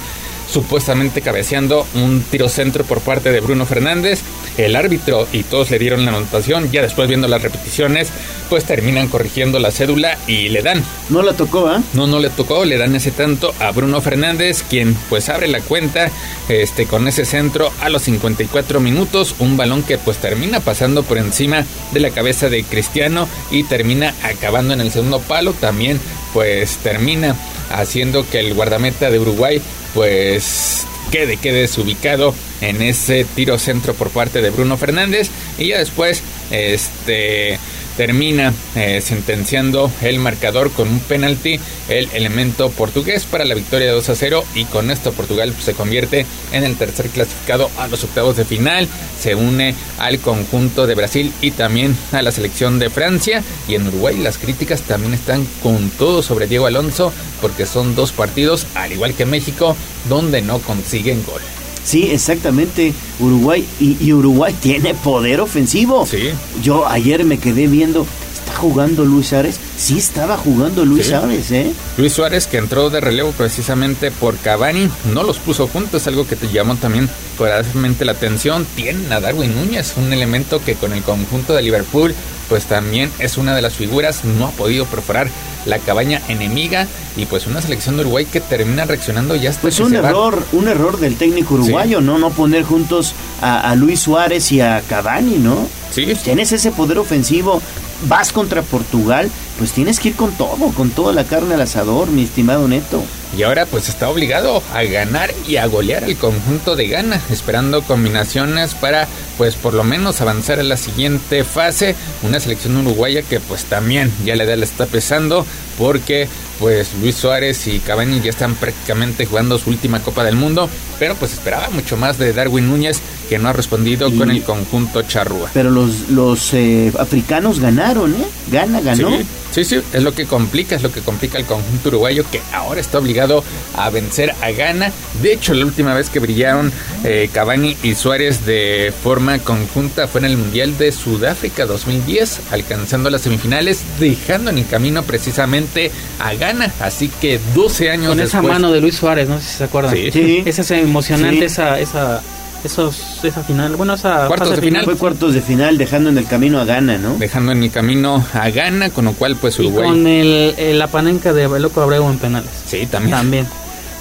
[0.50, 4.22] supuestamente cabeceando un tiro centro por parte de Bruno Fernández.
[4.56, 6.70] El árbitro y todos le dieron la anotación.
[6.70, 8.08] Ya después viendo las repeticiones,
[8.48, 10.82] pues terminan corrigiendo la cédula y le dan.
[11.10, 11.82] No la tocó, ¿ah?
[11.92, 12.64] No, no le tocó.
[12.64, 16.10] Le dan ese tanto a Bruno Fernández, quien pues abre la cuenta
[16.48, 19.34] este, con ese centro a los 54 minutos.
[19.38, 24.14] Un balón que pues termina pasando por encima de la cabeza de Cristiano y termina
[24.22, 25.52] acabando en el segundo palo.
[25.52, 26.00] También
[26.32, 27.36] pues termina
[27.70, 29.60] haciendo que el guardameta de Uruguay
[29.96, 35.30] pues quede, quede desubicado en ese tiro centro por parte de Bruno Fernández.
[35.56, 37.58] Y ya después este
[37.96, 41.58] termina eh, sentenciando el marcador con un penalti
[41.88, 45.74] el elemento portugués para la victoria de 2 a 0 y con esto Portugal se
[45.74, 48.88] convierte en el tercer clasificado a los octavos de final.
[49.18, 53.42] Se une al conjunto de Brasil y también a la selección de Francia.
[53.68, 58.12] Y en Uruguay las críticas también están con todo sobre Diego Alonso porque son dos
[58.12, 59.76] partidos al igual que México
[60.08, 61.42] donde no consiguen gol
[61.86, 62.92] Sí, exactamente.
[63.20, 66.04] Uruguay y, Uruguay tiene poder ofensivo.
[66.04, 66.30] Sí.
[66.62, 68.25] Yo ayer me quedé viendo, ¿está
[68.56, 69.60] jugando Luis Suárez?
[69.76, 71.72] Sí estaba jugando Luis Suárez, ¿eh?
[71.96, 76.36] Luis Suárez que entró de relevo precisamente por Cavani, no los puso juntos, algo que
[76.36, 77.08] te llamó también
[77.38, 78.66] poderosamente la atención.
[78.74, 82.14] Tiene a Darwin Núñez, un elemento que con el conjunto de Liverpool
[82.48, 85.28] pues también es una de las figuras, no ha podido perforar
[85.64, 89.80] la cabaña enemiga y pues una selección de Uruguay que termina reaccionando ya hasta pues
[89.80, 94.60] un error un error del técnico uruguayo no no poner juntos a, Luis Suárez y
[94.60, 97.60] a Cavani no sí tienes ese poder ofensivo
[98.02, 102.08] vas contra Portugal pues tienes que ir con todo con toda la carne al asador
[102.08, 103.02] mi estimado Neto
[103.36, 107.82] y ahora pues está obligado a ganar y a golear el conjunto de Ghana, esperando
[107.82, 109.06] combinaciones para
[109.36, 111.94] pues por lo menos avanzar a la siguiente fase.
[112.22, 115.44] Una selección uruguaya que pues también ya la edad le está pesando
[115.76, 116.28] porque
[116.58, 121.14] pues Luis Suárez y Cavani ya están prácticamente jugando su última Copa del Mundo, pero
[121.16, 125.50] pues esperaba mucho más de Darwin Núñez que no ha respondido con el conjunto charrúa.
[125.52, 128.26] Pero los, los eh, africanos ganaron, ¿eh?
[128.50, 129.10] Gana, ganó.
[129.10, 132.80] Sí, sí, es lo que complica, es lo que complica el conjunto uruguayo que ahora
[132.80, 133.42] está obligado
[133.74, 134.92] a vencer a Ghana.
[135.22, 136.72] De hecho, la última vez que brillaron
[137.04, 143.10] eh, Cavani y Suárez de forma conjunta fue en el Mundial de Sudáfrica 2010, alcanzando
[143.10, 146.72] las semifinales, dejando en el camino precisamente a Ghana.
[146.80, 149.94] Así que 12 años Con esa mano de Luis Suárez, no sé si se acuerdan.
[149.94, 150.42] Sí.
[150.44, 152.22] Esa es emocionante, esa, esa
[152.66, 154.84] esos, esa final, bueno, esa cuartos de final.
[154.84, 157.16] Fue cuartos de final, dejando en el camino a Ghana, ¿no?
[157.16, 159.86] Dejando en el camino a Ghana, con lo cual, pues Uruguay.
[159.86, 162.50] Y con el, la panenca de Loco Abreu en penales.
[162.66, 163.16] Sí, también.
[163.16, 163.46] También.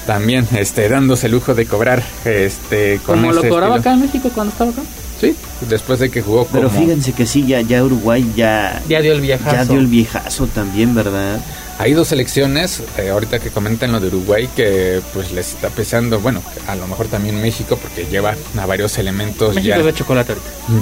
[0.06, 4.30] También, este, dándose el lujo de cobrar, este, con Como lo cobraba acá en México
[4.34, 4.82] cuando estaba acá.
[5.20, 5.36] Sí,
[5.70, 8.84] después de que jugó Pero fíjense que sí, ya, ya Uruguay ya...
[8.88, 9.56] Ya dio el viejazo.
[9.56, 11.40] Ya dio el viejazo también, ¿verdad?
[11.78, 16.20] Hay dos selecciones, eh, ahorita que comentan lo de Uruguay, que pues les está pesando,
[16.20, 20.36] bueno, a lo mejor también México, porque lleva a varios elementos ya, de chocolate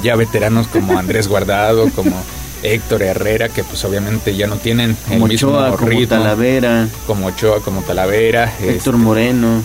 [0.03, 2.15] ya veteranos como Andrés Guardado, como
[2.61, 5.77] Héctor Herrera, que pues obviamente ya no tienen el mismo ritmo.
[5.77, 6.87] Como Talavera.
[7.07, 8.45] Como Ochoa, como Talavera.
[8.59, 9.63] Héctor este, Moreno.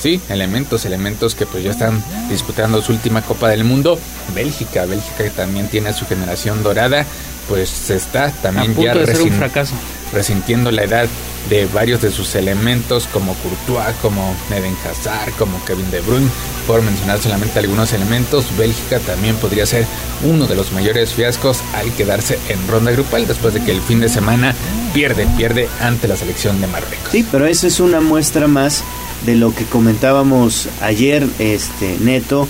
[0.00, 3.98] Sí, elementos, elementos que pues ya están disputando su última Copa del Mundo.
[4.34, 7.06] Bélgica, Bélgica que también tiene su generación dorada,
[7.48, 9.74] pues se está también ya de un fracaso
[10.12, 11.08] resintiendo la edad
[11.48, 16.28] de varios de sus elementos como Courtois, como Eden Hazard, como Kevin De Bruyne,
[16.66, 19.86] por mencionar solamente algunos elementos, Bélgica también podría ser
[20.22, 24.00] uno de los mayores fiascos al quedarse en ronda grupal después de que el fin
[24.00, 24.54] de semana
[24.94, 27.10] pierde, pierde ante la selección de Marruecos.
[27.10, 28.84] Sí, pero esa es una muestra más
[29.26, 32.46] de lo que comentábamos ayer, este Neto,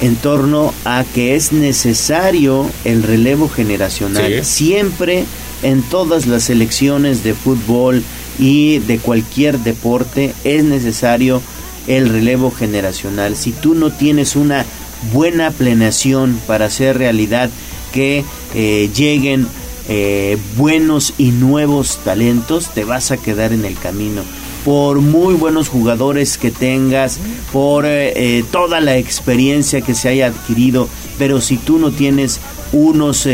[0.00, 4.44] en torno a que es necesario el relevo generacional.
[4.44, 5.24] Siempre
[5.62, 8.02] en todas las selecciones de fútbol
[8.38, 11.40] y de cualquier deporte es necesario
[11.86, 13.36] el relevo generacional.
[13.36, 14.64] Si tú no tienes una
[15.12, 17.50] buena planeación para hacer realidad
[17.92, 18.24] que
[18.54, 19.46] eh, lleguen
[19.88, 24.22] eh, buenos y nuevos talentos, te vas a quedar en el camino.
[24.66, 27.18] Por muy buenos jugadores que tengas,
[27.52, 30.88] por eh, toda la experiencia que se haya adquirido,
[31.18, 32.40] pero si tú no tienes
[32.72, 33.26] unos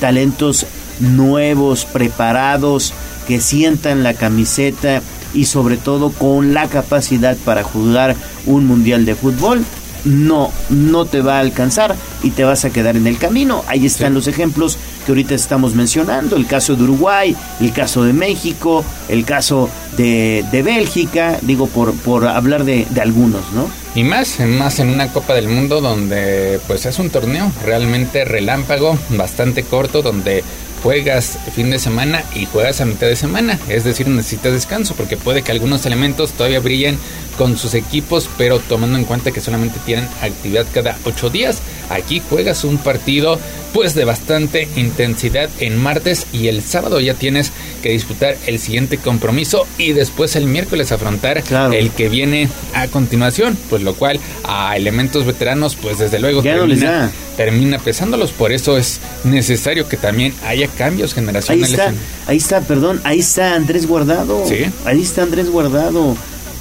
[0.00, 0.66] talentos
[0.98, 2.92] nuevos, preparados,
[3.28, 5.02] que sientan la camiseta
[5.34, 8.16] y sobre todo con la capacidad para jugar
[8.46, 9.64] un mundial de fútbol,
[10.04, 13.64] no, no te va a alcanzar y te vas a quedar en el camino.
[13.68, 18.12] Ahí están los ejemplos que ahorita estamos mencionando, el caso de Uruguay, el caso de
[18.12, 23.68] México, el caso de, de Bélgica, digo por, por hablar de, de algunos, ¿no?
[23.94, 28.96] Y más, más en una Copa del Mundo donde pues es un torneo realmente relámpago,
[29.10, 30.44] bastante corto, donde
[30.82, 33.58] juegas fin de semana y juegas a mitad de semana.
[33.68, 36.98] Es decir, necesitas descanso porque puede que algunos elementos todavía brillen
[37.40, 41.62] con sus equipos, pero tomando en cuenta que solamente tienen actividad cada ocho días.
[41.88, 43.38] Aquí juegas un partido
[43.72, 47.50] pues de bastante intensidad en martes y el sábado ya tienes
[47.82, 51.42] que disputar el siguiente compromiso y después el miércoles afrontar
[51.72, 57.10] el que viene a continuación, pues lo cual a elementos veteranos pues desde luego termina,
[57.38, 61.78] termina pesándolos, por eso es necesario que también haya cambios generacionales.
[61.78, 61.94] Ahí está,
[62.26, 64.44] ahí está, perdón, ahí está Andrés Guardado.
[64.46, 64.66] Sí.
[64.84, 66.16] Ahí está Andrés Guardado.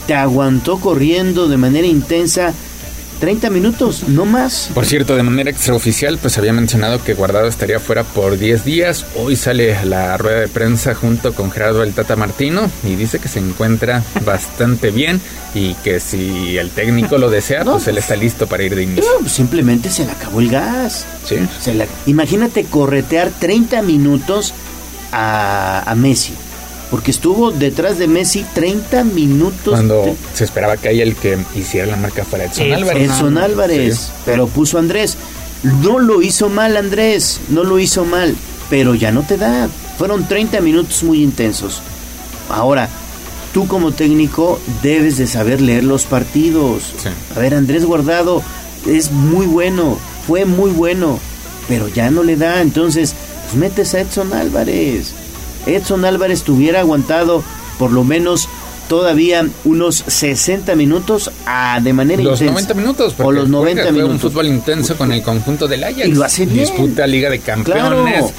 [0.10, 2.52] Te aguantó corriendo de manera intensa
[3.20, 4.72] 30 minutos, no más.
[4.74, 9.06] Por cierto, de manera extraoficial, pues había mencionado que Guardado estaría fuera por 10 días.
[9.16, 13.28] Hoy sale la rueda de prensa junto con Gerardo el Tata Martino y dice que
[13.28, 15.22] se encuentra bastante bien
[15.54, 19.04] y que si el técnico lo desea, pues él está listo para ir de inicio.
[19.14, 21.06] No, pues simplemente se le acabó el gas.
[21.24, 21.36] Sí.
[21.62, 24.56] Se la- Imagínate corretear 30 minutos
[25.12, 26.34] a, a Messi.
[26.92, 29.74] Porque estuvo detrás de Messi 30 minutos.
[29.74, 33.10] Cuando se esperaba que haya el que hiciera la marca fuera Edson Álvarez.
[33.12, 34.12] Edson Álvarez, Sí.
[34.26, 35.16] pero puso a Andrés.
[35.84, 38.36] No lo hizo mal Andrés, no lo hizo mal,
[38.70, 39.70] pero ya no te da.
[39.98, 41.82] Fueron 30 minutos muy intensos.
[42.50, 42.90] Ahora,
[43.54, 46.94] tú como técnico debes de saber leer los partidos.
[47.36, 48.42] A ver, Andrés Guardado
[48.88, 51.20] es muy bueno, fue muy bueno,
[51.68, 52.62] pero ya no le da.
[52.62, 53.14] Entonces,
[53.46, 55.14] pues metes a Edson Álvarez.
[55.66, 57.44] Edson Álvarez tuviera aguantado
[57.78, 58.48] por lo menos
[58.88, 62.54] todavía unos 60 minutos a, de manera Los intensa.
[62.54, 63.16] 90 minutos.
[63.20, 64.14] O los 90 juega, juega minutos.
[64.14, 66.08] un fútbol intenso con el conjunto del Ajax.
[66.08, 66.66] Y lo hace bien.
[66.66, 68.14] Disputa Liga de Campeones.
[68.16, 68.32] Claro.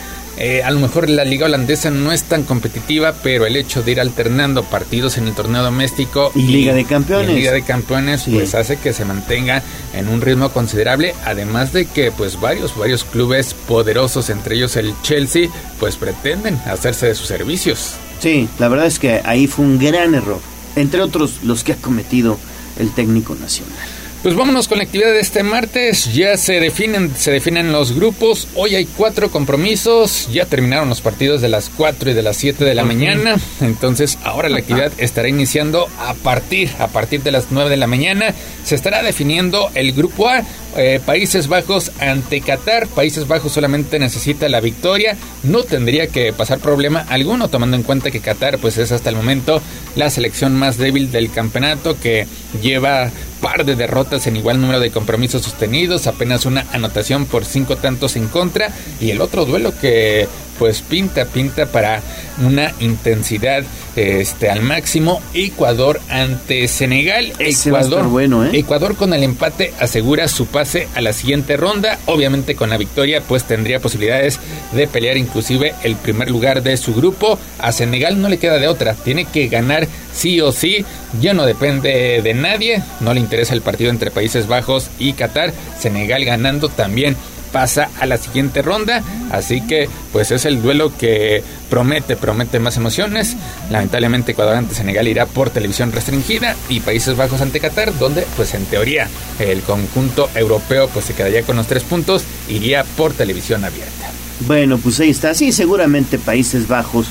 [0.43, 3.93] Eh, a lo mejor la liga holandesa no es tan competitiva, pero el hecho de
[3.93, 7.29] ir alternando partidos en el torneo doméstico Y Liga de Campeones.
[7.29, 9.63] y en Liga de Campeones, pues hace que se mantenga
[9.93, 11.15] en un ritmo considerable.
[11.27, 17.09] Además de que, pues varios, varios clubes poderosos, entre ellos el Chelsea, pues pretenden hacerse
[17.09, 17.97] de sus servicios.
[18.19, 20.41] Sí, la verdad es que ahí fue un gran error.
[20.75, 22.39] Entre otros los que ha cometido
[22.79, 23.77] el técnico nacional.
[24.23, 26.13] Pues vámonos con la actividad de este martes.
[26.13, 28.49] Ya se definen, se definen los grupos.
[28.55, 30.29] Hoy hay cuatro compromisos.
[30.31, 33.37] Ya terminaron los partidos de las 4 y de las 7 de la mañana.
[33.63, 37.87] Entonces ahora la actividad estará iniciando a partir, a partir de las 9 de la
[37.87, 38.35] mañana.
[38.63, 40.43] Se estará definiendo el grupo A.
[40.77, 42.89] eh, Países Bajos ante Qatar.
[42.89, 45.17] Países Bajos solamente necesita la victoria.
[45.45, 49.17] No tendría que pasar problema alguno, tomando en cuenta que Qatar, pues es hasta el
[49.17, 49.63] momento
[49.97, 52.27] la selección más débil del campeonato que
[52.63, 53.11] lleva
[53.41, 58.17] par de derrotas en igual número de compromisos sostenidos, apenas una anotación por cinco tantos
[58.17, 62.03] en contra y el otro duelo que pues pinta pinta para
[62.45, 63.65] una intensidad
[63.97, 67.33] este al máximo Ecuador ante Senegal.
[67.39, 68.51] Ese Ecuador bueno, ¿eh?
[68.53, 71.99] Ecuador con el empate asegura su pase a la siguiente ronda.
[72.07, 74.39] Obviamente con la victoria pues tendría posibilidades
[74.73, 77.39] de pelear inclusive el primer lugar de su grupo.
[77.59, 78.95] A Senegal no le queda de otra.
[78.95, 80.85] Tiene que ganar sí o sí
[81.21, 85.53] ya no depende de nadie no le interesa el partido entre Países Bajos y Qatar
[85.79, 87.17] Senegal ganando también
[87.51, 89.03] pasa a la siguiente ronda.
[89.31, 93.37] Así que, pues es el duelo que promete, promete más emociones.
[93.71, 98.55] Lamentablemente, Ecuador ante Senegal irá por televisión restringida y Países Bajos ante Qatar, donde, pues
[98.55, 99.09] en teoría,
[99.39, 104.11] el conjunto europeo pues se quedaría con los tres puntos, iría por televisión abierta.
[104.47, 105.35] Bueno, pues ahí está.
[105.35, 107.07] Sí, seguramente Países Bajos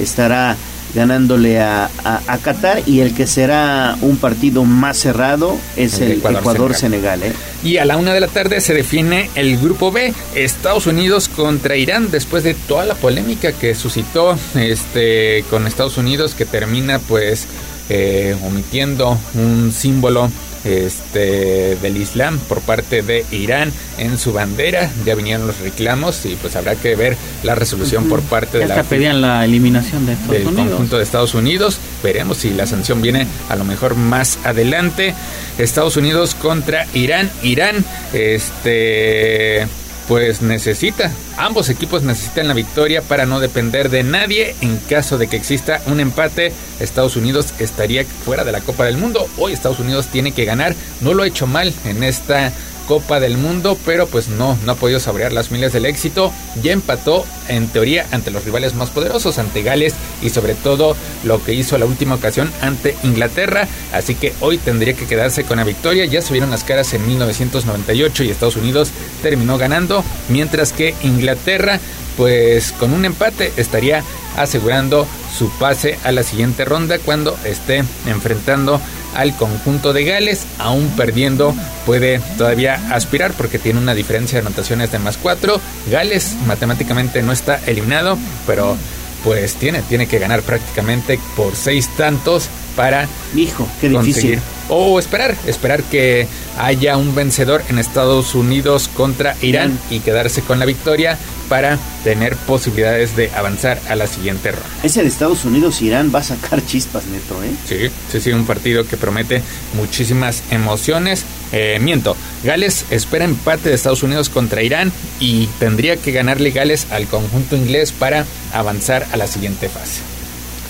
[0.00, 0.56] estará
[0.94, 6.12] ganándole a, a, a Qatar y el que será un partido más cerrado es El
[6.12, 7.22] Ecuador-Senegal.
[7.22, 7.32] ¿eh?
[7.62, 11.76] Y a la una de la tarde se define el grupo B, Estados Unidos contra
[11.76, 17.46] Irán, después de toda la polémica que suscitó este con Estados Unidos, que termina pues
[17.88, 20.30] eh, omitiendo un símbolo
[20.64, 24.90] este del Islam por parte de Irán en su bandera.
[25.06, 28.76] Ya vinieron los reclamos y pues habrá que ver la resolución por parte Ya de
[28.76, 30.68] la pedían la eliminación de Estados del Unidos.
[30.70, 31.78] conjunto de Estados Unidos.
[32.02, 35.14] Veremos si la sanción viene a lo mejor más adelante.
[35.58, 37.30] Estados Unidos contra Irán.
[37.42, 39.66] Irán, este,
[40.08, 44.56] pues necesita, ambos equipos necesitan la victoria para no depender de nadie.
[44.62, 48.96] En caso de que exista un empate, Estados Unidos estaría fuera de la Copa del
[48.96, 49.28] Mundo.
[49.36, 50.74] Hoy Estados Unidos tiene que ganar.
[51.02, 52.52] No lo ha hecho mal en esta
[52.88, 56.32] Copa del Mundo, pero pues no, no ha podido saborear las miles del éxito.
[56.62, 61.44] Ya empató en teoría ante los rivales más poderosos, ante Gales y sobre todo lo
[61.44, 63.68] que hizo la última ocasión ante Inglaterra.
[63.92, 66.06] Así que hoy tendría que quedarse con la victoria.
[66.06, 68.90] Ya se vieron las caras en 1998 y Estados Unidos
[69.22, 71.78] terminó ganando, mientras que Inglaterra
[72.16, 74.02] pues con un empate estaría
[74.36, 75.06] asegurando
[75.36, 78.80] su pase a la siguiente ronda cuando esté enfrentando
[79.18, 81.52] al conjunto de Gales, aún perdiendo
[81.84, 85.60] puede todavía aspirar porque tiene una diferencia de anotaciones de más 4.
[85.90, 88.16] Gales matemáticamente no está eliminado,
[88.46, 88.76] pero
[89.24, 92.48] pues tiene, tiene que ganar prácticamente por seis tantos
[92.78, 94.38] para Hijo, qué difícil.
[94.68, 96.28] o esperar, esperar que
[96.60, 101.18] haya un vencedor en Estados Unidos contra Irán y quedarse con la victoria
[101.48, 104.68] para tener posibilidades de avanzar a la siguiente ronda.
[104.84, 107.50] Ese de Estados Unidos-Irán va a sacar chispas, Neto, ¿eh?
[107.66, 109.42] Sí, sí, sí, un partido que promete
[109.74, 111.24] muchísimas emociones.
[111.50, 116.86] Eh, miento, Gales espera empate de Estados Unidos contra Irán y tendría que ganarle Gales
[116.92, 120.17] al conjunto inglés para avanzar a la siguiente fase.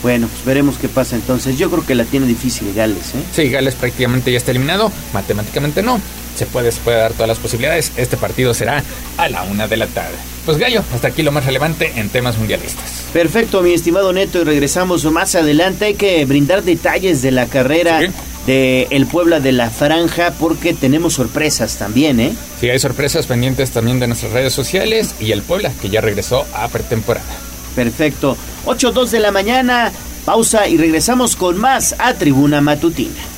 [0.03, 1.59] Bueno, pues veremos qué pasa entonces.
[1.59, 3.23] Yo creo que la tiene difícil Gales, ¿eh?
[3.33, 6.01] Sí, Gales prácticamente ya está eliminado, matemáticamente no.
[6.37, 7.93] Se puede, se puede dar todas las posibilidades.
[7.97, 8.85] Este partido será
[9.17, 10.15] a la una de la tarde.
[10.47, 12.85] Pues Gallo, hasta aquí lo más relevante en temas mundialistas.
[13.13, 15.87] Perfecto, mi estimado Neto, y regresamos más adelante.
[15.87, 18.01] Hay que brindar detalles de la carrera
[18.47, 22.33] de el Puebla de la Franja porque tenemos sorpresas también, ¿eh?
[22.61, 26.47] Sí, hay sorpresas pendientes también de nuestras redes sociales y el Puebla que ya regresó
[26.55, 27.27] a pretemporada.
[27.79, 28.37] Perfecto.
[28.67, 29.93] 8.2 de la mañana,
[30.25, 33.38] pausa y regresamos con más a Tribuna Matutina.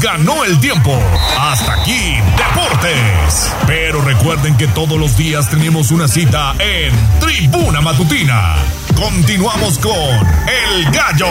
[0.00, 0.98] Ganó el tiempo.
[1.38, 3.52] Hasta aquí, Deportes.
[3.66, 8.56] Pero recuerden que todos los días tenemos una cita en Tribuna Matutina.
[8.96, 11.26] Continuamos con El Gallo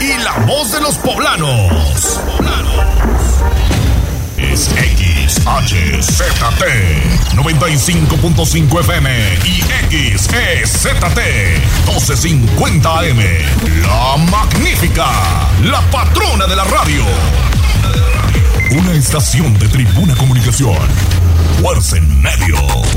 [0.00, 2.20] y la voz de los poblanos.
[4.38, 5.54] Es XHZT
[7.34, 9.38] 95.5 FM
[9.90, 11.18] y XEZT
[11.86, 13.18] 1250 AM.
[13.82, 15.06] La magnífica,
[15.64, 17.04] la patrona de la radio.
[18.72, 20.76] Una estación de Tribuna Comunicación.
[21.62, 22.56] Fuerza en medio.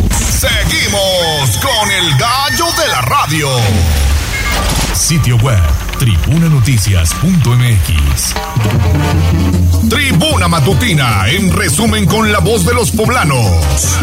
[0.10, 3.50] Seguimos con el gallo de la radio.
[4.94, 5.62] Sitio web
[6.00, 8.34] tribunanoticias.mx.
[9.90, 14.00] Tribuna Matutina, en resumen con la voz de los poblanos.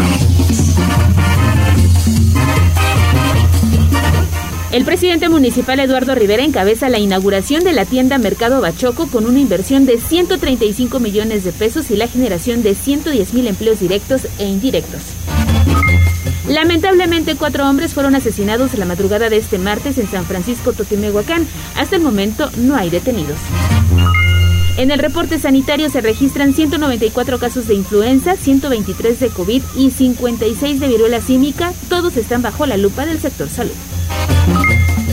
[4.71, 9.39] El presidente municipal Eduardo Rivera encabeza la inauguración de la tienda Mercado Bachoco con una
[9.39, 14.45] inversión de 135 millones de pesos y la generación de 110 mil empleos directos e
[14.45, 15.01] indirectos.
[16.49, 21.47] Lamentablemente, cuatro hombres fueron asesinados la madrugada de este martes en San Francisco Totimehuacán.
[21.75, 23.37] Hasta el momento no hay detenidos.
[24.77, 30.79] En el reporte sanitario se registran 194 casos de influenza, 123 de COVID y 56
[30.79, 31.73] de viruela símica.
[31.89, 33.73] Todos están bajo la lupa del sector salud.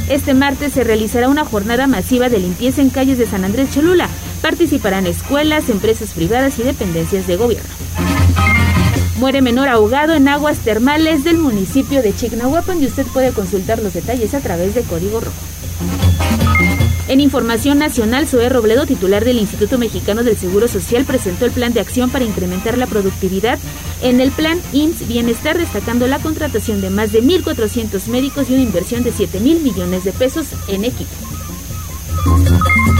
[0.08, 4.08] Este martes se realizará una jornada masiva de limpieza en calles de San Andrés Cholula.
[4.42, 7.70] Participarán escuelas, empresas privadas y dependencias de gobierno.
[9.18, 13.94] Muere menor ahogado en aguas termales del municipio de Chignahuapan y usted puede consultar los
[13.94, 15.32] detalles a través de Código Rojo.
[17.06, 21.74] En Información Nacional, Zoé Robledo, titular del Instituto Mexicano del Seguro Social, presentó el plan
[21.74, 23.58] de acción para incrementar la productividad
[24.02, 28.62] en el plan IMSS Bienestar, destacando la contratación de más de 1.400 médicos y una
[28.62, 31.10] inversión de 7 mil millones de pesos en equipo.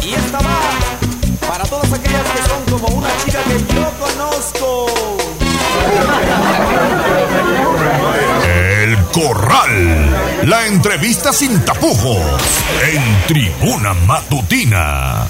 [0.03, 1.03] Y esta va para
[1.74, 4.88] todas aquellas que son como una chica que yo conozco.
[8.45, 10.45] El Corral.
[10.45, 12.22] La entrevista sin tapujos.
[12.94, 15.28] En tribuna matutina.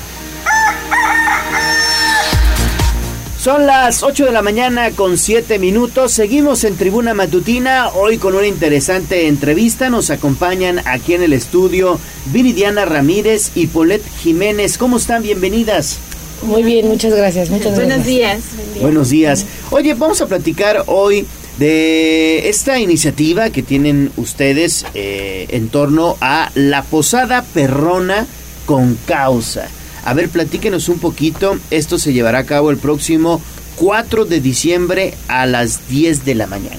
[3.38, 6.14] Son las 8 de la mañana con 7 minutos.
[6.14, 7.90] Seguimos en Tribuna Matutina.
[7.90, 9.90] Hoy con una interesante entrevista.
[9.90, 14.78] Nos acompañan aquí en el estudio Viridiana Ramírez y Polet Jiménez.
[14.78, 15.24] ¿Cómo están?
[15.24, 16.00] Bienvenidas.
[16.46, 17.50] Muy bien, muchas gracias.
[17.50, 18.06] Muchas Buenos gracias.
[18.06, 18.44] días.
[18.82, 19.46] Buenos días.
[19.72, 21.26] Oye, vamos a platicar hoy
[21.58, 28.26] de esta iniciativa que tienen ustedes eh, en torno a la Posada Perrona
[28.66, 29.68] con Causa.
[30.06, 31.58] A ver, platíquenos un poquito.
[31.72, 33.42] Esto se llevará a cabo el próximo
[33.78, 36.78] 4 de diciembre a las 10 de la mañana.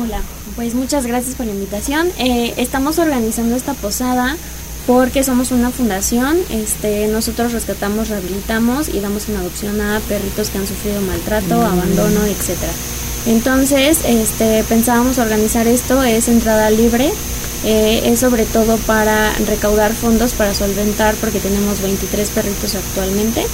[0.00, 0.20] Hola,
[0.54, 2.08] pues muchas gracias por la invitación.
[2.18, 4.36] Eh, estamos organizando esta posada
[4.86, 10.58] porque somos una fundación, este, nosotros rescatamos, rehabilitamos y damos en adopción a perritos que
[10.58, 11.64] han sufrido maltrato, Mm.
[11.64, 12.72] abandono, etcétera.
[13.26, 17.10] Entonces, este, pensábamos organizar esto, es entrada libre,
[17.64, 23.46] eh, es sobre todo para recaudar fondos para solventar, porque tenemos 23 perritos actualmente.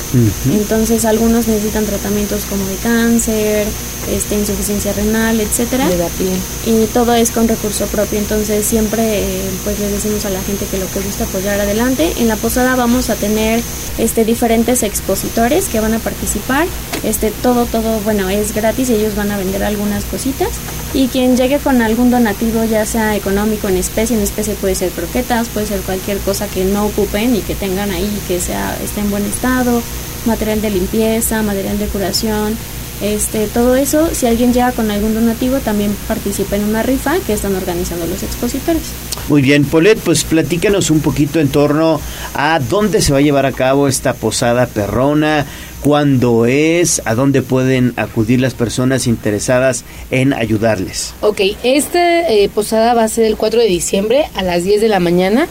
[0.50, 3.66] Entonces, algunos necesitan tratamientos como de cáncer,
[4.10, 5.88] este, insuficiencia renal, etcétera.
[5.88, 6.36] De la piel.
[6.66, 8.18] Y todo es con recurso propio.
[8.18, 12.12] Entonces, siempre eh, pues le decimos a la gente que lo que gusta apoyar adelante.
[12.18, 13.62] En la posada vamos a tener
[13.98, 16.66] este diferentes expositores que van a participar.
[17.02, 20.50] Este todo todo bueno, es gratis, ellos van a vender algunas cositas
[20.94, 24.90] y quien llegue con algún donativo ya sea económico en especie, en especie puede ser
[24.90, 29.00] croquetas, puede ser cualquier cosa que no ocupen y que tengan ahí que sea esté
[29.00, 29.82] en buen estado,
[30.26, 32.56] material de limpieza, material de curación,
[33.02, 37.32] este, todo eso, si alguien llega con algún donativo, también participa en una rifa que
[37.32, 38.82] están organizando los expositores.
[39.28, 42.00] Muy bien, Polet, pues platícanos un poquito en torno
[42.32, 45.46] a dónde se va a llevar a cabo esta posada perrona,
[45.82, 51.14] cuándo es, a dónde pueden acudir las personas interesadas en ayudarles.
[51.20, 54.88] Ok, esta eh, posada va a ser el 4 de diciembre a las 10 de
[54.88, 55.48] la mañana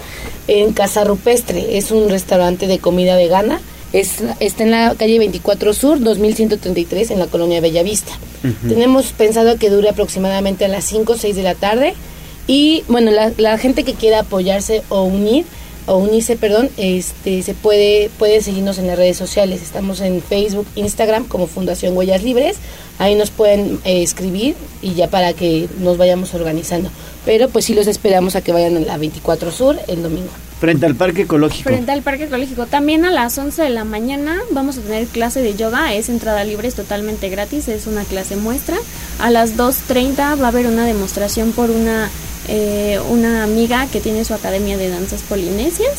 [0.48, 1.78] en Casa Rupestre.
[1.78, 3.60] Es un restaurante de comida vegana.
[3.94, 8.14] Es, está en la calle 24 Sur, 2133, en la colonia Bellavista.
[8.68, 11.94] Tenemos pensado que dure aproximadamente a las 5 o 6 de la tarde.
[12.48, 15.46] Y bueno, la, la gente que quiera apoyarse o unir,
[15.92, 19.62] o unirse, perdón, este, se puede, puede seguirnos en las redes sociales.
[19.62, 22.56] Estamos en Facebook, Instagram como Fundación Huellas Libres.
[22.98, 26.90] Ahí nos pueden eh, escribir y ya para que nos vayamos organizando.
[27.26, 30.30] Pero pues sí los esperamos a que vayan a la 24 Sur el domingo.
[30.62, 31.70] Frente al Parque Ecológico.
[31.70, 32.68] Frente al Parque Ecológico.
[32.68, 35.94] También a las 11 de la mañana vamos a tener clase de yoga.
[35.94, 37.68] Es entrada libre, es totalmente gratis.
[37.68, 38.78] Es una clase muestra.
[39.20, 42.10] A las 2.30 va a haber una demostración por una,
[42.48, 45.94] eh, una amiga que tiene su academia de danzas polinesias.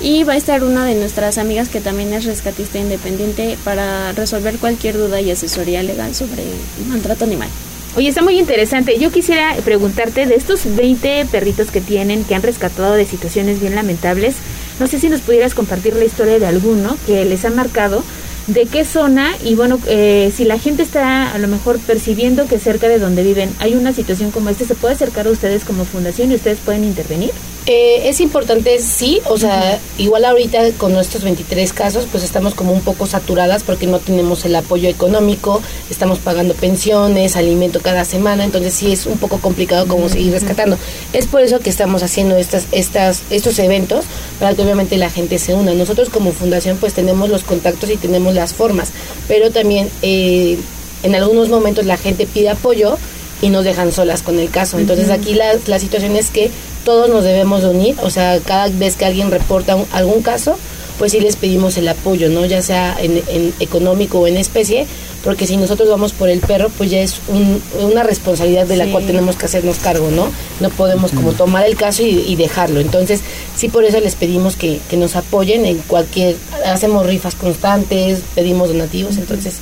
[0.00, 4.56] Y va a estar una de nuestras amigas que también es rescatista independiente para resolver
[4.58, 6.42] cualquier duda y asesoría legal sobre
[6.88, 7.48] maltrato animal.
[7.94, 8.98] Oye, está muy interesante.
[8.98, 13.74] Yo quisiera preguntarte de estos 20 perritos que tienen, que han rescatado de situaciones bien
[13.74, 14.36] lamentables,
[14.80, 18.02] no sé si nos pudieras compartir la historia de alguno que les ha marcado,
[18.46, 22.58] de qué zona y bueno, eh, si la gente está a lo mejor percibiendo que
[22.58, 25.84] cerca de donde viven hay una situación como esta, ¿se puede acercar a ustedes como
[25.84, 27.30] fundación y ustedes pueden intervenir?
[27.66, 32.72] Eh, es importante, sí, o sea, igual ahorita con nuestros 23 casos, pues estamos como
[32.72, 38.44] un poco saturadas porque no tenemos el apoyo económico, estamos pagando pensiones, alimento cada semana,
[38.44, 40.76] entonces sí es un poco complicado como seguir rescatando.
[41.12, 44.06] Es por eso que estamos haciendo estas, estas, estos eventos
[44.40, 45.72] para que obviamente la gente se una.
[45.72, 48.90] Nosotros como fundación pues tenemos los contactos y tenemos las formas,
[49.28, 50.58] pero también eh,
[51.04, 52.98] en algunos momentos la gente pide apoyo
[53.42, 54.78] y nos dejan solas con el caso.
[54.78, 56.50] Entonces aquí la, la situación es que
[56.84, 60.56] todos nos debemos de unir, o sea, cada vez que alguien reporta un- algún caso,
[60.98, 62.44] pues sí les pedimos el apoyo, ¿no?
[62.46, 64.86] Ya sea en, en económico o en especie,
[65.24, 68.84] porque si nosotros vamos por el perro, pues ya es un- una responsabilidad de la
[68.86, 68.90] Sí.
[68.92, 70.28] cual tenemos que hacernos cargo, ¿no?
[70.60, 72.78] No podemos como tomar el caso y, y dejarlo.
[72.80, 73.20] Entonces,
[73.56, 76.36] sí por eso les pedimos que, que nos apoyen en cualquier,
[76.66, 79.54] hacemos rifas constantes, pedimos donativos, entonces...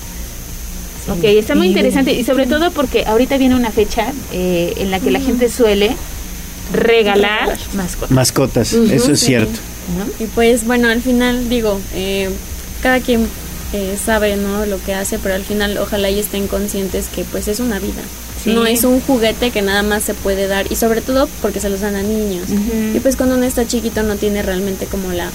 [1.08, 5.00] Ok, está muy interesante y sobre todo porque ahorita viene una fecha eh, en la
[5.00, 5.96] que la gente suele
[6.72, 8.10] regalar mascotas.
[8.10, 9.26] Mascotas, eso es sí.
[9.26, 9.58] cierto.
[10.18, 12.30] Y pues bueno, al final digo, eh,
[12.82, 13.26] cada quien
[13.72, 17.48] eh, sabe no lo que hace, pero al final ojalá y estén conscientes que pues
[17.48, 18.02] es una vida.
[18.42, 18.52] Sí.
[18.54, 21.68] No es un juguete que nada más se puede dar y sobre todo porque se
[21.68, 22.48] los dan a niños.
[22.94, 25.30] Y pues cuando uno está chiquito no tiene realmente como la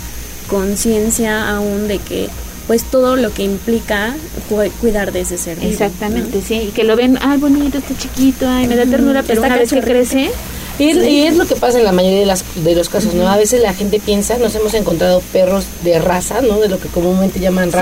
[0.48, 2.30] conciencia aún de que
[2.68, 4.16] pues todo lo que implica
[4.50, 5.58] cu- cuidar de ese ser.
[5.64, 6.44] Exactamente, ¿no?
[6.46, 9.48] sí, y que lo ven, ay, bonito, está chiquito, ay, me da ternura, pero Está
[9.48, 10.32] una vez que crece,
[10.80, 13.14] Y es, y es lo que pasa en la mayoría de, las, de los casos,
[13.14, 13.28] ¿no?
[13.30, 16.60] A veces la gente piensa, nos hemos encontrado perros de raza, ¿no?
[16.60, 17.78] De lo que comúnmente llaman Sí.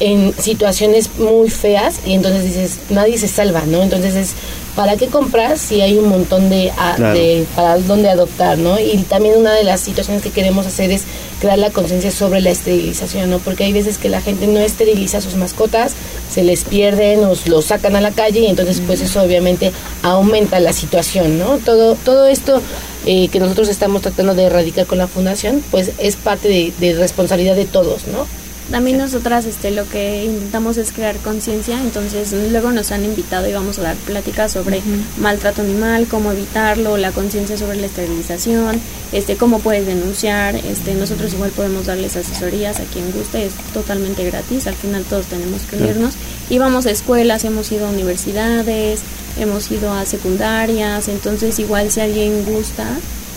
[0.00, 3.82] En situaciones muy feas y entonces dices, nadie se salva, ¿no?
[3.82, 4.32] Entonces es,
[4.74, 7.14] ¿para qué comprar si hay un montón de, a- Claro.
[7.18, 8.80] de para dónde adoptar, ¿no?
[8.80, 11.02] Y también una de las situaciones que queremos hacer es
[11.38, 13.38] crear la conciencia sobre la esterilización, ¿no?
[13.40, 15.92] Porque hay veces que la gente no esteriliza a sus mascotas,
[16.32, 19.70] se les pierden o los sacan a la calle y entonces pues eso obviamente
[20.02, 21.58] aumenta la situación, ¿no?
[21.58, 22.62] Todo, todo esto
[23.06, 26.94] eh, que nosotros estamos tratando de erradicar con la fundación, pues es parte de, de
[26.94, 28.26] responsabilidad de todos, ¿no?
[28.70, 33.52] También nosotras este, lo que intentamos es crear conciencia, entonces luego nos han invitado y
[33.52, 34.80] vamos a dar pláticas sobre
[35.18, 38.80] maltrato animal, cómo evitarlo, la conciencia sobre la esterilización,
[39.12, 44.24] este, cómo puedes denunciar, este, nosotros igual podemos darles asesorías a quien guste, es totalmente
[44.24, 46.14] gratis, al final todos tenemos que unirnos.
[46.48, 49.00] Y vamos a escuelas, hemos ido a universidades,
[49.36, 52.86] hemos ido a secundarias, entonces igual si alguien gusta,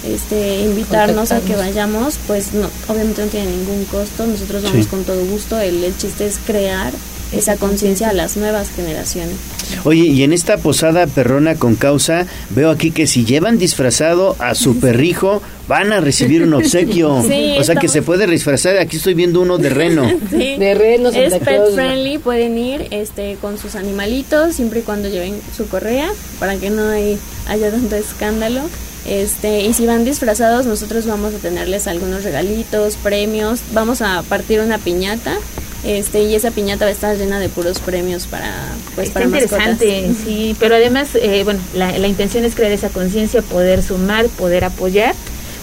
[0.05, 4.89] este invitarnos a que vayamos, pues no, obviamente no tiene ningún costo, nosotros vamos Sí.
[4.89, 6.91] con todo gusto, el, el chiste es crear
[7.31, 9.35] esa conciencia a las nuevas generaciones.
[9.85, 14.53] Oye, y en esta posada perrona con causa, veo aquí que si llevan disfrazado a
[14.53, 17.23] su perrijo, van a recibir un obsequio.
[17.27, 20.03] Sí, o sea que se puede disfrazar, aquí estoy viendo uno de reno.
[20.29, 20.57] Sí.
[20.57, 25.33] De reno, es pet friendly, pueden ir este con sus animalitos siempre y cuando lleven
[25.57, 27.17] su correa para que no hay-
[27.47, 28.61] haya tanto escándalo.
[29.05, 34.61] Este, y si van disfrazados, nosotros vamos a tenerles algunos regalitos, premios, vamos a partir
[34.61, 35.37] una piñata.
[35.83, 38.53] Este, y esa piñata va a estar llena de puros premios para
[38.95, 40.23] pues Está para interesante, mascotas.
[40.25, 44.63] sí, pero además, eh, bueno, la, la intención es crear esa conciencia, poder sumar, poder
[44.63, 45.13] apoyar,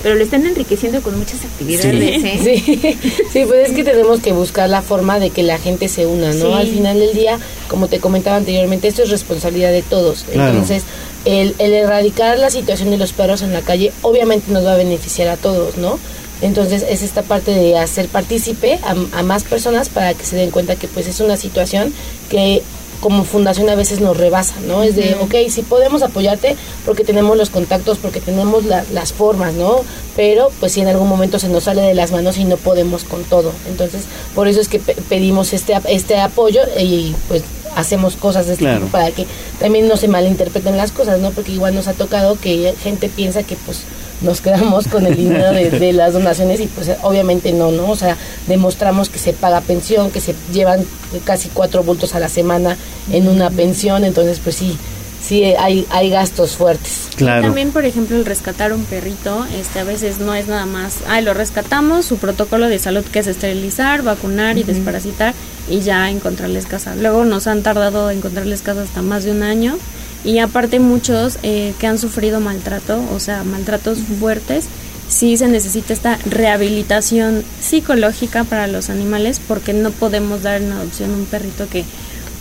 [0.03, 2.39] pero lo están enriqueciendo con muchas actividades, ¿eh?
[2.43, 2.99] Sí,
[3.33, 6.33] sí, pues es que tenemos que buscar la forma de que la gente se una,
[6.33, 6.47] ¿no?
[6.47, 6.53] Sí.
[6.53, 10.25] Al final del día, como te comentaba anteriormente, esto es responsabilidad de todos.
[10.33, 10.53] Claro.
[10.53, 10.85] Entonces,
[11.25, 14.77] el, el erradicar la situación de los perros en la calle obviamente nos va a
[14.77, 15.99] beneficiar a todos, ¿no?
[16.43, 20.51] Entonces es esta parte de hacer partícipe a, a más personas para que se den
[20.51, 21.93] cuenta que pues es una situación
[22.31, 22.63] que
[23.01, 24.83] como fundación a veces nos rebasa, ¿no?
[24.83, 29.55] Es de, ok, sí podemos apoyarte porque tenemos los contactos, porque tenemos la- las formas,
[29.55, 29.81] ¿no?
[30.17, 33.05] Pero pues si en algún momento se nos sale de las manos y no podemos
[33.05, 33.53] con todo.
[33.69, 34.03] Entonces,
[34.35, 37.43] por eso es que pe- pedimos este, este apoyo y pues
[37.77, 38.81] hacemos cosas de este Claro.
[38.81, 39.27] tipo para que
[39.61, 41.31] también no se malinterpreten las cosas, ¿no?
[41.31, 43.83] Porque igual nos ha tocado que gente piensa que pues
[44.23, 47.91] nos quedamos con el dinero de, de las donaciones y pues obviamente no, ¿no?
[47.91, 48.17] O sea,
[48.47, 50.85] demostramos que se paga pensión, que se llevan
[51.25, 52.77] casi cuatro bultos a la semana
[53.13, 54.77] en una pensión, entonces pues sí,
[55.23, 57.09] sí hay, hay gastos fuertes.
[57.17, 57.43] Claro.
[57.43, 61.23] También, por ejemplo, el rescatar un perrito, este a veces no es nada más, ay,
[61.23, 65.35] lo rescatamos, su protocolo de salud que es esterilizar, vacunar y desparasitar
[65.69, 66.95] y ya encontrarles casa.
[66.97, 69.79] Luego nos han tardado encontrarles casa hasta más de un año
[70.25, 74.67] y aparte muchos eh, que han sufrido maltrato, o sea, maltratos fuertes,
[75.09, 81.11] sí se necesita esta rehabilitación psicológica para los animales porque no podemos dar en adopción
[81.11, 81.85] un perrito que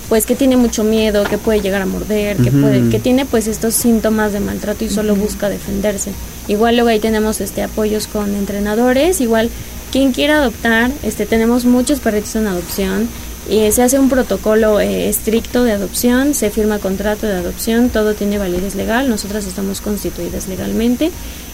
[0.09, 3.45] pues que tiene mucho miedo, que puede llegar a morder, que puede, que tiene pues
[3.45, 6.11] estos síntomas de maltrato y solo busca defenderse.
[6.47, 9.51] Igual luego ahí tenemos este apoyos con entrenadores, igual
[9.91, 13.07] quien quiera adoptar, este tenemos muchos perritos en adopción
[13.49, 18.13] y se hace un protocolo eh, estricto de adopción, se firma contrato de adopción, todo
[18.13, 21.11] tiene validez legal, nosotras estamos constituidas legalmente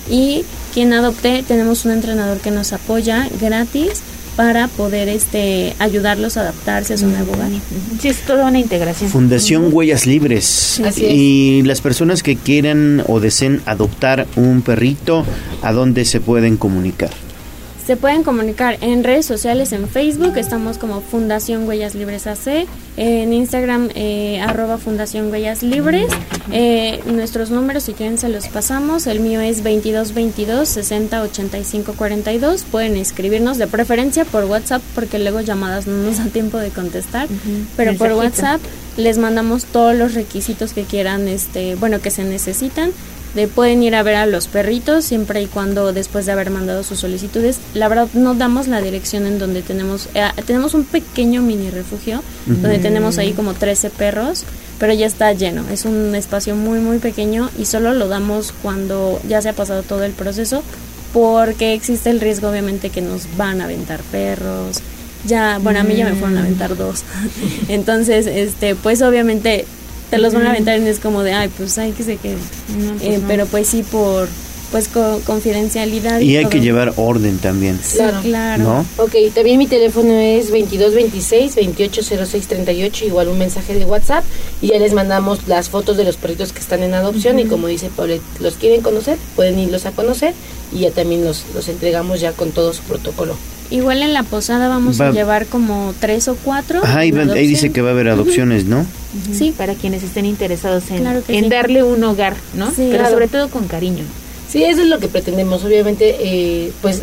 [0.09, 0.43] y
[0.73, 4.01] quien adopte tenemos un entrenador que nos apoya gratis
[4.35, 7.49] para poder este ayudarlos a adaptarse a su nuevo hogar.
[7.99, 9.09] Sí, es toda una integración.
[9.09, 10.81] Fundación Huellas Libres.
[10.83, 11.13] Así es.
[11.13, 15.25] Y las personas que quieran o deseen adoptar un perrito,
[15.61, 17.11] ¿a dónde se pueden comunicar?
[17.85, 22.65] Se pueden comunicar en redes sociales, en Facebook, estamos como Fundación Huellas Libres AC,
[22.97, 26.07] en Instagram eh, arroba Fundación Huellas Libres.
[26.51, 29.05] Eh, nuestros números, si quieren, se los pasamos.
[29.05, 32.63] El mío es 2222 60 85 42.
[32.63, 37.27] Pueden escribirnos de preferencia por WhatsApp porque luego llamadas no nos da tiempo de contestar.
[37.77, 38.13] Pero por.
[38.13, 38.61] WhatsApp
[38.97, 42.91] les mandamos todos los requisitos que quieran, este, bueno, que se necesitan.
[43.35, 46.83] De, pueden ir a ver a los perritos siempre y cuando después de haber mandado
[46.83, 47.59] sus solicitudes.
[47.73, 52.23] La verdad no damos la dirección en donde tenemos eh, tenemos un pequeño mini refugio
[52.45, 54.43] donde tenemos ahí como 13 perros,
[54.79, 55.65] pero ya está lleno.
[55.69, 59.83] Es un espacio muy muy pequeño y solo lo damos cuando ya se ha pasado
[59.83, 60.63] todo el proceso
[61.15, 64.81] porque existe el riesgo obviamente que nos van a aventar perros.
[65.25, 67.03] Ya, bueno, a mí ya me fueron a aventar dos.
[67.67, 69.65] Entonces, este, pues obviamente
[70.09, 72.37] te los van a aventar y es como de, ay, pues hay que se quede.
[72.67, 73.27] pues Eh, no.
[73.27, 74.27] Pero pues sí por
[74.71, 76.19] pues co- confidencialidad.
[76.19, 76.49] Y hay todo.
[76.51, 77.79] que llevar orden también.
[77.93, 78.17] Claro.
[78.23, 78.63] claro.
[78.63, 78.85] ¿No?
[78.97, 84.23] Ok, también mi teléfono es 2226 280638, igual un mensaje de WhatsApp
[84.61, 87.67] y ya les mandamos las fotos de los perritos que están en adopción y como
[87.67, 90.33] dice Paulette, los quieren conocer, pueden irlos a conocer
[90.73, 93.35] y ya también los, los entregamos ya con todo su protocolo.
[93.71, 96.81] Igual en la posada vamos Va- a llevar como tres o cuatro.
[96.83, 98.85] Ajá, ahí, va- dice que va a haber adopciones, ¿no?
[99.33, 99.53] Sí.
[99.57, 101.49] Para quienes estén interesados en, Claro en sí.
[101.49, 102.67] darle un hogar, ¿no?
[102.69, 103.09] Sí, Pero claro.
[103.11, 104.03] sobre todo con cariño.
[104.49, 107.01] Sí, eso es lo que pretendemos, obviamente, eh, pues,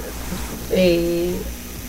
[0.71, 1.31] eh,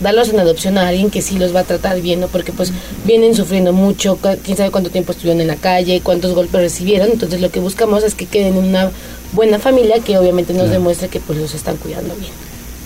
[0.00, 2.26] darlos en adopción a alguien que sí los va a tratar bien, ¿no?
[2.28, 2.72] Porque pues
[3.06, 7.40] vienen sufriendo mucho, quién sabe cuánto tiempo estuvieron en la calle, cuántos golpes recibieron, entonces
[7.40, 8.90] lo que buscamos es que queden en una
[9.32, 10.78] buena familia que obviamente nos Claro.
[10.80, 12.32] demuestre que pues los están cuidando bien.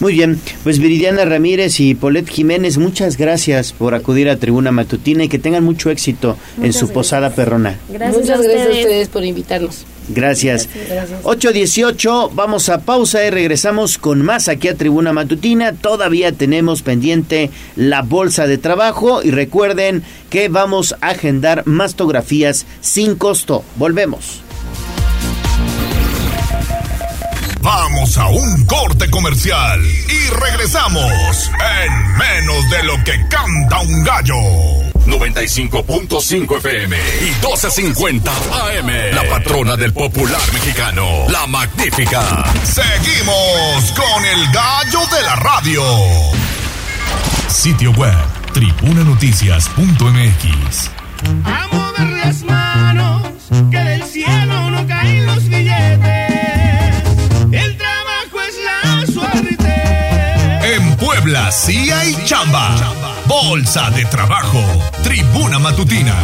[0.01, 5.25] Muy bien, pues Viridiana Ramírez y Polet Jiménez, muchas gracias por acudir a Tribuna Matutina
[5.25, 6.91] y que tengan mucho éxito en su gracias.
[6.93, 7.79] posada perrona.
[7.89, 8.85] Gracias Muchas a gracias a ustedes.
[8.85, 9.85] ustedes por invitarnos.
[10.11, 10.69] Gracias.
[10.89, 11.23] Gracias.
[11.25, 15.73] 8.18, vamos a pausa y regresamos con más aquí a Tribuna Matutina.
[15.75, 23.17] Todavía tenemos pendiente la bolsa de trabajo y recuerden que vamos a agendar mastografías sin
[23.17, 23.65] costo.
[23.77, 24.43] Volvemos.
[27.61, 31.51] Vamos a un corte comercial y regresamos
[31.85, 34.37] en menos de lo que canta un gallo.
[35.07, 39.15] 95.5 FM y 12.50 AM.
[39.15, 42.45] La patrona del popular mexicano, la magnífica.
[42.63, 45.83] Seguimos con el gallo de la radio.
[47.49, 48.15] Sitio web,
[48.53, 50.91] tribunanoticias.mx.
[51.45, 53.23] A mover las manos,
[53.71, 55.48] que del cielo no caen los
[61.49, 62.77] Puebla sí hay chamba.
[63.27, 64.59] Bolsa de trabajo.
[65.03, 66.15] Tribuna matutina.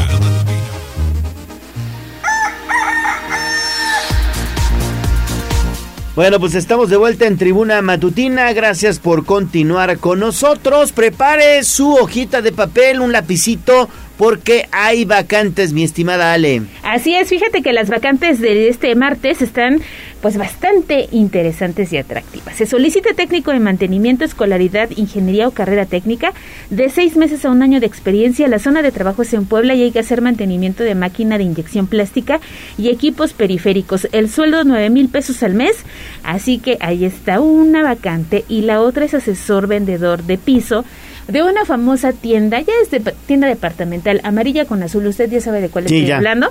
[6.15, 8.53] Bueno, pues estamos de vuelta en Tribuna Matutina.
[8.53, 10.93] Gracias por continuar con nosotros.
[10.93, 16.63] Prepare su hojita de papel, un lapicito, porque hay vacantes, mi estimada Ale.
[16.85, 19.81] Así es, fíjate que las vacantes de este martes están
[20.25, 22.57] pues bastante interesantes y atractivas.
[22.57, 26.33] Se solicita técnico de mantenimiento, escolaridad, ingeniería o carrera técnica
[26.71, 28.49] de seis meses a un año de experiencia.
[28.49, 31.45] La zona de trabajo es en Puebla y hay que hacer mantenimiento de máquina de
[31.45, 32.41] inyección plástica
[32.79, 34.09] y equipos periféricos.
[34.13, 35.77] El sueldo nueve mil pesos al mes,
[36.23, 40.87] así que ahí está una vacante y la otra es asesor vendedor de piso
[41.29, 45.61] de una famosa tienda, ya es de tienda departamental, amarilla con azul, usted ya sabe
[45.61, 46.17] de cuál Sí, estoy ya.
[46.17, 46.51] hablando.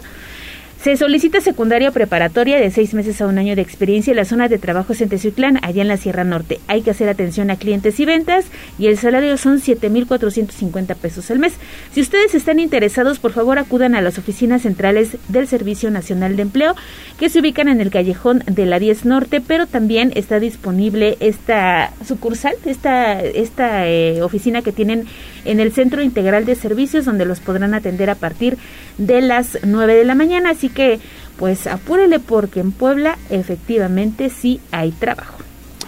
[0.84, 4.50] Se solicita secundaria preparatoria de seis meses a un año de experiencia en la zona
[4.50, 6.60] de trabajo es en Teciutlán, allá en la Sierra Norte.
[6.68, 8.48] Hay que hacer atención a clientes y ventas
[8.78, 11.54] y el salario son 7.450 pesos al mes.
[11.94, 16.42] Si ustedes están interesados, por favor acudan a las oficinas centrales del Servicio Nacional de
[16.42, 16.76] Empleo
[17.18, 21.94] que se ubican en el callejón de la 10 Norte, pero también está disponible esta
[22.06, 25.06] sucursal, esta, esta eh, oficina que tienen
[25.46, 28.58] en el Centro Integral de Servicios, donde los podrán atender a partir
[28.98, 30.52] de las 9 de la mañana.
[30.52, 31.00] Así que,
[31.38, 35.44] pues apúrele porque en Puebla efectivamente sí hay trabajo.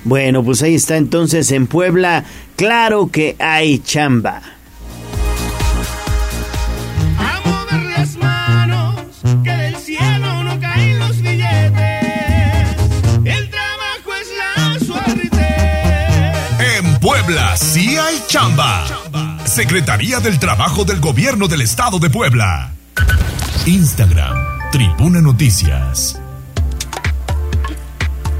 [0.05, 2.23] Bueno, pues ahí está entonces en Puebla.
[2.55, 4.41] Claro que hay chamba.
[7.17, 9.01] A mover las manos,
[9.43, 11.71] que del cielo no caen los billetes.
[13.23, 15.47] El trabajo es la suerte.
[16.77, 19.04] En Puebla sí hay chamba.
[19.55, 22.73] Secretaría del Trabajo del Gobierno del Estado de Puebla.
[23.65, 24.35] Instagram,
[24.69, 26.19] Tribuna Noticias.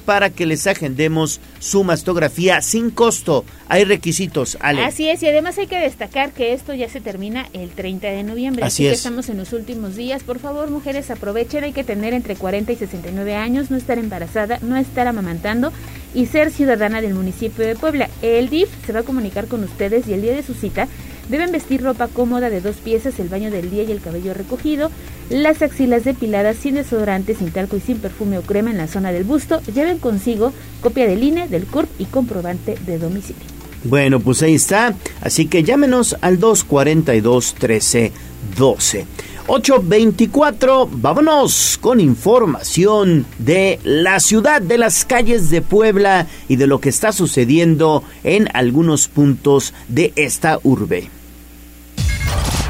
[0.06, 3.46] para que les agendemos su mastografía sin costo.
[3.70, 4.84] Hay requisitos, Ale.
[4.84, 8.24] Así es, y además hay que destacar que esto ya se termina el 30 de
[8.24, 8.66] noviembre.
[8.66, 8.94] Así es.
[8.94, 10.24] estamos en los últimos días.
[10.24, 11.64] Por favor, mujeres, aprovechen.
[11.64, 15.72] Hay que tener entre 40 y 69 años, no estar embarazada, no estar amamantando
[16.14, 18.10] y ser ciudadana del municipio de Puebla.
[18.22, 20.88] El DIF se va a comunicar con ustedes y el día de su cita
[21.30, 24.92] deben vestir ropa cómoda de dos piezas, el baño del día y el cabello recogido,
[25.30, 29.12] las axilas depiladas sin desodorante, sin talco y sin perfume o crema en la zona
[29.12, 29.62] del busto.
[29.74, 33.44] Lleven consigo copia del INE, del CURP y comprobante de domicilio.
[33.84, 34.96] Bueno, pues ahí está.
[35.22, 39.06] Así que llámenos al 242 1312.
[39.48, 46.80] 824, vámonos con información de la ciudad, de las calles de Puebla y de lo
[46.80, 51.10] que está sucediendo en algunos puntos de esta urbe.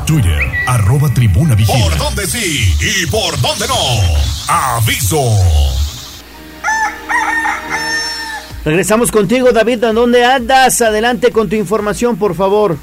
[0.05, 1.89] Twitter, arroba tribuna vigila.
[1.89, 3.75] ¿Por dónde sí y por dónde no?
[4.47, 5.23] Aviso.
[8.65, 9.83] Regresamos contigo, David.
[9.83, 10.81] ¿A dónde andas?
[10.81, 12.77] Adelante con tu información, por favor.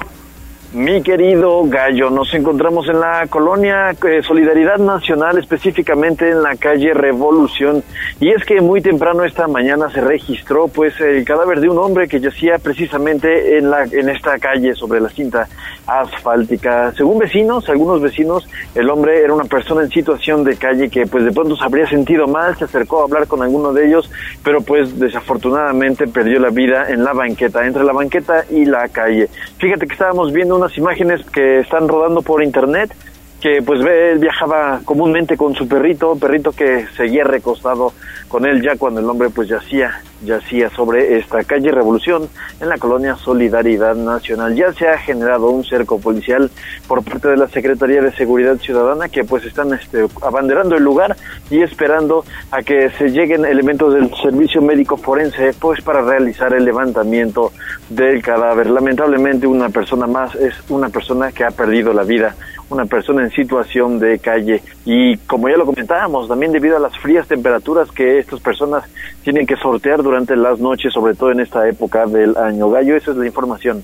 [0.73, 6.93] Mi querido Gallo, nos encontramos en la colonia eh, Solidaridad Nacional, específicamente en la calle
[6.93, 7.83] Revolución,
[8.21, 12.07] y es que muy temprano esta mañana se registró pues el cadáver de un hombre
[12.07, 15.49] que yacía precisamente en la en esta calle sobre la cinta
[15.85, 16.93] asfáltica.
[16.93, 21.25] Según vecinos, algunos vecinos, el hombre era una persona en situación de calle que pues
[21.25, 24.09] de pronto se habría sentido mal, se acercó a hablar con alguno de ellos,
[24.41, 29.27] pero pues desafortunadamente perdió la vida en la banqueta, entre la banqueta y la calle.
[29.57, 32.93] Fíjate que estábamos viendo unas imágenes que están rodando por internet
[33.41, 37.91] que pues él viajaba comúnmente con su perrito, perrito que seguía recostado
[38.27, 42.29] con él ya cuando el hombre pues yacía, yacía sobre esta calle Revolución
[42.61, 44.55] en la colonia Solidaridad Nacional.
[44.55, 46.49] Ya se ha generado un cerco policial
[46.87, 51.17] por parte de la Secretaría de Seguridad Ciudadana que pues están este, abanderando el lugar
[51.49, 56.63] y esperando a que se lleguen elementos del servicio médico forense pues para realizar el
[56.63, 57.51] levantamiento
[57.89, 58.69] del cadáver.
[58.69, 62.35] Lamentablemente una persona más es una persona que ha perdido la vida
[62.71, 66.97] una persona en situación de calle y como ya lo comentábamos, también debido a las
[66.97, 68.83] frías temperaturas que estas personas
[69.23, 72.69] tienen que sortear durante las noches, sobre todo en esta época del año.
[72.69, 73.83] Gallo, esa es la información.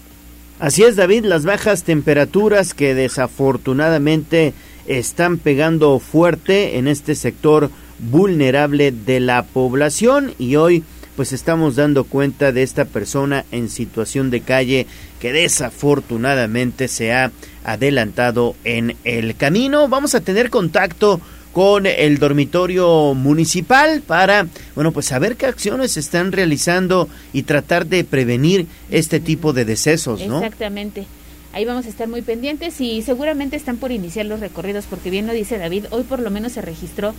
[0.59, 4.53] Así es, David, las bajas temperaturas que desafortunadamente
[4.87, 7.69] están pegando fuerte en este sector
[7.99, 10.83] vulnerable de la población y hoy
[11.17, 14.85] pues estamos dando cuenta de esta persona en situación de calle
[15.19, 17.31] que desafortunadamente se ha
[17.63, 19.87] adelantado en el camino.
[19.87, 21.19] Vamos a tener contacto
[21.53, 24.45] con el dormitorio municipal para,
[24.75, 29.65] bueno, pues saber qué acciones se están realizando y tratar de prevenir este tipo de
[29.65, 30.37] decesos, ¿no?
[30.37, 31.07] Exactamente.
[31.51, 35.25] Ahí vamos a estar muy pendientes y seguramente están por iniciar los recorridos porque bien
[35.25, 37.15] lo dice David, hoy por lo menos se registró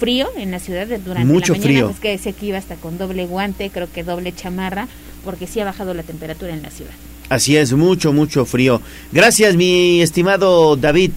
[0.00, 1.86] frío en la ciudad durante Mucho la mañana, frío.
[1.88, 4.88] pues que decía que iba hasta con doble guante, creo que doble chamarra,
[5.24, 6.92] porque sí ha bajado la temperatura en la ciudad.
[7.28, 8.80] Así es, mucho, mucho frío.
[9.12, 11.12] Gracias, mi estimado David.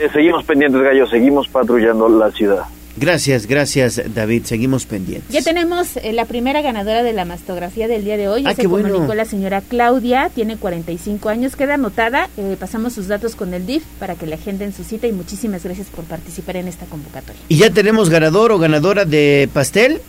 [0.00, 2.64] Eh, seguimos pendientes, Gallo, seguimos patrullando la ciudad.
[2.96, 4.44] Gracias, gracias, David.
[4.44, 5.28] Seguimos pendientes.
[5.32, 8.44] Ya tenemos eh, la primera ganadora de la mastografía del día de hoy.
[8.46, 8.88] Ah, se qué bueno.
[8.88, 12.28] comunicó la señora Claudia, tiene 45 años, queda anotada.
[12.36, 15.64] eh, pasamos sus datos con el DIF para que le agenden su cita y muchísimas
[15.64, 17.40] gracias por participar en esta convocatoria.
[17.48, 20.00] ¿Y ya tenemos ganador o ganadora de pastel?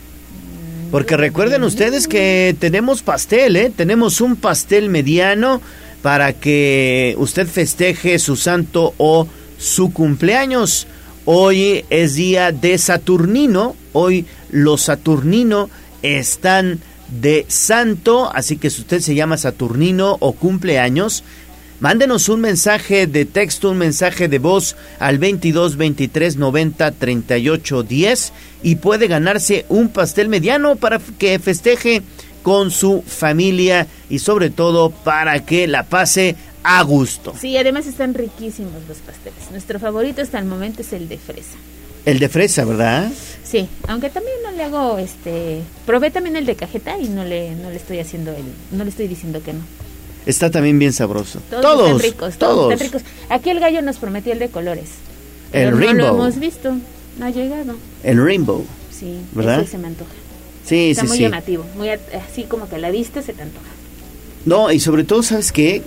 [0.92, 3.72] Porque recuerden ustedes que tenemos pastel, ¿eh?
[3.76, 5.60] Tenemos un pastel mediano
[6.04, 10.86] para que usted festeje su santo o su cumpleaños.
[11.28, 13.76] Hoy es día de Saturnino.
[13.94, 15.72] Hoy los Saturnino
[16.04, 16.80] están
[17.10, 18.32] de santo.
[18.32, 21.24] Así que si usted se llama Saturnino o cumpleaños,
[21.82, 28.34] Mándenos un mensaje de texto, un mensaje de voz al 22 23 90 38 10
[28.64, 32.02] y puede ganarse un pastel mediano para que festeje
[32.44, 37.34] con su familia y sobre todo para que la pase a gusto.
[37.40, 39.52] Sí, además están riquísimos los pasteles.
[39.52, 41.58] Nuestro favorito hasta el momento es el de fresa.
[42.06, 43.12] El de fresa, ¿verdad?
[43.44, 47.56] Sí, aunque también no le hago este, probé también el de cajeta y no le
[47.56, 49.60] no le estoy haciendo el no le estoy diciendo que no.
[50.26, 51.40] Está también bien sabroso.
[51.50, 53.02] Todos, Todos, están ricos, todos, están ricos.
[53.30, 54.90] Aquí el gallo nos prometió el de colores.
[55.52, 56.08] El pero no rainbow.
[56.08, 56.76] lo hemos visto,
[57.20, 57.76] no ha llegado.
[58.04, 58.66] El rainbow.
[58.92, 59.62] Sí, ¿Verdad?
[59.62, 60.12] ese se me antoja.
[60.66, 61.24] Sí, Está sí, muy sí.
[61.24, 63.66] llamativo, muy así como que a la vista se te antoja.
[64.46, 65.82] No, y sobre todo, ¿sabes qué?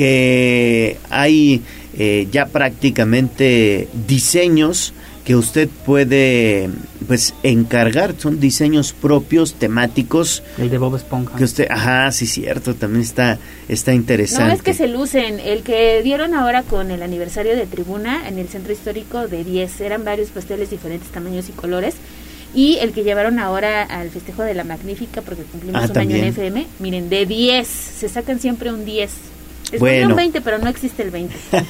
[0.00, 1.60] Que hay
[1.98, 4.94] eh, ya prácticamente diseños
[5.26, 6.70] que usted puede
[7.06, 10.42] pues encargar, son diseños propios, temáticos.
[10.56, 11.36] El de Bob Esponja.
[11.36, 14.46] Que usted, ajá, sí, cierto, también está, está interesante.
[14.46, 15.38] No, es que se lucen.
[15.38, 19.82] El que dieron ahora con el aniversario de Tribuna en el centro histórico de 10,
[19.82, 21.96] eran varios pasteles diferentes tamaños y colores.
[22.54, 26.16] Y el que llevaron ahora al festejo de la Magnífica, porque cumplimos Ah, un año
[26.16, 26.24] en.
[26.24, 29.10] FM, miren, de 10, se sacan siempre un 10.
[29.72, 30.08] Es Bueno.
[30.10, 31.34] un 20, pero no existe el 20.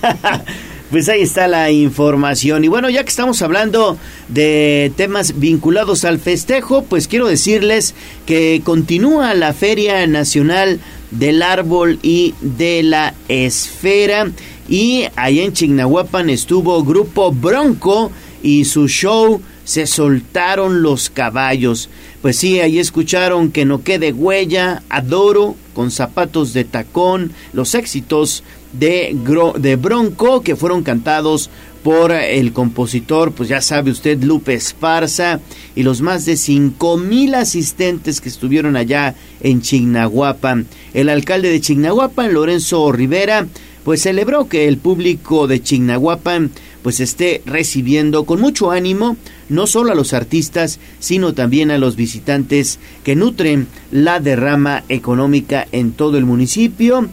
[0.90, 2.64] Pues ahí está la información.
[2.64, 3.96] Y bueno, ya que estamos hablando
[4.26, 7.94] de temas vinculados al festejo, pues quiero decirles
[8.26, 10.80] que continúa la Feria Nacional
[11.12, 14.32] del Árbol y de la Esfera.
[14.68, 18.10] Y allá en Chignahuapan estuvo Grupo Bronco
[18.42, 21.88] y su show Se soltaron los caballos.
[22.22, 28.44] Pues sí, ahí escucharon que no quede huella, adoro, con zapatos de tacón, los éxitos
[28.74, 29.16] de,
[29.58, 31.48] de Bronco que fueron cantados
[31.82, 35.40] por el compositor, pues ya sabe usted, Lupe Esparza,
[35.74, 40.66] y los más de cinco mil asistentes que estuvieron allá en Chignahuapan.
[40.92, 43.46] El alcalde de Chignahuapan, Lorenzo Rivera,
[43.84, 46.50] pues celebró que el público de Chignahuapan
[46.82, 49.16] pues esté recibiendo con mucho ánimo
[49.48, 55.66] no solo a los artistas, sino también a los visitantes que nutren la derrama económica
[55.72, 57.08] en todo el municipio.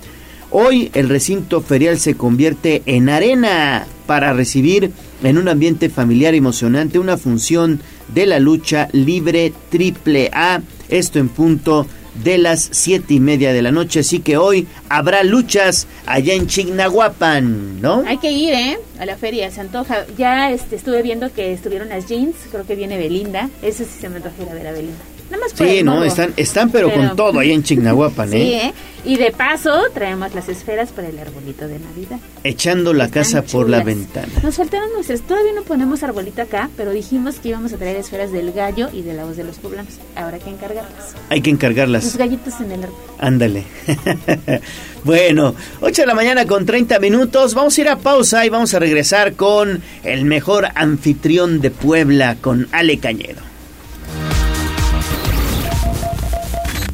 [0.50, 4.92] Hoy el recinto ferial se convierte en arena para recibir
[5.24, 7.82] en un ambiente familiar emocionante una función
[8.14, 10.62] de la lucha libre triple A.
[10.90, 11.86] Esto en punto
[12.24, 14.00] de las siete y media de la noche.
[14.02, 18.04] Así que hoy habrá luchas allá en Chignahuapan, ¿no?
[18.06, 18.78] Hay que ir, ¿eh?
[19.00, 20.06] A la feria, se antoja.
[20.18, 23.50] Ya este, estuve viendo que estuvieron las jeans, creo que viene Belinda.
[23.62, 25.17] Eso sí se me antoja ir a ver a Belinda.
[25.30, 28.68] Nada más Sí, no, están, están pero, Pero- con todo ahí en Chignahuapan, Sí, ¿eh?
[28.68, 28.74] ¿eh?
[29.06, 32.20] Y de paso traemos las esferas para el arbolito de Navidad.
[32.44, 34.28] Echando la casa por la ventana.
[34.44, 38.34] Nos faltaron nuestras, todavía no ponemos arbolito acá, pero dijimos que íbamos a traer esferas
[38.34, 39.94] del gallo y de la voz de los poblanos.
[40.16, 41.14] Ahora hay que encargarlas.
[41.30, 42.18] Hay que Los encargarlas.
[42.18, 42.98] gallitos en el árbol.
[43.20, 43.64] Ándale.
[45.04, 47.54] bueno, 8 de la mañana con 30 minutos.
[47.54, 52.36] Vamos a ir a pausa y vamos a regresar con el mejor anfitrión de Puebla,
[52.42, 53.47] con Ale Cañedo.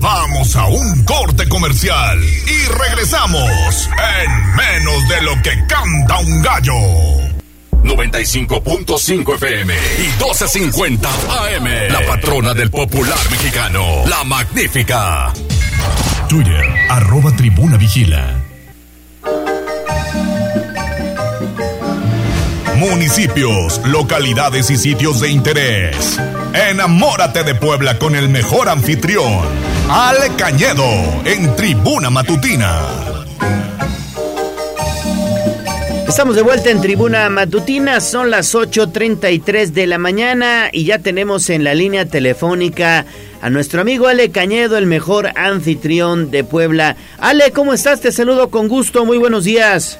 [0.03, 3.89] Vamos a un corte comercial y regresamos
[4.21, 6.73] en menos de lo que canta un gallo.
[7.84, 11.93] 95.5 FM y 12.50 AM.
[11.93, 15.31] La patrona del popular mexicano, la magnífica.
[16.27, 18.42] Twitter, arroba tribuna vigila.
[22.89, 26.19] Municipios, localidades y sitios de interés.
[26.69, 29.39] Enamórate de Puebla con el mejor anfitrión,
[29.89, 30.84] Ale Cañedo,
[31.23, 32.81] en Tribuna Matutina.
[36.10, 41.49] Estamos de vuelta en Tribuna Matutina, son las 8.33 de la mañana y ya tenemos
[41.49, 43.05] en la línea telefónica
[43.41, 46.97] a nuestro amigo Ale Cañedo, el mejor anfitrión de Puebla.
[47.18, 48.01] Ale, ¿cómo estás?
[48.01, 49.99] Te saludo con gusto, muy buenos días.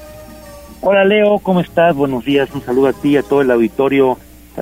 [0.86, 1.94] Hola Leo, ¿cómo estás?
[1.96, 4.18] Buenos días, un saludo a ti, a todo el auditorio,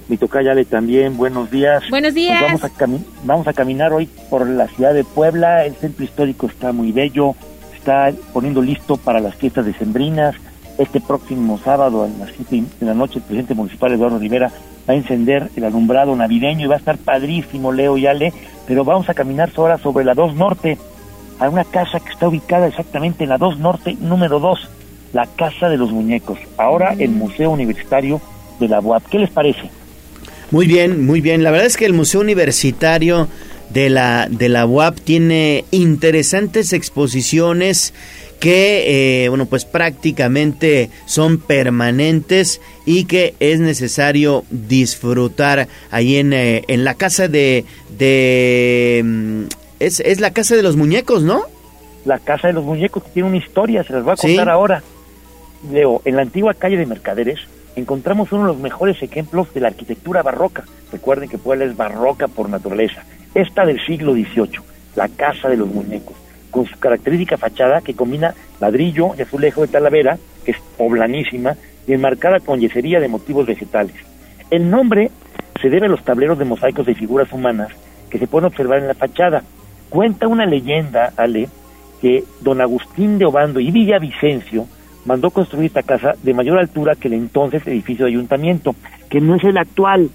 [0.09, 1.83] mi tocayale también, buenos días.
[1.91, 2.39] Buenos días.
[2.39, 6.05] Pues vamos, a cami- vamos a caminar hoy por la ciudad de Puebla, el centro
[6.05, 7.35] histórico está muy bello,
[7.77, 10.37] está poniendo listo para las fiestas decembrinas.
[10.79, 14.51] Este próximo sábado a las 7 de la noche el presidente municipal Eduardo Rivera
[14.89, 18.33] va a encender el alumbrado navideño y va a estar padrísimo Leo y Ale,
[18.67, 20.79] pero vamos a caminar ahora sobre la 2 Norte,
[21.41, 24.71] a una casa que está ubicada exactamente en la 2 Norte número 2,
[25.13, 28.21] la Casa de los Muñecos, ahora el Museo Universitario
[28.61, 29.05] de la UAP.
[29.11, 29.63] ¿Qué les parece?
[30.51, 31.43] Muy bien, muy bien.
[31.43, 33.29] La verdad es que el Museo Universitario
[33.71, 37.95] de la, de la UAP tiene interesantes exposiciones
[38.39, 46.65] que, eh, bueno, pues prácticamente son permanentes y que es necesario disfrutar ahí en, eh,
[46.69, 47.65] en la casa de...
[47.99, 49.43] de mm,
[49.81, 51.43] es, es la casa de los muñecos, ¿no?
[52.05, 54.27] La Casa de los Muñecos que tiene una historia, se las voy a Sí.
[54.29, 54.83] contar ahora.
[55.71, 57.41] Leo, en la antigua calle de Mercaderes
[57.77, 60.65] encontramos uno de los mejores ejemplos de la arquitectura barroca.
[60.91, 63.03] Recuerden que Puebla es barroca por naturaleza.
[63.35, 64.61] Esta del siglo XVIII,
[64.97, 66.17] la Casa de los Muñecos,
[66.51, 71.57] con su característica fachada que combina ladrillo y azulejo de talavera, que es poblanísima,
[71.87, 73.95] y enmarcada con yesería de motivos vegetales.
[74.51, 75.11] El nombre
[75.61, 77.69] se debe a los tableros de mosaicos de figuras humanas
[78.11, 79.43] que se pueden observar en la fachada.
[79.89, 81.49] Cuenta una leyenda, Ale,
[82.01, 84.67] que don Agustín de Obando y Villavicencio
[85.05, 88.75] mandó construir esta casa de mayor altura que el entonces edificio de ayuntamiento,
[89.09, 90.11] que no es el actual.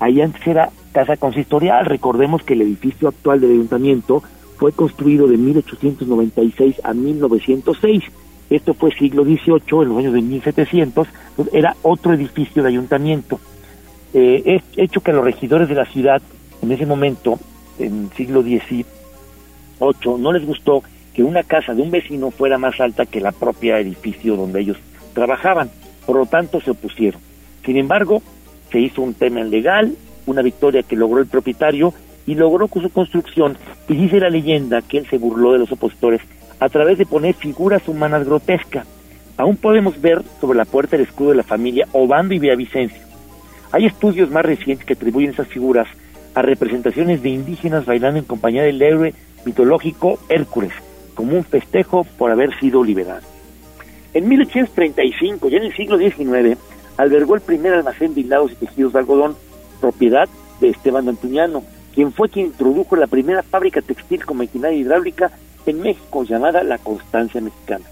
[0.00, 1.86] Ahí antes era casa consistorial.
[1.86, 4.22] Recordemos que el edificio actual del ayuntamiento
[4.56, 8.04] fue construido de 1896 a 1906.
[8.50, 13.40] Esto fue siglo XVIII, en los años de 1700, pues era otro edificio de ayuntamiento.
[14.12, 16.22] Eh, es hecho que los regidores de la ciudad,
[16.62, 17.38] en ese momento,
[17.78, 18.86] en siglo XVIII,
[20.18, 20.82] no les gustó
[21.14, 24.76] que una casa de un vecino fuera más alta que la propia edificio donde ellos
[25.14, 25.70] trabajaban.
[26.04, 27.20] Por lo tanto, se opusieron.
[27.64, 28.22] Sin embargo,
[28.70, 29.94] se hizo un tema legal,
[30.26, 31.94] una victoria que logró el propietario
[32.26, 33.56] y logró con su construcción.
[33.88, 36.20] Y dice la leyenda que él se burló de los opositores
[36.60, 38.86] a través de poner figuras humanas grotescas.
[39.36, 43.02] Aún podemos ver sobre la puerta el escudo de la familia Obando y Villavicencio.
[43.72, 45.88] Hay estudios más recientes que atribuyen esas figuras
[46.34, 49.14] a representaciones de indígenas bailando en compañía del héroe
[49.44, 50.72] mitológico Hércules,
[51.14, 53.22] como un festejo por haber sido liberado.
[54.12, 56.58] En 1835, ya en el siglo XIX,
[56.96, 59.36] albergó el primer almacén de hilados y tejidos de algodón,
[59.80, 60.28] propiedad
[60.60, 61.64] de Esteban Antuñano,
[61.94, 65.30] quien fue quien introdujo la primera fábrica textil con maquinaria hidráulica
[65.66, 67.84] en México, llamada La Constancia Mexicana.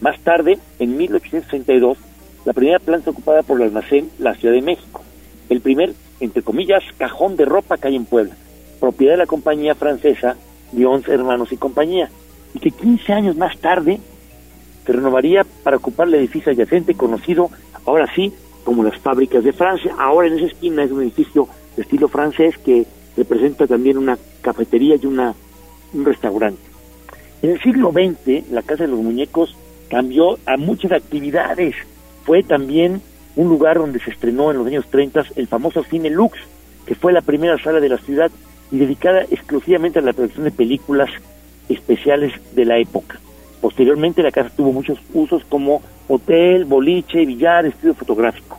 [0.00, 1.98] Más tarde, en 1862,
[2.44, 5.02] la primera planta ocupada por el almacén, la Ciudad de México.
[5.48, 8.34] El primer, entre comillas, cajón de ropa que hay en Puebla,
[8.80, 10.36] propiedad de la compañía francesa
[10.72, 12.10] Lyons Hermanos y Compañía,
[12.58, 14.00] que 15 años más tarde
[14.84, 17.50] se renovaría para ocupar el edificio adyacente conocido
[17.84, 18.32] ahora sí
[18.64, 19.94] como las fábricas de Francia.
[19.98, 22.86] Ahora en esa esquina es un edificio de estilo francés que
[23.16, 25.34] representa también una cafetería y una,
[25.94, 26.60] un restaurante.
[27.42, 29.54] En el siglo XX, la Casa de los Muñecos
[29.88, 31.74] cambió a muchas actividades.
[32.24, 33.00] Fue también
[33.36, 36.38] un lugar donde se estrenó en los años 30 el famoso Cine Lux,
[36.86, 38.30] que fue la primera sala de la ciudad
[38.70, 41.10] y dedicada exclusivamente a la producción de películas
[41.68, 43.20] especiales de la época.
[43.60, 48.58] Posteriormente la casa tuvo muchos usos como hotel, boliche, billar, estudio fotográfico.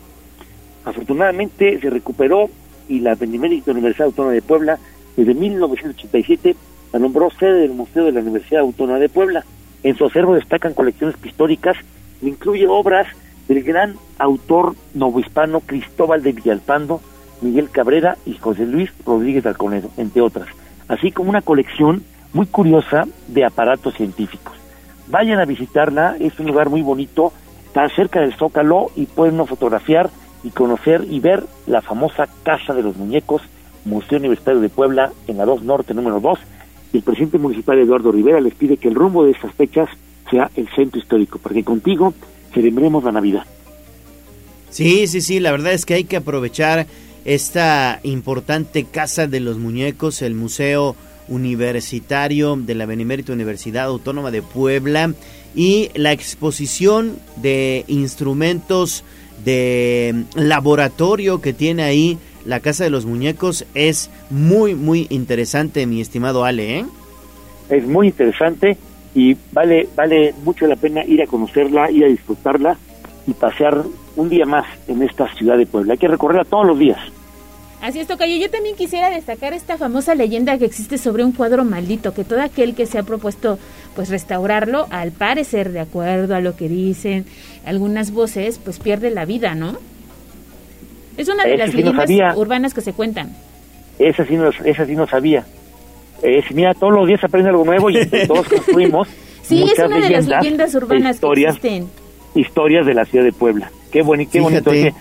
[0.85, 2.49] Afortunadamente se recuperó
[2.87, 4.79] y la Benemérita Universidad Autónoma de Puebla
[5.15, 6.55] Desde 1987
[6.91, 9.45] la nombró sede del Museo de la Universidad Autónoma de Puebla.
[9.83, 11.77] En su acervo destacan colecciones pictóricas
[12.21, 13.07] incluye obras
[13.47, 17.01] del gran autor novohispano Cristóbal de Villalpando,
[17.41, 20.47] Miguel Cabrera y José Luis Rodríguez Alconedo, entre otras,
[20.87, 22.03] así como una colección
[22.33, 24.53] muy curiosa de aparatos científicos.
[25.07, 27.33] Vayan a visitarla, es un lugar muy bonito,
[27.65, 30.09] está cerca del Zócalo y pueden fotografiar
[30.43, 33.41] y conocer y ver la famosa Casa de los Muñecos,
[33.85, 36.39] Museo Universitario de Puebla, en la 2 Norte número 2.
[36.93, 39.89] Y el presidente municipal Eduardo Rivera les pide que el rumbo de estas fechas
[40.29, 42.13] sea el centro histórico, porque contigo
[42.53, 43.45] celebremos la Navidad.
[44.69, 46.85] Sí, sí, sí, la verdad es que hay que aprovechar
[47.25, 50.95] esta importante Casa de los Muñecos, el Museo
[51.29, 55.13] Universitario de la Benemérita Universidad Autónoma de Puebla
[55.55, 59.03] y la exposición de instrumentos
[59.43, 66.01] de laboratorio que tiene ahí la Casa de los Muñecos es muy, muy interesante, mi
[66.01, 66.79] estimado Ale.
[66.79, 66.85] ¿eh?
[67.69, 68.77] Es muy interesante
[69.13, 72.77] y vale, vale mucho la pena ir a conocerla, ir a disfrutarla
[73.27, 73.83] y pasear
[74.15, 75.93] un día más en esta ciudad de Puebla.
[75.93, 76.99] Hay que recorrerla todos los días.
[77.81, 78.35] Así es, Tocayo.
[78.35, 82.41] Yo también quisiera destacar esta famosa leyenda que existe sobre un cuadro maldito, que todo
[82.41, 83.57] aquel que se ha propuesto
[83.95, 87.25] pues restaurarlo, al parecer, de acuerdo a lo que dicen
[87.65, 89.77] algunas voces, pues pierde la vida, ¿no?
[91.17, 93.35] Es una de las sí leyendas urbanas que se cuentan.
[93.97, 95.45] Esa sí no, esa sí no sabía.
[96.21, 99.07] Eh, si mira, todos los días aprende algo nuevo y todos construimos
[99.49, 101.89] Sí, es una de las leyendas urbanas historias, que existen.
[102.35, 103.71] historias de la ciudad de Puebla.
[103.91, 104.69] Qué, boni, qué bonito.
[104.69, 104.95] Fíjate.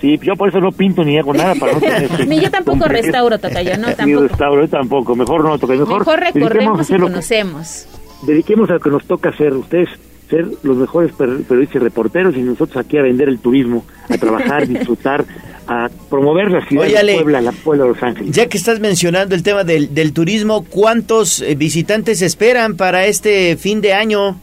[0.00, 2.78] Sí, yo por eso no pinto ni hago nada para no tener Ni yo tampoco
[2.80, 3.02] complejo.
[3.04, 4.22] restauro, Tocayo, no, Ni tampoco.
[4.28, 5.16] restauro, yo tampoco.
[5.16, 5.74] Mejor no, toca.
[5.74, 7.86] Mejor, Mejor recorremos y que- conocemos.
[8.22, 9.52] dediquemos a lo que nos toca hacer.
[9.54, 9.88] Ustedes
[10.30, 14.16] ser los mejores per- periodistas y reporteros y nosotros aquí a vender el turismo, a
[14.16, 15.24] trabajar, disfrutar,
[15.66, 17.14] a promover la ciudad Oye, de.
[17.16, 18.34] Puebla, la Puebla de Los Ángeles.
[18.34, 23.56] Ya que estás mencionando el tema del, del turismo, ¿cuántos eh, visitantes esperan para este
[23.56, 24.40] fin de año?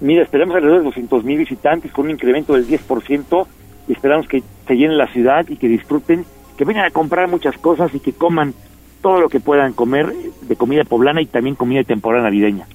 [0.00, 3.46] Mira, esperamos alrededor de 200 mil visitantes con un incremento del 10%
[3.88, 6.24] y esperamos que se llene la ciudad y que disfruten,
[6.56, 8.54] que vengan a comprar muchas cosas y que coman
[9.02, 10.12] todo lo que puedan comer
[10.42, 12.66] de comida poblana y también comida de temporada navideña.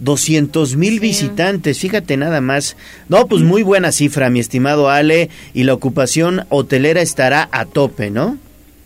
[0.00, 2.76] 200 mil visitantes, fíjate nada más.
[3.08, 8.10] No, pues muy buena cifra, mi estimado Ale, y la ocupación hotelera estará a tope,
[8.10, 8.36] ¿no?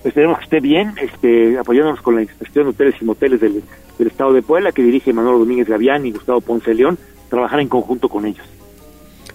[0.04, 3.62] Esperemos que esté bien, este, apoyándonos con la inspección de hoteles y moteles del,
[3.98, 6.98] del Estado de Puebla, que dirige Manuel Domínguez Gavián y Gustavo Ponce León,
[7.28, 8.46] trabajar en conjunto con ellos.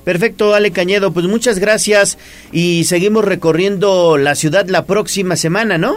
[0.04, 2.18] Perfecto, Ale Cañedo, pues muchas gracias
[2.52, 5.96] y seguimos recorriendo la ciudad la próxima semana, ¿no?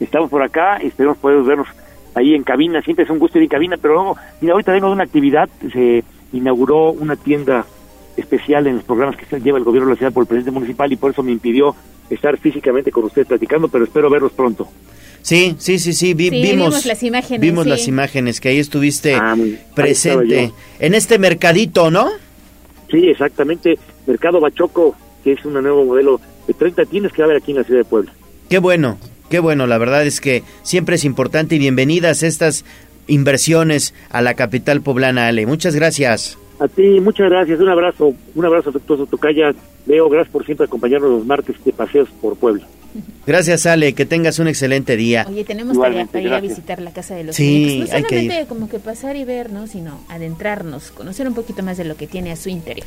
[0.00, 1.68] Estamos por acá y esperemos poder vernos
[2.14, 2.82] ahí en cabina.
[2.82, 5.48] Siempre es un gusto ir en cabina, pero luego, mira, ahorita vengo de una actividad,
[5.72, 7.64] se inauguró una tienda
[8.16, 10.50] especial en los programas que se lleva el gobierno de la ciudad por el presidente
[10.50, 11.74] municipal y por eso me impidió
[12.10, 14.68] estar físicamente con ustedes platicando, pero espero verlos pronto.
[15.22, 17.70] Sí, sí, sí, sí, vi- Sí, vimos, vimos las imágenes, vimos sí.
[17.70, 19.32] las imágenes que ahí estuviste Ah.
[19.32, 22.10] Ahí presente en este mercadito, ¿no?
[22.90, 23.78] Sí, exactamente.
[24.06, 27.52] Mercado Bachoco, que es un nuevo modelo de 30 tiendas que va a haber aquí
[27.52, 28.12] en la ciudad de Puebla.
[28.48, 28.98] Qué bueno,
[29.30, 32.64] qué bueno, la verdad es que siempre es importante y bienvenidas estas
[33.06, 35.46] inversiones a la capital poblana, Ale.
[35.46, 36.38] Muchas gracias.
[36.58, 37.60] A ti, muchas gracias.
[37.60, 39.54] Un abrazo, un abrazo afectuoso, Tocaya.
[39.86, 42.66] Leo, gracias por siempre acompañarnos los martes de paseos por Puebla.
[43.26, 45.26] Gracias, Ale, que tengas un excelente día.
[45.28, 47.90] Oye, tenemos Igualmente, tarea para ir a visitar la casa de los Sí, muñecos.
[47.90, 48.46] No hay que solamente ir.
[48.46, 49.66] como que pasar y ver, ¿no?
[49.66, 52.86] Sino adentrarnos, conocer un poquito más de lo que tiene a su interior.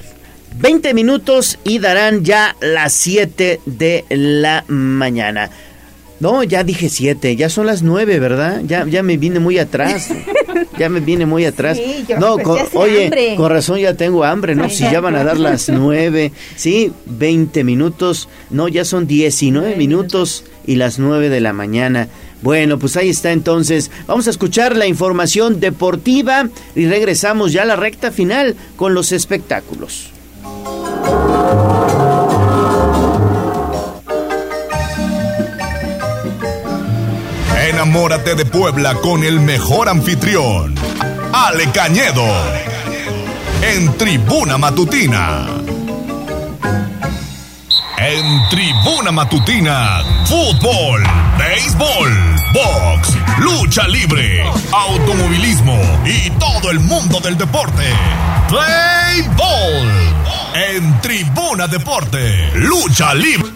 [0.60, 5.50] 20 minutos y darán ya las 7 de la mañana.
[6.20, 8.62] No, ya dije 7, ya son las 9, ¿verdad?
[8.66, 10.10] Ya, ya me vine muy atrás.
[10.80, 11.78] Ya me vine muy atrás.
[11.78, 13.36] Sí, yo, no, con- ya oye, hambre.
[13.36, 14.70] con razón ya tengo hambre, ¿no?
[14.70, 20.44] Si ya van a dar las 9, sí, 20 minutos, no, ya son 19 minutos
[20.68, 22.08] y las 9 de la mañana.
[22.44, 23.90] Bueno, pues ahí está entonces.
[24.08, 29.12] Vamos a escuchar la información deportiva y regresamos ya a la recta final con los
[29.12, 30.12] espectáculos.
[37.78, 40.74] Enamórate de Puebla con el mejor anfitrión,
[41.32, 42.26] Ale Cañedo,
[43.62, 45.46] en Tribuna Matutina.
[48.00, 51.04] En Tribuna Matutina, fútbol,
[51.38, 52.12] béisbol,
[52.52, 57.84] box, lucha libre, automovilismo y todo el mundo del deporte.
[58.50, 60.18] Play Ball.
[60.56, 63.47] En Tribuna Deporte, lucha libre.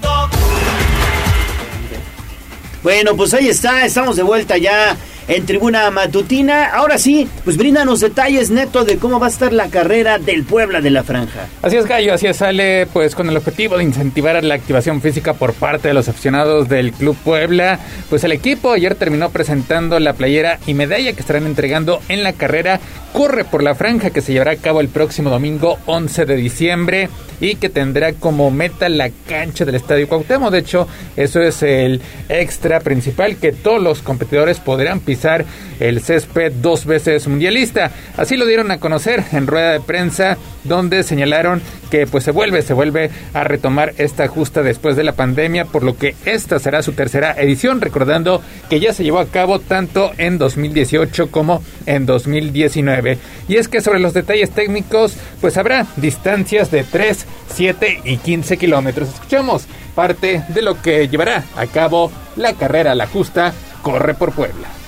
[2.83, 6.65] Bueno, pues ahí está, estamos de vuelta ya en tribuna matutina.
[6.65, 10.81] Ahora sí, pues bríndanos detalles neto de cómo va a estar la carrera del Puebla
[10.81, 11.47] de la Franja.
[11.61, 15.33] Así es, Gallo, así es, sale pues con el objetivo de incentivar la activación física
[15.33, 17.79] por parte de los aficionados del Club Puebla.
[18.09, 22.33] Pues el equipo ayer terminó presentando la playera y medalla que estarán entregando en la
[22.33, 22.79] carrera
[23.13, 27.09] Corre por la Franja que se llevará a cabo el próximo domingo 11 de diciembre
[27.41, 30.51] y que tendrá como meta la cancha del Estadio Cuauhtémoc.
[30.51, 30.87] De hecho,
[31.17, 35.01] eso es el extra principal que todos los competidores podrán
[35.79, 37.91] el césped dos veces mundialista.
[38.17, 42.61] Así lo dieron a conocer en rueda de prensa donde señalaron que pues se vuelve,
[42.61, 46.83] se vuelve a retomar esta justa después de la pandemia, por lo que esta será
[46.83, 52.05] su tercera edición, recordando que ya se llevó a cabo tanto en 2018 como en
[52.05, 53.17] 2019.
[53.47, 58.57] Y es que sobre los detalles técnicos, pues habrá distancias de 3, 7 y 15
[58.57, 59.09] kilómetros.
[59.09, 59.65] Escuchamos
[59.95, 64.80] parte de lo que llevará a cabo la carrera La Justa Corre por Puebla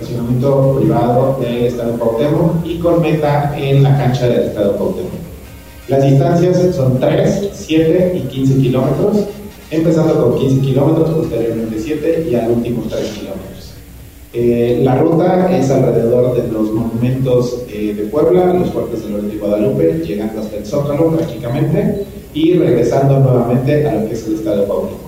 [0.00, 5.12] estacionamiento privado del Estado Cuauhtémoc y con meta en la cancha del Estado Cuauhtémoc.
[5.88, 9.18] Las distancias son 3, 7 y 15 kilómetros,
[9.70, 13.72] empezando con 15 kilómetros, posteriormente 7 y al último 3 kilómetros.
[14.32, 19.34] Eh, la ruta es alrededor de los monumentos eh, de Puebla, los fuertes de Loreto
[19.34, 22.04] y Guadalupe, llegando hasta el Zócalo prácticamente
[22.34, 25.05] y regresando nuevamente a lo que es el Estado Cuauhtémoc.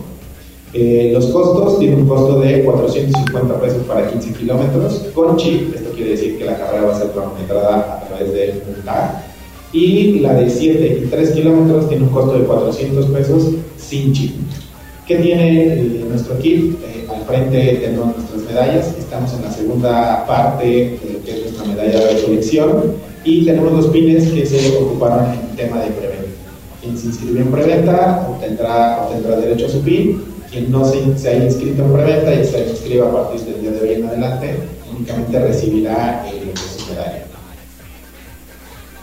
[0.74, 5.90] Eh, los costos tienen un costo de 450 pesos para 15 kilómetros con chip, esto
[5.92, 9.24] quiere decir que la carrera va a ser cronometrada a través de un tag,
[9.72, 13.44] y la de 7 y 3 kilómetros tiene un costo de 400 pesos
[13.78, 14.32] sin chip.
[15.06, 16.74] ¿Qué tiene eh, nuestro kit?
[16.84, 21.64] Eh, al frente tenemos nuestras medallas, estamos en la segunda parte lo que es nuestra
[21.64, 26.28] medalla de recolección y tenemos los pines que se ocuparon en el tema de preventa.
[26.82, 31.28] Quien se inscribió en preventa obtendrá, obtendrá derecho a su pin quien no se, se
[31.30, 34.56] haya inscrito en preventa y se inscriba a partir del día de hoy en adelante,
[34.94, 37.38] únicamente recibirá el lo.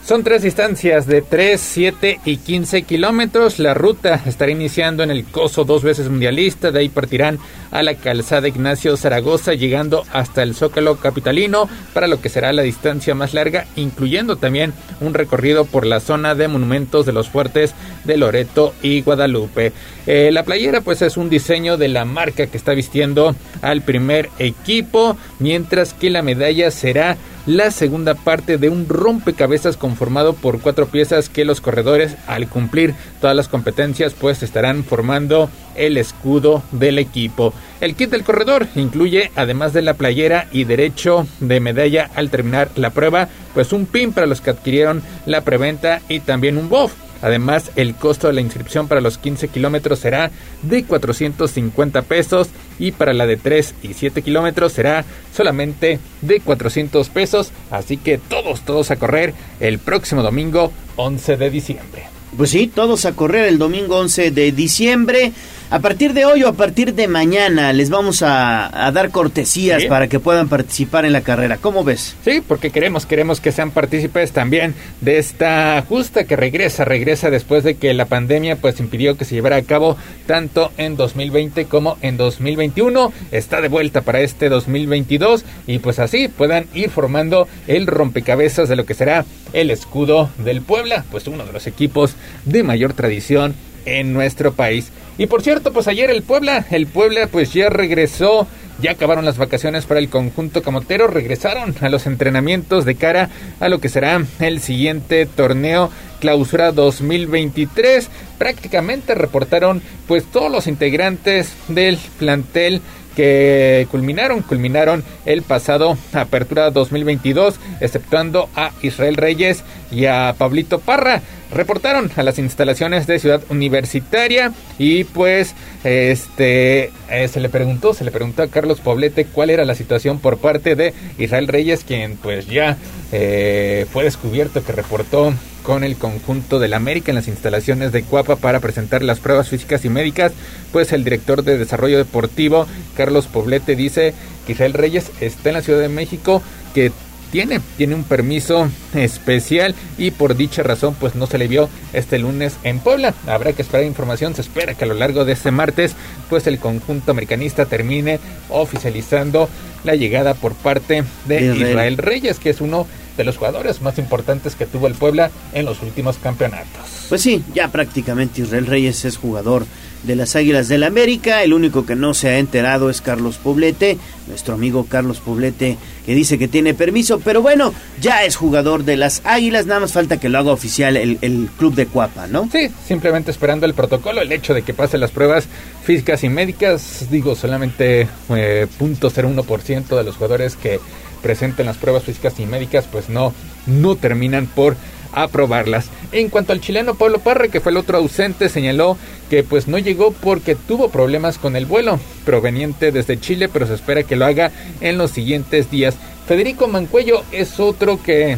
[0.06, 3.58] Son tres distancias de 3, 7 y 15 kilómetros.
[3.58, 6.70] La ruta estará iniciando en el Coso dos veces mundialista.
[6.70, 7.40] De ahí partirán
[7.76, 12.62] a la calzada Ignacio Zaragoza, llegando hasta el Zócalo Capitalino para lo que será la
[12.62, 17.74] distancia más larga, incluyendo también un recorrido por la zona de monumentos de los fuertes
[18.04, 19.72] de Loreto y Guadalupe.
[20.06, 24.30] Eh, la playera, pues, es un diseño de la marca que está vistiendo al primer
[24.38, 30.86] equipo, mientras que la medalla será la segunda parte de un rompecabezas conformado por cuatro
[30.86, 36.98] piezas que los corredores al cumplir todas las competencias pues estarán formando el escudo del
[36.98, 37.52] equipo.
[37.80, 42.70] El kit del corredor incluye además de la playera y derecho de medalla al terminar
[42.76, 46.92] la prueba pues un pin para los que adquirieron la preventa y también un buff
[47.22, 50.30] Además, el costo de la inscripción para los 15 kilómetros será
[50.62, 52.48] de 450 pesos
[52.78, 55.04] y para la de 3 y 7 kilómetros será
[55.34, 57.52] solamente de 400 pesos.
[57.70, 62.06] Así que todos, todos a correr el próximo domingo 11 de diciembre.
[62.36, 65.32] Pues sí, todos a correr el domingo 11 de diciembre.
[65.68, 69.82] A partir de hoy o a partir de mañana les vamos a, a dar cortesías
[69.82, 69.88] Sí.
[69.88, 71.56] para que puedan participar en la carrera.
[71.56, 72.14] ¿Cómo ves?
[72.24, 77.64] Sí, porque queremos, queremos que sean partícipes también de esta justa que regresa, regresa después
[77.64, 81.98] de que la pandemia pues impidió que se llevara a cabo tanto en 2020 como
[82.00, 83.12] en 2021.
[83.32, 88.76] Está de vuelta para este 2022 y pues así puedan ir formando el rompecabezas de
[88.76, 92.14] lo que será el escudo del Puebla, pues uno de los equipos
[92.44, 94.90] de mayor tradición en nuestro país.
[95.18, 98.46] Y por cierto, pues ayer el Puebla, el Puebla pues ya regresó,
[98.80, 103.68] ya acabaron las vacaciones para el conjunto camotero, regresaron a los entrenamientos de cara a
[103.68, 108.10] lo que será el siguiente torneo clausura 2023.
[108.38, 112.82] Prácticamente reportaron pues todos los integrantes del plantel
[113.16, 121.22] que culminaron, culminaron el pasado Apertura 2022, exceptuando a Israel Reyes y a Pablito Parra.
[121.50, 125.54] Reportaron a las instalaciones de Ciudad Universitaria y pues
[125.84, 130.18] este eh, se le preguntó, se le preguntó a Carlos Poblete cuál era la situación
[130.18, 132.76] por parte de Israel Reyes, quien pues ya
[133.12, 135.32] eh, fue descubierto que reportó
[135.66, 139.84] con el conjunto del América en las instalaciones de Cuapa para presentar las pruebas físicas
[139.84, 140.30] y médicas,
[140.70, 144.14] pues el director de desarrollo deportivo, Carlos Poblete, dice
[144.46, 146.40] que Israel Reyes está en la Ciudad de México,
[146.72, 146.92] que
[147.32, 152.20] tiene, tiene un permiso especial y por dicha razón pues no se le vio este
[152.20, 153.12] lunes en Puebla.
[153.26, 155.96] Habrá que esperar información, se espera que a lo largo de este martes
[156.30, 158.20] pues el conjunto americanista termine
[158.50, 159.48] oficializando
[159.82, 161.70] la llegada por parte de Israel.
[161.70, 162.86] Israel Reyes, que es uno
[163.16, 167.06] de los jugadores más importantes que tuvo el Puebla en los últimos campeonatos.
[167.08, 169.66] Pues sí, ya prácticamente Israel Reyes es jugador
[170.02, 171.42] de las Águilas del América.
[171.42, 176.14] El único que no se ha enterado es Carlos Poblete, nuestro amigo Carlos Poblete, que
[176.14, 177.20] dice que tiene permiso.
[177.20, 179.66] Pero bueno, ya es jugador de las Águilas.
[179.66, 182.48] Nada más falta que lo haga oficial el, el club de Cuapa, ¿no?
[182.50, 185.46] Sí, simplemente esperando el protocolo, el hecho de que pase las pruebas
[185.84, 187.06] físicas y médicas.
[187.10, 190.80] Digo, solamente eh, 0.01% de los jugadores que
[191.22, 193.32] presenten las pruebas físicas y médicas, pues no,
[193.66, 194.76] no terminan por
[195.12, 195.88] aprobarlas.
[196.12, 198.96] En cuanto al chileno Pablo Parra, que fue el otro ausente, señaló
[199.30, 203.74] que pues no llegó porque tuvo problemas con el vuelo proveniente desde Chile, pero se
[203.74, 205.96] espera que lo haga en los siguientes días.
[206.26, 208.36] Federico Mancuello es otro que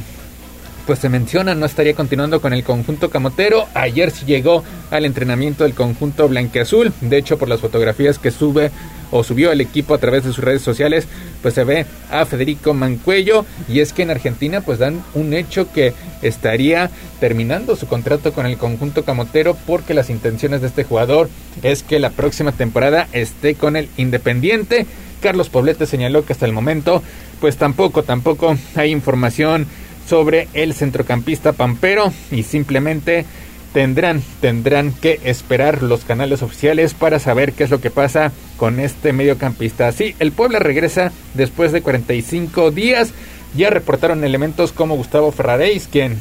[0.86, 3.66] pues se menciona no estaría continuando con el conjunto camotero.
[3.74, 6.94] Ayer sí llegó al entrenamiento del conjunto blanqueazul.
[7.02, 8.70] De hecho, por las fotografías que sube
[9.10, 11.06] o subió el equipo a través de sus redes sociales,
[11.42, 13.44] pues se ve a Federico Mancuello.
[13.68, 18.46] Y es que en Argentina pues dan un hecho que estaría terminando su contrato con
[18.46, 21.28] el conjunto camotero porque las intenciones de este jugador
[21.62, 24.86] es que la próxima temporada esté con el Independiente.
[25.20, 27.02] Carlos Poblete señaló que hasta el momento
[27.40, 29.66] pues tampoco, tampoco hay información
[30.08, 33.26] sobre el centrocampista Pampero y simplemente
[33.78, 38.80] tendrán tendrán que esperar los canales oficiales para saber qué es lo que pasa con
[38.80, 39.92] este mediocampista.
[39.92, 43.12] Sí, el Puebla regresa después de 45 días.
[43.54, 46.18] Ya reportaron elementos como Gustavo Ferraréis, quien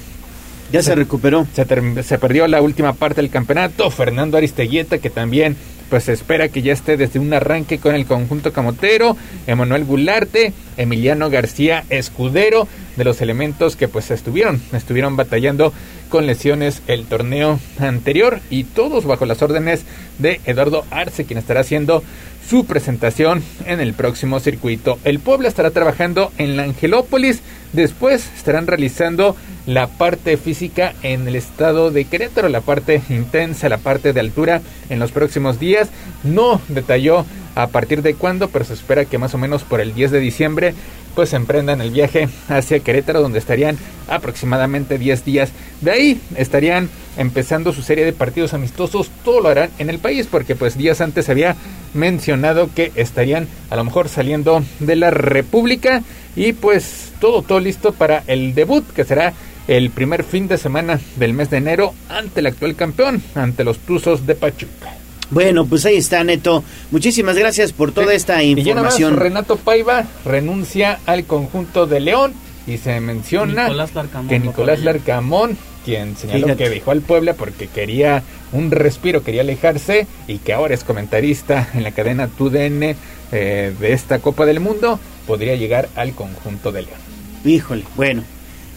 [0.71, 1.47] ya se, se recuperó.
[1.53, 1.65] Se,
[2.03, 3.89] se, perdió la última parte del campeonato.
[3.89, 5.57] Fernando Aristeguieta, que también
[5.89, 9.17] pues se espera que ya esté desde un arranque con el conjunto camotero.
[9.47, 15.73] Emanuel Gularte, Emiliano García Escudero, de los elementos que pues estuvieron, estuvieron batallando
[16.07, 19.85] con lesiones el torneo anterior y todos bajo las órdenes
[20.17, 22.03] de Eduardo Arce, quien estará haciendo
[22.47, 24.97] su presentación en el próximo circuito.
[25.03, 27.41] El Puebla estará trabajando en la Angelópolis,
[27.73, 33.79] después estarán realizando la parte física en el estado de Querétaro, la parte intensa, la
[33.79, 35.89] parte de altura en los próximos días.
[36.23, 39.93] No detalló a partir de cuándo, pero se espera que más o menos por el
[39.93, 40.73] 10 de diciembre
[41.17, 43.75] pues emprendan el viaje hacia Querétaro donde estarían
[44.07, 45.49] aproximadamente 10 días.
[45.81, 50.27] De ahí estarían empezando su serie de partidos amistosos, todo lo harán en el país
[50.29, 51.55] porque pues días antes había
[51.95, 56.03] mencionado que estarían a lo mejor saliendo de la República
[56.35, 59.33] y pues todo todo listo para el debut que será
[59.67, 63.79] el primer fin de semana del mes de enero ante el actual campeón, ante los
[63.79, 64.96] Tuzos de Pachuca.
[65.29, 66.63] Bueno, pues ahí está, Neto.
[66.91, 69.11] Muchísimas gracias por toda esta información.
[69.11, 72.33] Y más, Renato Paiva renuncia al conjunto de León
[72.65, 76.63] y se menciona Nicolás Larcamón, que Nicolás Larcamón, quien señaló Fíjate.
[76.63, 81.69] que dejó al Puebla porque quería un respiro, quería alejarse y que ahora es comentarista
[81.73, 82.95] en la cadena TUDN
[83.31, 86.99] eh, de esta Copa del Mundo, podría llegar al conjunto de León.
[87.43, 88.23] Híjole, bueno,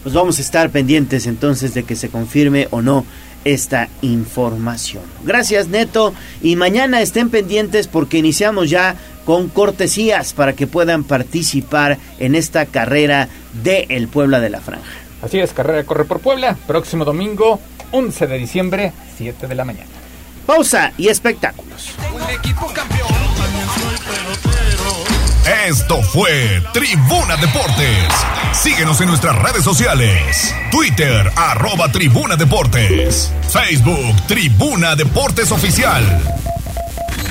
[0.03, 3.05] pues vamos a estar pendientes entonces de que se confirme o no
[3.45, 5.03] esta información.
[5.23, 8.95] Gracias Neto y mañana estén pendientes porque iniciamos ya
[9.25, 13.29] con cortesías para que puedan participar en esta carrera
[13.63, 14.91] de El Puebla de la Franja.
[15.21, 17.59] Así es, carrera corre por Puebla, próximo domingo
[17.91, 19.89] 11 de diciembre, 7 de la mañana.
[20.45, 21.91] Pausa y espectáculos.
[22.13, 23.20] Un equipo campeón.
[25.67, 28.07] Esto fue Tribuna Deportes.
[28.51, 30.55] Síguenos en nuestras redes sociales.
[30.71, 33.31] Twitter, arroba Tribuna Deportes.
[33.47, 36.03] Facebook, Tribuna Deportes Oficial.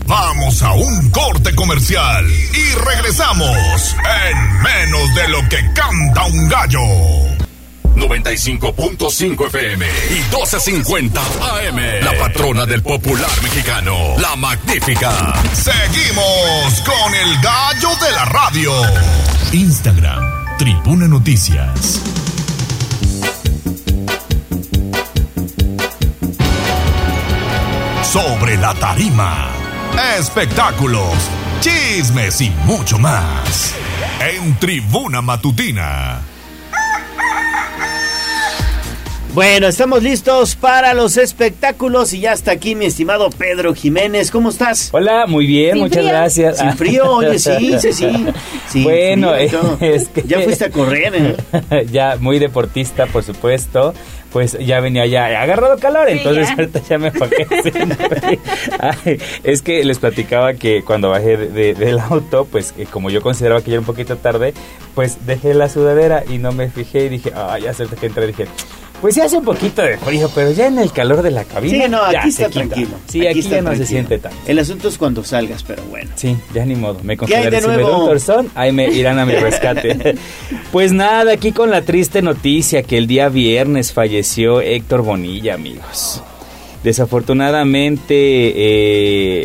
[0.07, 3.97] Vamos a un corte comercial y regresamos
[4.28, 7.30] en menos de lo que canta un gallo.
[8.00, 12.04] 95.5 FM y 12.50 AM.
[12.04, 15.34] La patrona del popular mexicano, la magnífica.
[15.52, 18.72] Seguimos con el gallo de la radio.
[19.52, 22.00] Instagram, Tribuna Noticias.
[28.02, 29.50] Sobre la tarima.
[30.18, 31.14] Espectáculos,
[31.60, 33.74] chismes y mucho más.
[34.20, 36.30] En Tribuna Matutina.
[39.33, 44.28] Bueno, estamos listos para los espectáculos y ya está aquí mi estimado Pedro Jiménez.
[44.33, 44.89] ¿Cómo estás?
[44.92, 46.09] Hola, muy bien, Sin muchas frío.
[46.09, 46.59] gracias.
[46.59, 48.26] Sin frío, oye, sí, sí, sí.
[48.68, 50.23] Sin bueno, frío, es que...
[50.23, 51.86] ya fuiste a correr, ¿eh?
[51.92, 53.94] ya, muy deportista, por supuesto.
[54.33, 56.55] Pues ya venía ya agarrado calor, Sí, entonces ya.
[56.55, 57.10] ahorita ya me.
[58.78, 63.10] Ay, es que les platicaba que cuando bajé de- de- del auto, pues que como
[63.10, 64.55] yo consideraba que ya era un poquito tarde,
[64.94, 68.28] pues dejé la sudadera y no me fijé y dije, ah, ya sé que entré,
[68.28, 68.47] dije,
[69.00, 71.84] Pues se hace un poquito de frío, pero ya en el calor de la cabina.
[71.84, 72.90] Sí, no, ya aquí se está tranquilo.
[73.08, 74.36] Sí, aquí, está ya no se siente tanto.
[74.46, 76.10] El asunto es cuando salgas, pero bueno.
[76.16, 76.98] Sí, ya ni modo.
[77.02, 78.06] Me ¿Qué hay de consideré si me nuevo?
[78.06, 80.16] torzón, ahí me irán a mi rescate.
[80.72, 86.22] pues nada, aquí con la triste noticia que el día viernes falleció Héctor Bonilla, amigos.
[86.82, 88.14] Desafortunadamente,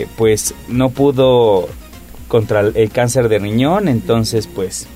[0.01, 1.69] eh, pues no pudo
[2.27, 4.87] contra el- el cáncer de riñón, entonces pues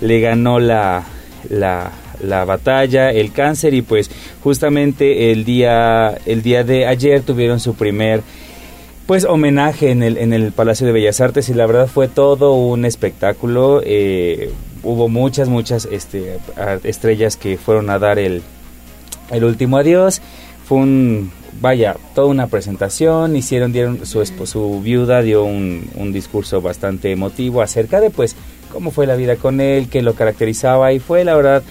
[0.00, 1.04] le ganó la,
[1.48, 1.90] la,
[2.22, 4.10] la batalla, el cáncer y pues
[4.42, 8.22] justamente el día, el día de ayer tuvieron su primer
[9.06, 12.54] pues homenaje en el, en el Palacio de Bellas Artes y la verdad fue todo
[12.54, 13.80] un espectáculo.
[13.84, 14.50] eh,
[14.82, 16.38] hubo muchas, muchas este,
[16.84, 18.42] estrellas que fueron a dar el,
[19.30, 20.20] el último adiós.
[20.64, 21.30] Fue un,
[21.60, 23.36] vaya, toda una presentación.
[23.36, 28.36] Hicieron, dieron, su, su viuda dio un, un discurso bastante emotivo acerca de pues
[28.72, 31.62] cómo fue la vida con él, qué lo caracterizaba y fue la verdad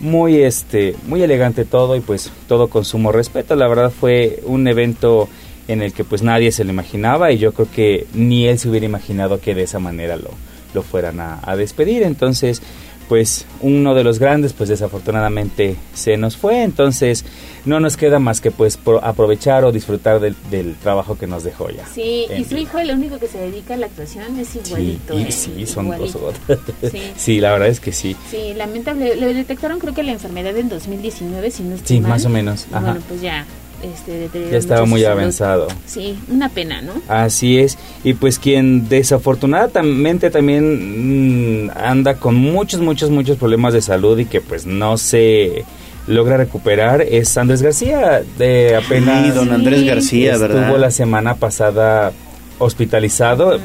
[0.00, 3.56] muy este muy elegante todo y pues todo con sumo respeto.
[3.56, 5.28] La verdad fue un evento
[5.68, 8.68] en el que pues nadie se lo imaginaba y yo creo que ni él se
[8.68, 10.30] hubiera imaginado que de esa manera lo,
[10.74, 12.02] lo fueran a, a despedir.
[12.02, 12.62] Entonces
[13.08, 17.24] pues uno de los grandes pues desafortunadamente se nos fue entonces
[17.64, 21.44] no nos queda más que pues pro- aprovechar o disfrutar del, del trabajo que nos
[21.44, 24.48] dejó ya Sí, y su hijo, el único que se dedica a la actuación, es
[24.48, 25.18] Sí, igualito.
[25.18, 25.30] y ¿eh?
[25.32, 26.18] sí, son Igualito.
[26.48, 26.60] dos.
[26.92, 27.02] Sí.
[27.16, 28.16] sí, la verdad es que sí.
[28.30, 29.16] Sí, lamentable.
[29.16, 32.10] Le detectaron creo que la enfermedad en 2019, si no estoy Sí, mal.
[32.12, 32.80] más o menos, ajá.
[32.80, 33.44] bueno, pues ya,
[33.82, 35.18] este, Ya estaba muy salud.
[35.18, 35.68] avanzado.
[35.86, 36.92] Sí, una pena, ¿no?
[37.08, 37.78] Así es.
[38.04, 44.24] Y pues quien desafortunadamente también mm, anda con muchos, muchos, muchos problemas de salud y
[44.26, 45.64] que pues no se
[46.06, 48.22] logra recuperar es Andrés García.
[48.38, 50.78] De apenas Sí, don Andrés García, estuvo ¿verdad?
[50.78, 52.12] la semana pasada
[52.58, 53.58] hospitalizado.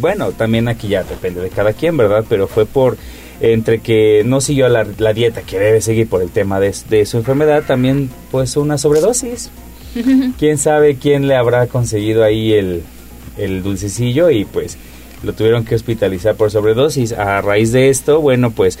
[0.00, 2.24] Bueno, también aquí ya depende de cada quien, ¿verdad?
[2.28, 2.96] Pero fue por
[3.40, 7.06] entre que no siguió la, la dieta que debe seguir por el tema de, de
[7.06, 9.50] su enfermedad, también pues una sobredosis.
[10.38, 12.82] quién sabe quién le habrá conseguido ahí el,
[13.36, 14.78] el dulcecillo y pues
[15.22, 17.12] lo tuvieron que hospitalizar por sobredosis.
[17.12, 18.78] A raíz de esto, bueno, pues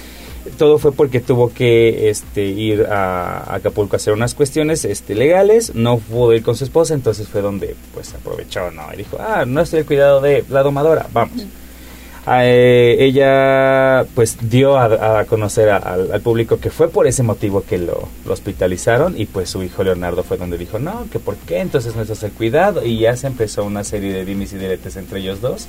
[0.56, 5.74] todo fue porque tuvo que este, ir a Acapulco a hacer unas cuestiones este, legales,
[5.74, 8.82] no pudo ir con su esposa, entonces fue donde pues aprovechó, ¿no?
[8.94, 11.44] Y dijo, ah, no estoy al cuidado de la domadora, vamos.
[12.28, 17.22] Eh, ella pues dio a, a conocer a- al, al público que fue por ese
[17.22, 21.18] motivo que lo, lo hospitalizaron y pues su hijo Leonardo fue donde dijo no, que
[21.18, 24.52] por qué entonces no estás al cuidado y ya se empezó una serie de dimes
[24.52, 25.66] y diretes entre ellos dos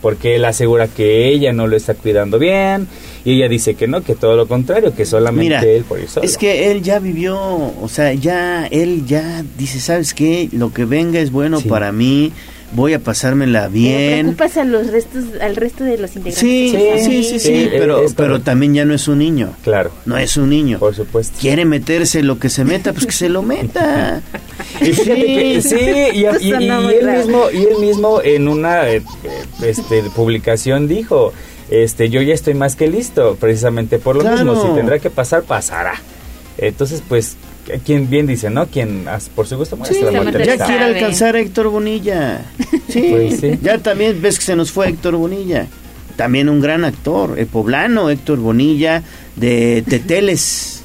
[0.00, 2.88] porque él asegura que ella no lo está cuidando bien
[3.24, 6.08] y ella dice que no, que todo lo contrario, que solamente Mira, él por ir
[6.08, 6.26] solo.
[6.26, 10.48] es que él ya vivió, o sea, ya, él ya dice, ¿sabes qué?
[10.50, 11.68] Lo que venga es bueno Sí.
[11.68, 12.32] para mí,
[12.72, 14.20] voy a pasármela Pero bien.
[14.34, 16.38] preocupas a los restos, al resto de los integrantes.
[16.38, 17.70] Sí, la sí, sí, sí, familia.
[17.78, 19.54] pero, pero también ya no es un niño.
[19.62, 19.90] Claro.
[20.06, 20.78] No es un niño.
[20.78, 21.36] Por supuesto.
[21.40, 24.22] Quiere meterse lo que se meta, pues que se lo meta.
[24.80, 25.76] Y fíjate que sí,
[26.14, 29.02] y, y- él mismo, y él mismo en una eh, eh,
[29.66, 31.32] este, publicación dijo,
[31.70, 34.36] este, yo ya estoy más que listo, precisamente por lo Claro.
[34.44, 35.94] mismo, si tendrá que pasar, pasará.
[36.58, 37.36] Entonces, pues,
[37.84, 38.66] quien bien dice, ¿no?
[38.66, 40.44] Quien por su gusto muere Sí, muerte.
[40.44, 42.42] ya quiere alcanzar a Héctor Bonilla.
[42.88, 43.58] Sí, Pues sí.
[43.62, 45.66] ya también ves que se nos fue Héctor Bonilla.
[46.16, 49.02] También un gran actor, el poblano Héctor Bonilla
[49.36, 50.82] de Teteles.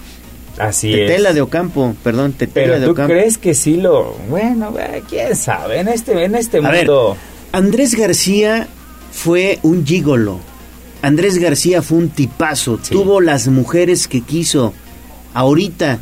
[0.57, 1.35] Así Tetela es.
[1.35, 3.13] de Ocampo, perdón, Tetela Pero de tú Ocampo.
[3.13, 7.17] crees que sí lo, bueno, eh, quién sabe, en este, en este A ver, mundo.
[7.51, 8.67] Andrés García
[9.11, 10.39] fue un gigolo.
[11.01, 12.79] Andrés García fue un tipazo.
[12.89, 14.73] Tuvo las mujeres que quiso.
[15.33, 15.99] Ahorita,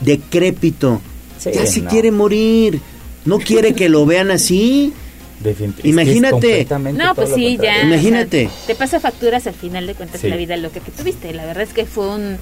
[0.00, 1.00] decrépito.
[1.38, 1.90] Sí, ya se no.
[1.90, 2.80] quiere morir.
[3.24, 4.92] No quiere que lo vean así.
[5.84, 6.66] Imagínate.
[6.94, 7.82] No, pues lo sí, ya.
[7.84, 8.46] Imagínate.
[8.46, 10.28] o sea, te pasa facturas al final de cuentas Sí.
[10.28, 11.32] la vida loca que tuviste.
[11.32, 12.36] La verdad es que fue un.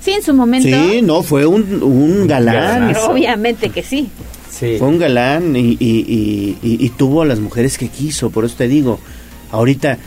[0.00, 0.68] Sí, en su momento.
[0.68, 2.96] Sí, no, fue un, un galán.
[3.08, 4.08] Obviamente que sí.
[4.50, 4.76] Sí.
[4.78, 8.30] Fue un galán y, y- y- y- y tuvo a las mujeres que quiso.
[8.30, 8.98] Por eso te digo,
[9.50, 9.98] ahorita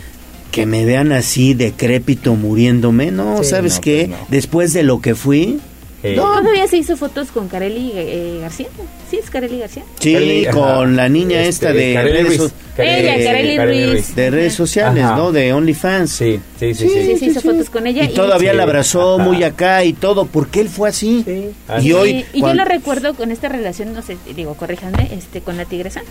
[0.51, 4.06] que me vean así decrépito muriéndome, no, Sí, ¿sabes no, qué?
[4.09, 4.27] pues no.
[4.30, 5.59] Después de lo que fui,
[6.08, 8.67] Eh, Todavía se hizo fotos con Carely eh, García.
[9.09, 9.84] Sí, es Carely García.
[10.00, 10.53] sí, Carely, ajá.
[10.59, 12.38] con la niña Este, esta de Carely redes, Ruiz.
[12.75, 14.16] so- Ella, de- Carely Ruiz.
[14.16, 15.16] de redes sociales, Ajá.
[15.16, 15.32] ¿no?
[15.32, 16.11] De OnlyFans.
[16.11, 17.17] Sí, sí, sí, Sí, sí.
[17.17, 18.03] se hizo fotos con ella.
[18.03, 18.58] Y todavía Sí.
[18.58, 19.24] la abrazó Ajá.
[19.24, 21.24] muy acá y todo, porque él fue así.
[21.25, 21.50] Sí.
[21.82, 25.42] Y hoy, y yo cuan- la recuerdo con esta relación, no sé, digo, corríjanme, este,
[25.42, 26.01] con la tigresa.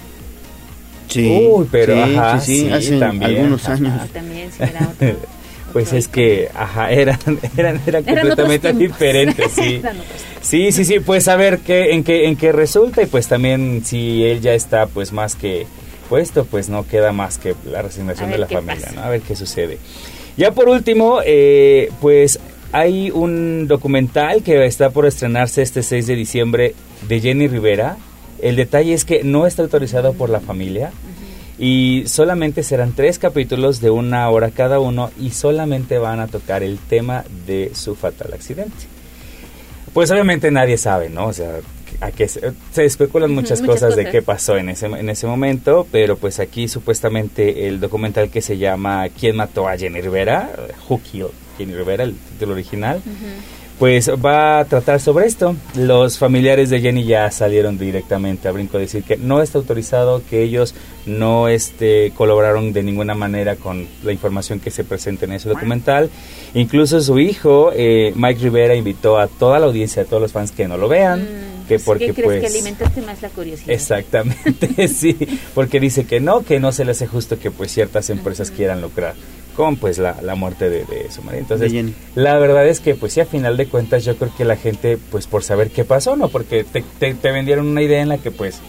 [1.09, 3.93] Sí, Uy, pero sí, ajá, sí, sí, sí, hace también, algunos años.
[4.01, 5.17] Ah, también, sí, era otro.
[5.75, 7.19] Pues es que, ajá, eran,
[7.57, 9.83] eran, eran completamente diferentes, sí.
[10.41, 13.83] Sí, sí, sí, pues a ver qué, en qué, en qué resulta y pues también
[13.83, 15.67] si él ya está pues más que
[16.11, 18.91] puesto, pues no queda más que la resignación de la familia.
[18.95, 19.01] ¿no?
[19.03, 19.79] A ver qué sucede.
[20.37, 22.39] Ya por último, eh, pues
[22.73, 26.75] hay un documental que está por estrenarse este 6 de diciembre
[27.09, 27.97] de Jenny Rivera.
[28.43, 30.93] El detalle es que no está autorizado por la familia
[31.59, 36.63] y solamente serán tres capítulos de una hora cada uno y solamente van a tocar
[36.63, 38.87] el tema de su fatal accidente.
[39.93, 41.27] Pues obviamente nadie sabe, ¿no?
[41.27, 41.61] O sea,
[42.01, 45.27] a qué se, se especulan muchas, Muchas cosas, de qué pasó en ese, en ese
[45.27, 50.51] momento, pero pues aquí supuestamente el documental que se llama ¿Quién mató a Jenny Rivera?
[50.89, 53.01] Who Killed Jenny Rivera, el título original.
[53.79, 55.57] Pues va a tratar sobre esto.
[55.75, 60.23] Los familiares de Jenny ya salieron directamente a brinco a decir que no está autorizado,
[60.31, 60.75] que ellos
[61.07, 66.09] no este, colaboraron de ninguna manera con la información que se presenta en ese documental.
[66.55, 70.53] Incluso su hijo, eh, Mike Rivera, invitó a toda la audiencia, a todos los fans
[70.53, 71.27] que no lo vean,
[71.67, 72.41] que porque Mm, ¿Qué crees pues...
[72.41, 73.71] que alimentaste más la curiosidad?
[73.71, 75.17] Exactamente, sí,
[75.55, 78.81] porque dice que no, que no se le hace justo que pues ciertas empresas quieran
[78.81, 79.15] lucrar
[79.55, 81.43] con pues la, la muerte de, de su marido.
[81.43, 81.95] Entonces, Jenny.
[82.15, 84.99] la verdad es que pues sí, a final de cuentas yo creo que la gente
[85.11, 86.29] pues por saber qué pasó, ¿no?
[86.29, 88.61] Porque te, te, te vendieron una idea en la que pues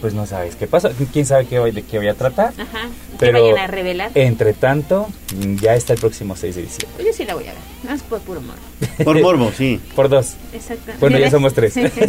[0.00, 2.52] pues no sabes qué pasó, quién sabe qué hoy de qué voy a tratar.
[2.58, 2.88] Ajá.
[3.12, 4.10] Que Pero vayan a revelar.
[4.14, 6.88] entre tanto, mm, ya está el próximo 6 de diciembre.
[6.96, 7.60] Pues yo sí la voy a ver.
[7.82, 8.60] No es por puro morbo.
[9.04, 9.80] Por morbo, sí.
[9.96, 10.34] Por dos.
[10.52, 10.92] Exacto.
[11.00, 11.32] Bueno, ya ¿Ves?
[11.32, 11.72] somos tres.
[11.74, 11.82] Sí.
[11.88, 12.00] Sí,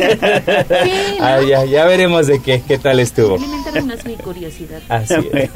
[1.19, 1.25] ¿no?
[1.25, 3.35] Ah, ya, ya veremos de qué, qué tal estuvo.
[3.35, 4.81] Alimentame más mi curiosidad.
[4.89, 5.49] Así es.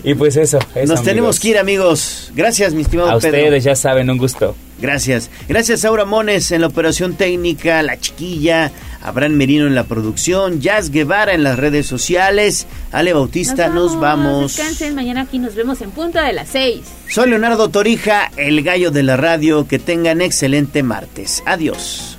[0.04, 2.30] y pues eso, eso, Nos tenemos que ir, amigos.
[2.34, 3.38] Gracias, mi estimado A Pedro.
[3.38, 4.54] ustedes, ya saben, un gusto.
[4.82, 5.30] Gracias.
[5.48, 10.90] Gracias, Aura Mones en la operación técnica, La Chiquilla, Abraham Merino en la producción, Jazz
[10.90, 14.56] Guevara en las redes sociales, Ale Bautista, nos vamos.
[14.56, 14.96] Descansen.
[14.96, 16.82] Mañana aquí nos vemos en punto de las seis.
[17.08, 19.68] Soy Leonardo Torija, el gallo de la radio.
[19.68, 21.44] Que tengan excelente martes.
[21.46, 22.18] Adiós,